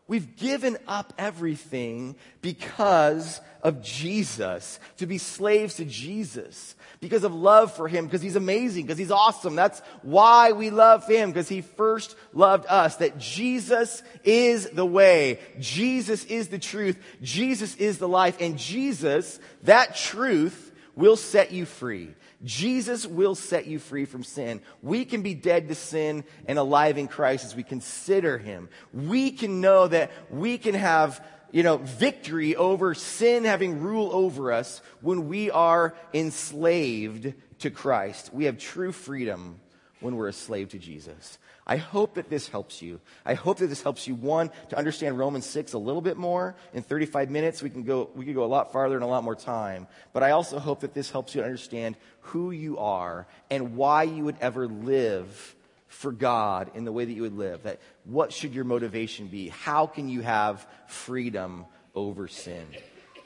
We've 0.08 0.36
given 0.36 0.78
up 0.88 1.12
everything 1.18 2.16
because 2.40 3.42
of 3.62 3.82
Jesus, 3.82 4.80
to 4.96 5.06
be 5.06 5.18
slaves 5.18 5.74
to 5.74 5.84
Jesus, 5.84 6.74
because 7.00 7.24
of 7.24 7.34
love 7.34 7.74
for 7.74 7.88
Him, 7.88 8.06
because 8.06 8.22
He's 8.22 8.36
amazing, 8.36 8.86
because 8.86 8.98
He's 8.98 9.10
awesome. 9.10 9.54
That's 9.54 9.80
why 10.02 10.52
we 10.52 10.70
love 10.70 11.06
Him, 11.06 11.30
because 11.30 11.48
He 11.48 11.60
first 11.60 12.16
loved 12.32 12.66
us, 12.68 12.96
that 12.96 13.18
Jesus 13.18 14.02
is 14.24 14.70
the 14.70 14.86
way, 14.86 15.40
Jesus 15.58 16.24
is 16.24 16.48
the 16.48 16.58
truth, 16.58 16.96
Jesus 17.20 17.76
is 17.76 17.98
the 17.98 18.08
life, 18.08 18.38
and 18.40 18.58
Jesus, 18.58 19.38
that 19.64 19.94
truth, 19.94 20.67
will 20.98 21.16
set 21.16 21.52
you 21.52 21.64
free. 21.64 22.12
Jesus 22.44 23.06
will 23.06 23.36
set 23.36 23.66
you 23.66 23.78
free 23.78 24.04
from 24.04 24.24
sin. 24.24 24.60
We 24.82 25.04
can 25.04 25.22
be 25.22 25.32
dead 25.32 25.68
to 25.68 25.76
sin 25.76 26.24
and 26.46 26.58
alive 26.58 26.98
in 26.98 27.06
Christ 27.06 27.44
as 27.44 27.54
we 27.54 27.62
consider 27.62 28.36
him. 28.36 28.68
We 28.92 29.30
can 29.30 29.60
know 29.60 29.86
that 29.86 30.10
we 30.28 30.58
can 30.58 30.74
have, 30.74 31.24
you 31.52 31.62
know, 31.62 31.76
victory 31.76 32.56
over 32.56 32.94
sin 32.94 33.44
having 33.44 33.80
rule 33.80 34.10
over 34.12 34.50
us 34.50 34.82
when 35.00 35.28
we 35.28 35.52
are 35.52 35.94
enslaved 36.12 37.32
to 37.60 37.70
Christ. 37.70 38.34
We 38.34 38.46
have 38.46 38.58
true 38.58 38.90
freedom 38.90 39.60
when 40.00 40.16
we're 40.16 40.28
a 40.28 40.32
slave 40.32 40.70
to 40.70 40.78
Jesus. 40.80 41.38
I 41.68 41.76
hope 41.76 42.14
that 42.14 42.30
this 42.30 42.48
helps 42.48 42.80
you. 42.80 42.98
I 43.26 43.34
hope 43.34 43.58
that 43.58 43.66
this 43.66 43.82
helps 43.82 44.08
you, 44.08 44.14
one, 44.14 44.50
to 44.70 44.78
understand 44.78 45.18
Romans 45.18 45.44
6 45.44 45.74
a 45.74 45.78
little 45.78 46.00
bit 46.00 46.16
more. 46.16 46.56
In 46.72 46.82
35 46.82 47.30
minutes, 47.30 47.62
we 47.62 47.68
can 47.68 47.82
go, 47.82 48.08
we 48.14 48.24
can 48.24 48.32
go 48.32 48.44
a 48.44 48.46
lot 48.46 48.72
farther 48.72 48.96
in 48.96 49.02
a 49.02 49.06
lot 49.06 49.22
more 49.22 49.34
time. 49.34 49.86
But 50.14 50.22
I 50.22 50.30
also 50.30 50.58
hope 50.58 50.80
that 50.80 50.94
this 50.94 51.10
helps 51.10 51.34
you 51.34 51.42
understand 51.42 51.96
who 52.20 52.50
you 52.52 52.78
are 52.78 53.26
and 53.50 53.76
why 53.76 54.04
you 54.04 54.24
would 54.24 54.36
ever 54.40 54.66
live 54.66 55.54
for 55.88 56.10
God 56.10 56.70
in 56.74 56.84
the 56.84 56.92
way 56.92 57.04
that 57.04 57.12
you 57.12 57.22
would 57.22 57.36
live. 57.36 57.64
That 57.64 57.80
what 58.04 58.32
should 58.32 58.54
your 58.54 58.64
motivation 58.64 59.26
be? 59.26 59.48
How 59.48 59.86
can 59.86 60.08
you 60.08 60.22
have 60.22 60.66
freedom 60.86 61.66
over 61.94 62.28
sin? 62.28 62.66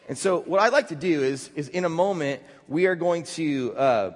And 0.09 0.19
so 0.19 0.41
what 0.41 0.61
I'd 0.61 0.73
like 0.73 0.89
to 0.89 0.97
do 0.97 1.23
is, 1.23 1.49
is 1.55 1.69
in 1.69 1.85
a 1.85 1.89
moment, 1.89 2.43
we 2.67 2.87
are 2.87 2.97
going 2.97 3.23
to, 3.23 3.75
uh, 3.77 4.11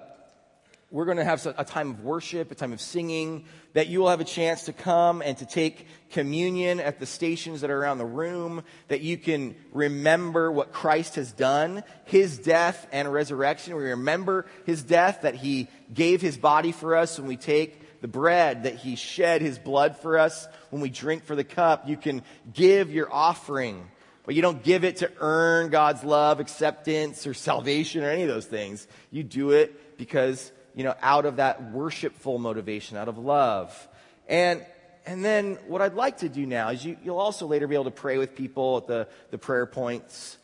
we're 0.91 1.05
going 1.05 1.17
to 1.17 1.25
have 1.25 1.45
a 1.59 1.65
time 1.65 1.91
of 1.91 2.05
worship, 2.05 2.53
a 2.53 2.55
time 2.55 2.73
of 2.73 2.81
singing, 2.81 3.45
that 3.73 3.89
you 3.89 4.01
will 4.01 4.09
have 4.09 4.21
a 4.21 4.25
chance 4.25 4.67
to 4.67 4.73
come 4.73 5.21
and 5.21 5.37
to 5.39 5.45
take 5.45 5.87
communion 6.11 6.79
at 6.79 7.01
the 7.01 7.07
stations 7.07 7.63
that 7.63 7.71
are 7.71 7.79
around 7.79 7.99
the 7.99 8.05
room, 8.05 8.63
that 8.87 9.01
you 9.01 9.17
can 9.19 9.57
remember 9.73 10.51
what 10.51 10.73
Christ 10.73 11.17
has 11.17 11.33
done, 11.33 11.83
his 12.05 12.39
death 12.39 12.87
and 12.93 13.13
resurrection. 13.13 13.75
We 13.75 13.85
remember 13.85 14.47
his 14.65 14.85
death, 14.85 15.23
that 15.23 15.35
he 15.35 15.69
gave 15.93 16.21
his 16.21 16.37
body 16.37 16.71
for 16.71 16.95
us 16.95 17.19
when 17.19 17.27
we 17.27 17.37
take 17.37 18.01
the 18.01 18.09
bread, 18.09 18.63
that 18.63 18.77
he 18.77 18.95
shed 18.95 19.43
his 19.43 19.59
blood 19.59 19.97
for 19.97 20.19
us 20.19 20.47
when 20.71 20.81
we 20.81 20.89
drink 20.89 21.25
for 21.25 21.35
the 21.35 21.45
cup. 21.45 21.89
You 21.89 21.97
can 21.97 22.23
give 22.53 22.93
your 22.93 23.13
offering. 23.13 23.91
But 24.25 24.35
you 24.35 24.43
don't 24.43 24.63
give 24.63 24.85
it 24.85 24.99
to 24.99 25.11
earn 25.19 25.71
God's 25.71 26.05
love, 26.05 26.41
acceptance, 26.41 27.27
or 27.27 27.35
salvation, 27.35 28.03
or 28.03 28.11
any 28.11 28.23
of 28.23 28.29
those 28.29 28.47
things. 28.47 28.87
You 29.11 29.23
do 29.23 29.51
it 29.51 29.99
because 29.99 30.53
you 30.77 30.85
know, 30.85 30.95
out 31.03 31.25
of 31.25 31.37
that 31.37 31.73
worshipful 31.73 32.39
motivation, 32.39 32.97
out 32.97 33.09
of 33.09 33.19
love. 33.19 33.89
And, 34.29 34.65
and 35.07 35.25
then 35.25 35.59
what 35.67 35.81
I'd 35.81 35.95
like 35.95 36.19
to 36.19 36.29
do 36.29 36.47
now 36.47 36.69
is 36.69 36.85
you, 36.85 36.99
you'll 37.03 37.19
also 37.19 37.47
later 37.47 37.67
be 37.67 37.75
able 37.75 37.85
to 37.85 37.91
pray 37.91 38.19
with 38.19 38.37
people 38.37 38.77
at 38.77 38.87
the, 38.87 39.09
the 39.31 39.39
prayer 39.39 39.65
points. 39.67 40.37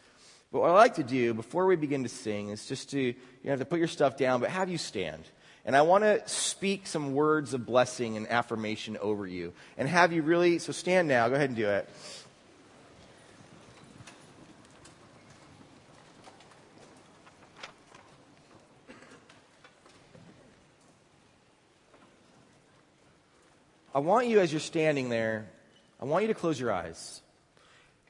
But 0.51 0.63
what 0.63 0.71
I'd 0.71 0.77
like 0.77 0.95
to 0.95 1.05
do 1.05 1.35
before 1.35 1.67
we 1.67 1.77
begin 1.77 2.03
to 2.05 2.09
sing 2.09 2.49
is 2.49 2.67
just 2.67 2.91
to, 2.91 2.99
you 2.99 3.51
have 3.51 3.59
to 3.59 3.67
put 3.67 3.79
your 3.79 3.89
stuff 3.89 4.17
down, 4.17 4.41
but 4.41 4.49
have 4.49 4.71
you 4.71 4.79
stand. 4.79 5.23
And 5.65 5.77
I 5.77 5.83
want 5.83 6.03
to 6.03 6.27
speak 6.27 6.87
some 6.87 7.15
words 7.15 7.55
of 7.55 7.65
blessing 7.67 8.17
and 8.17 8.27
affirmation 8.29 8.97
over 8.97 9.27
you. 9.27 9.53
And 9.77 9.89
have 9.89 10.13
you 10.13 10.23
really, 10.23 10.59
so 10.59 10.73
stand 10.73 11.09
now, 11.09 11.29
go 11.29 11.35
ahead 11.35 11.51
and 11.51 11.57
do 11.57 11.69
it. 11.69 11.89
I 23.95 23.99
want 23.99 24.27
you, 24.27 24.41
as 24.41 24.51
you're 24.51 24.61
standing 24.61 25.11
there, 25.11 25.51
I 26.01 26.07
want 26.07 26.23
you 26.23 26.29
to 26.29 26.35
close 26.35 26.59
your 26.59 26.73
eyes. 26.73 27.21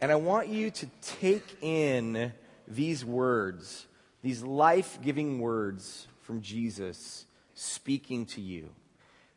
And 0.00 0.12
I 0.12 0.14
want 0.14 0.48
you 0.48 0.70
to 0.70 0.86
take 1.00 1.56
in 1.60 2.32
these 2.68 3.04
words, 3.04 3.86
these 4.22 4.42
life 4.42 4.98
giving 5.02 5.40
words 5.40 6.06
from 6.20 6.40
Jesus 6.40 7.26
speaking 7.54 8.26
to 8.26 8.40
you. 8.40 8.68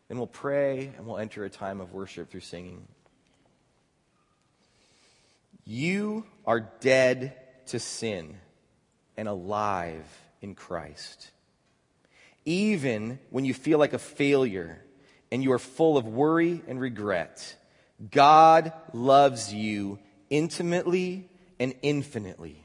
Then 0.07 0.17
we'll 0.17 0.27
pray 0.27 0.93
and 0.97 1.07
we'll 1.07 1.17
enter 1.17 1.43
a 1.45 1.49
time 1.49 1.81
of 1.81 1.93
worship 1.93 2.29
through 2.29 2.41
singing. 2.41 2.87
You 5.65 6.25
are 6.45 6.59
dead 6.59 7.35
to 7.67 7.79
sin 7.79 8.37
and 9.17 9.27
alive 9.27 10.05
in 10.41 10.53
Christ. 10.53 11.31
Even 12.45 13.17
when 13.31 13.45
you 13.45 13.55
feel 13.55 13.79
like 13.79 13.93
a 13.93 13.99
failure 13.99 14.84
and 15.35 15.43
you 15.43 15.51
are 15.51 15.59
full 15.59 15.97
of 15.97 16.07
worry 16.07 16.61
and 16.65 16.79
regret, 16.79 17.57
God 18.09 18.71
loves 18.93 19.53
you 19.53 19.99
intimately 20.29 21.27
and 21.59 21.73
infinitely. 21.81 22.63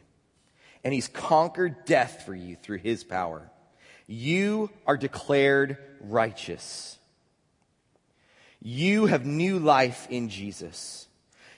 And 0.85 0.95
he's 0.95 1.09
conquered 1.09 1.85
death 1.85 2.23
for 2.25 2.33
you 2.33 2.55
through 2.55 2.79
his 2.79 3.03
power. 3.03 3.51
You 4.07 4.71
are 4.87 4.97
declared 4.97 5.79
righteous. 6.01 6.97
You 8.63 9.07
have 9.07 9.27
new 9.27 9.59
life 9.59 10.07
in 10.09 10.29
Jesus. 10.29 11.09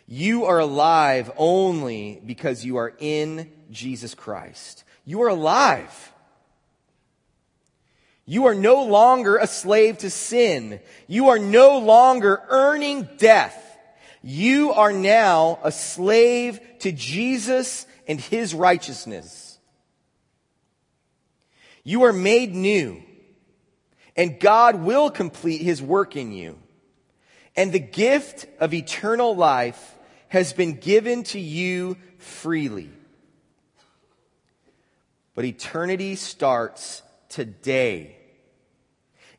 You 0.09 0.47
are 0.47 0.61
alive 0.61 1.31
only 1.37 2.23
because 2.25 2.65
you 2.65 2.79
are 2.79 2.95
in 2.99 3.53
Jesus 3.71 4.15
Christ. 4.15 4.85
You 5.05 5.21
are 5.21 5.29
alive. 5.29 6.12
You 8.33 8.47
are 8.47 8.55
no 8.55 8.85
longer 8.85 9.37
a 9.37 9.47
slave 9.47 9.99
to 9.99 10.09
sin. 10.09 10.81
You 11.07 11.29
are 11.29 11.39
no 11.39 11.81
longer 11.81 12.41
earning 12.49 13.07
death. 13.19 13.63
You 14.23 14.73
are 14.73 14.91
now 14.91 15.59
a 15.63 15.71
slave 15.71 16.59
to 16.79 16.93
Jesus 16.93 17.85
and 18.09 18.19
his 18.19 18.55
righteousness. 18.55 19.59
You 21.85 22.05
are 22.05 22.13
made 22.15 22.55
new 22.55 23.03
and 24.17 24.41
God 24.41 24.77
will 24.77 25.11
complete 25.11 25.61
his 25.61 25.83
work 25.83 26.17
in 26.17 26.33
you. 26.33 26.59
And 27.55 27.71
the 27.71 27.81
gift 27.81 28.47
of 28.61 28.73
eternal 28.73 29.37
life 29.37 29.95
has 30.29 30.55
been 30.55 30.79
given 30.79 31.25
to 31.25 31.39
you 31.39 31.99
freely. 32.17 32.89
But 35.35 35.45
eternity 35.45 36.17
starts 36.17 37.03
today. 37.29 38.21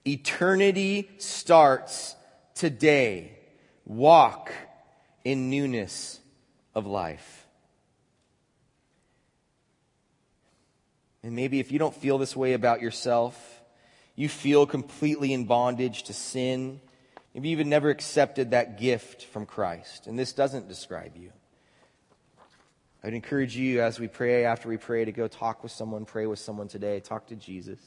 Eternity 0.06 1.10
starts 1.18 2.16
today. 2.56 3.38
Walk 3.86 4.52
in 5.24 5.50
newness 5.50 6.20
of 6.76 6.86
life. 6.86 7.48
And 11.24 11.36
maybe 11.36 11.60
if 11.60 11.72
you 11.72 11.80
don't 11.80 11.96
feel 11.96 12.18
this 12.18 12.36
way 12.36 12.54
about 12.54 12.82
yourself, 12.82 13.62
you 14.16 14.28
feel 14.28 14.66
completely 14.66 15.32
in 15.32 15.46
bondage 15.46 16.04
to 16.04 16.14
sin. 16.14 16.82
Maybe 17.34 17.50
you 17.50 17.54
even 17.54 17.70
never 17.70 17.90
accepted 17.90 18.52
that 18.52 18.78
gift 18.78 19.26
from 19.26 19.46
Christ. 19.46 20.08
And 20.08 20.20
this 20.20 20.34
doesn't 20.34 20.68
describe 20.68 21.16
you. 21.16 21.32
I'd 23.04 23.14
encourage 23.14 23.56
you 23.56 23.82
as 23.82 24.00
we 24.00 24.08
pray, 24.08 24.46
after 24.46 24.70
we 24.70 24.78
pray, 24.78 25.06
to 25.06 25.12
go 25.12 25.28
talk 25.28 25.64
with 25.64 25.72
someone, 25.72 26.06
pray 26.06 26.26
with 26.26 26.40
someone 26.40 26.68
today, 26.68 27.00
talk 27.00 27.28
to 27.28 27.36
Jesus. 27.36 27.80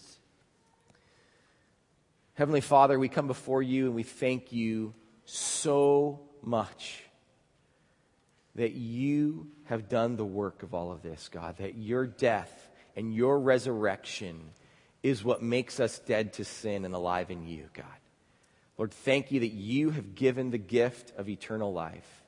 Heavenly 2.36 2.60
Father, 2.60 2.98
we 2.98 3.08
come 3.08 3.28
before 3.28 3.62
you 3.62 3.86
and 3.86 3.94
we 3.94 4.02
thank 4.02 4.52
you 4.52 4.92
so 5.24 6.20
much 6.42 7.02
that 8.56 8.72
you 8.72 9.48
have 9.64 9.88
done 9.88 10.16
the 10.16 10.24
work 10.24 10.62
of 10.62 10.74
all 10.74 10.92
of 10.92 11.02
this, 11.02 11.30
God, 11.32 11.56
that 11.56 11.76
your 11.76 12.06
death 12.06 12.68
and 12.94 13.14
your 13.14 13.40
resurrection 13.40 14.50
is 15.02 15.24
what 15.24 15.42
makes 15.42 15.80
us 15.80 15.98
dead 16.00 16.34
to 16.34 16.44
sin 16.44 16.84
and 16.84 16.94
alive 16.94 17.30
in 17.30 17.46
you, 17.46 17.70
God. 17.72 17.86
Lord, 18.76 18.92
thank 18.92 19.32
you 19.32 19.40
that 19.40 19.54
you 19.54 19.88
have 19.88 20.14
given 20.14 20.50
the 20.50 20.58
gift 20.58 21.14
of 21.16 21.30
eternal 21.30 21.72
life. 21.72 22.22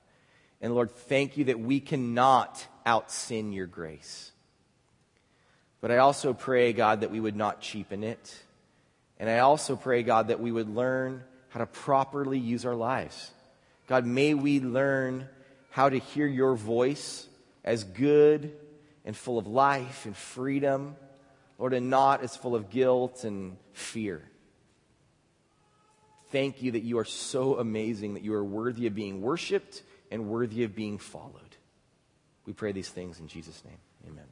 And 0.62 0.74
Lord, 0.74 0.90
thank 0.90 1.36
you 1.36 1.44
that 1.44 1.60
we 1.60 1.80
cannot 1.80 2.66
out 2.86 3.10
sin 3.10 3.52
your 3.52 3.66
grace. 3.66 4.32
But 5.82 5.90
I 5.90 5.98
also 5.98 6.32
pray, 6.32 6.72
God, 6.72 7.02
that 7.02 7.10
we 7.10 7.20
would 7.20 7.36
not 7.36 7.60
cheapen 7.60 8.02
it. 8.02 8.42
And 9.18 9.28
I 9.28 9.40
also 9.40 9.76
pray, 9.76 10.02
God, 10.02 10.28
that 10.28 10.40
we 10.40 10.52
would 10.52 10.68
learn 10.68 11.24
how 11.48 11.60
to 11.60 11.66
properly 11.66 12.38
use 12.38 12.64
our 12.64 12.74
lives. 12.74 13.32
God, 13.86 14.06
may 14.06 14.34
we 14.34 14.60
learn 14.60 15.28
how 15.70 15.88
to 15.88 15.98
hear 15.98 16.26
your 16.26 16.54
voice 16.54 17.26
as 17.64 17.84
good 17.84 18.52
and 19.04 19.16
full 19.16 19.38
of 19.38 19.46
life 19.46 20.06
and 20.06 20.16
freedom. 20.16 20.96
Lord, 21.58 21.74
and 21.74 21.90
not 21.90 22.22
as 22.22 22.36
full 22.36 22.54
of 22.54 22.70
guilt 22.70 23.24
and 23.24 23.56
fear. 23.72 24.22
Thank 26.30 26.62
you 26.62 26.72
that 26.72 26.82
you 26.84 26.98
are 26.98 27.04
so 27.04 27.58
amazing, 27.58 28.14
that 28.14 28.22
you 28.22 28.34
are 28.34 28.44
worthy 28.44 28.86
of 28.86 28.94
being 28.94 29.20
worshiped 29.20 29.82
and 30.10 30.28
worthy 30.28 30.62
of 30.62 30.76
being 30.76 30.98
followed. 30.98 31.56
We 32.46 32.52
pray 32.52 32.72
these 32.72 32.88
things 32.88 33.18
in 33.18 33.26
Jesus' 33.26 33.62
name. 33.64 33.78
Amen. 34.06 34.24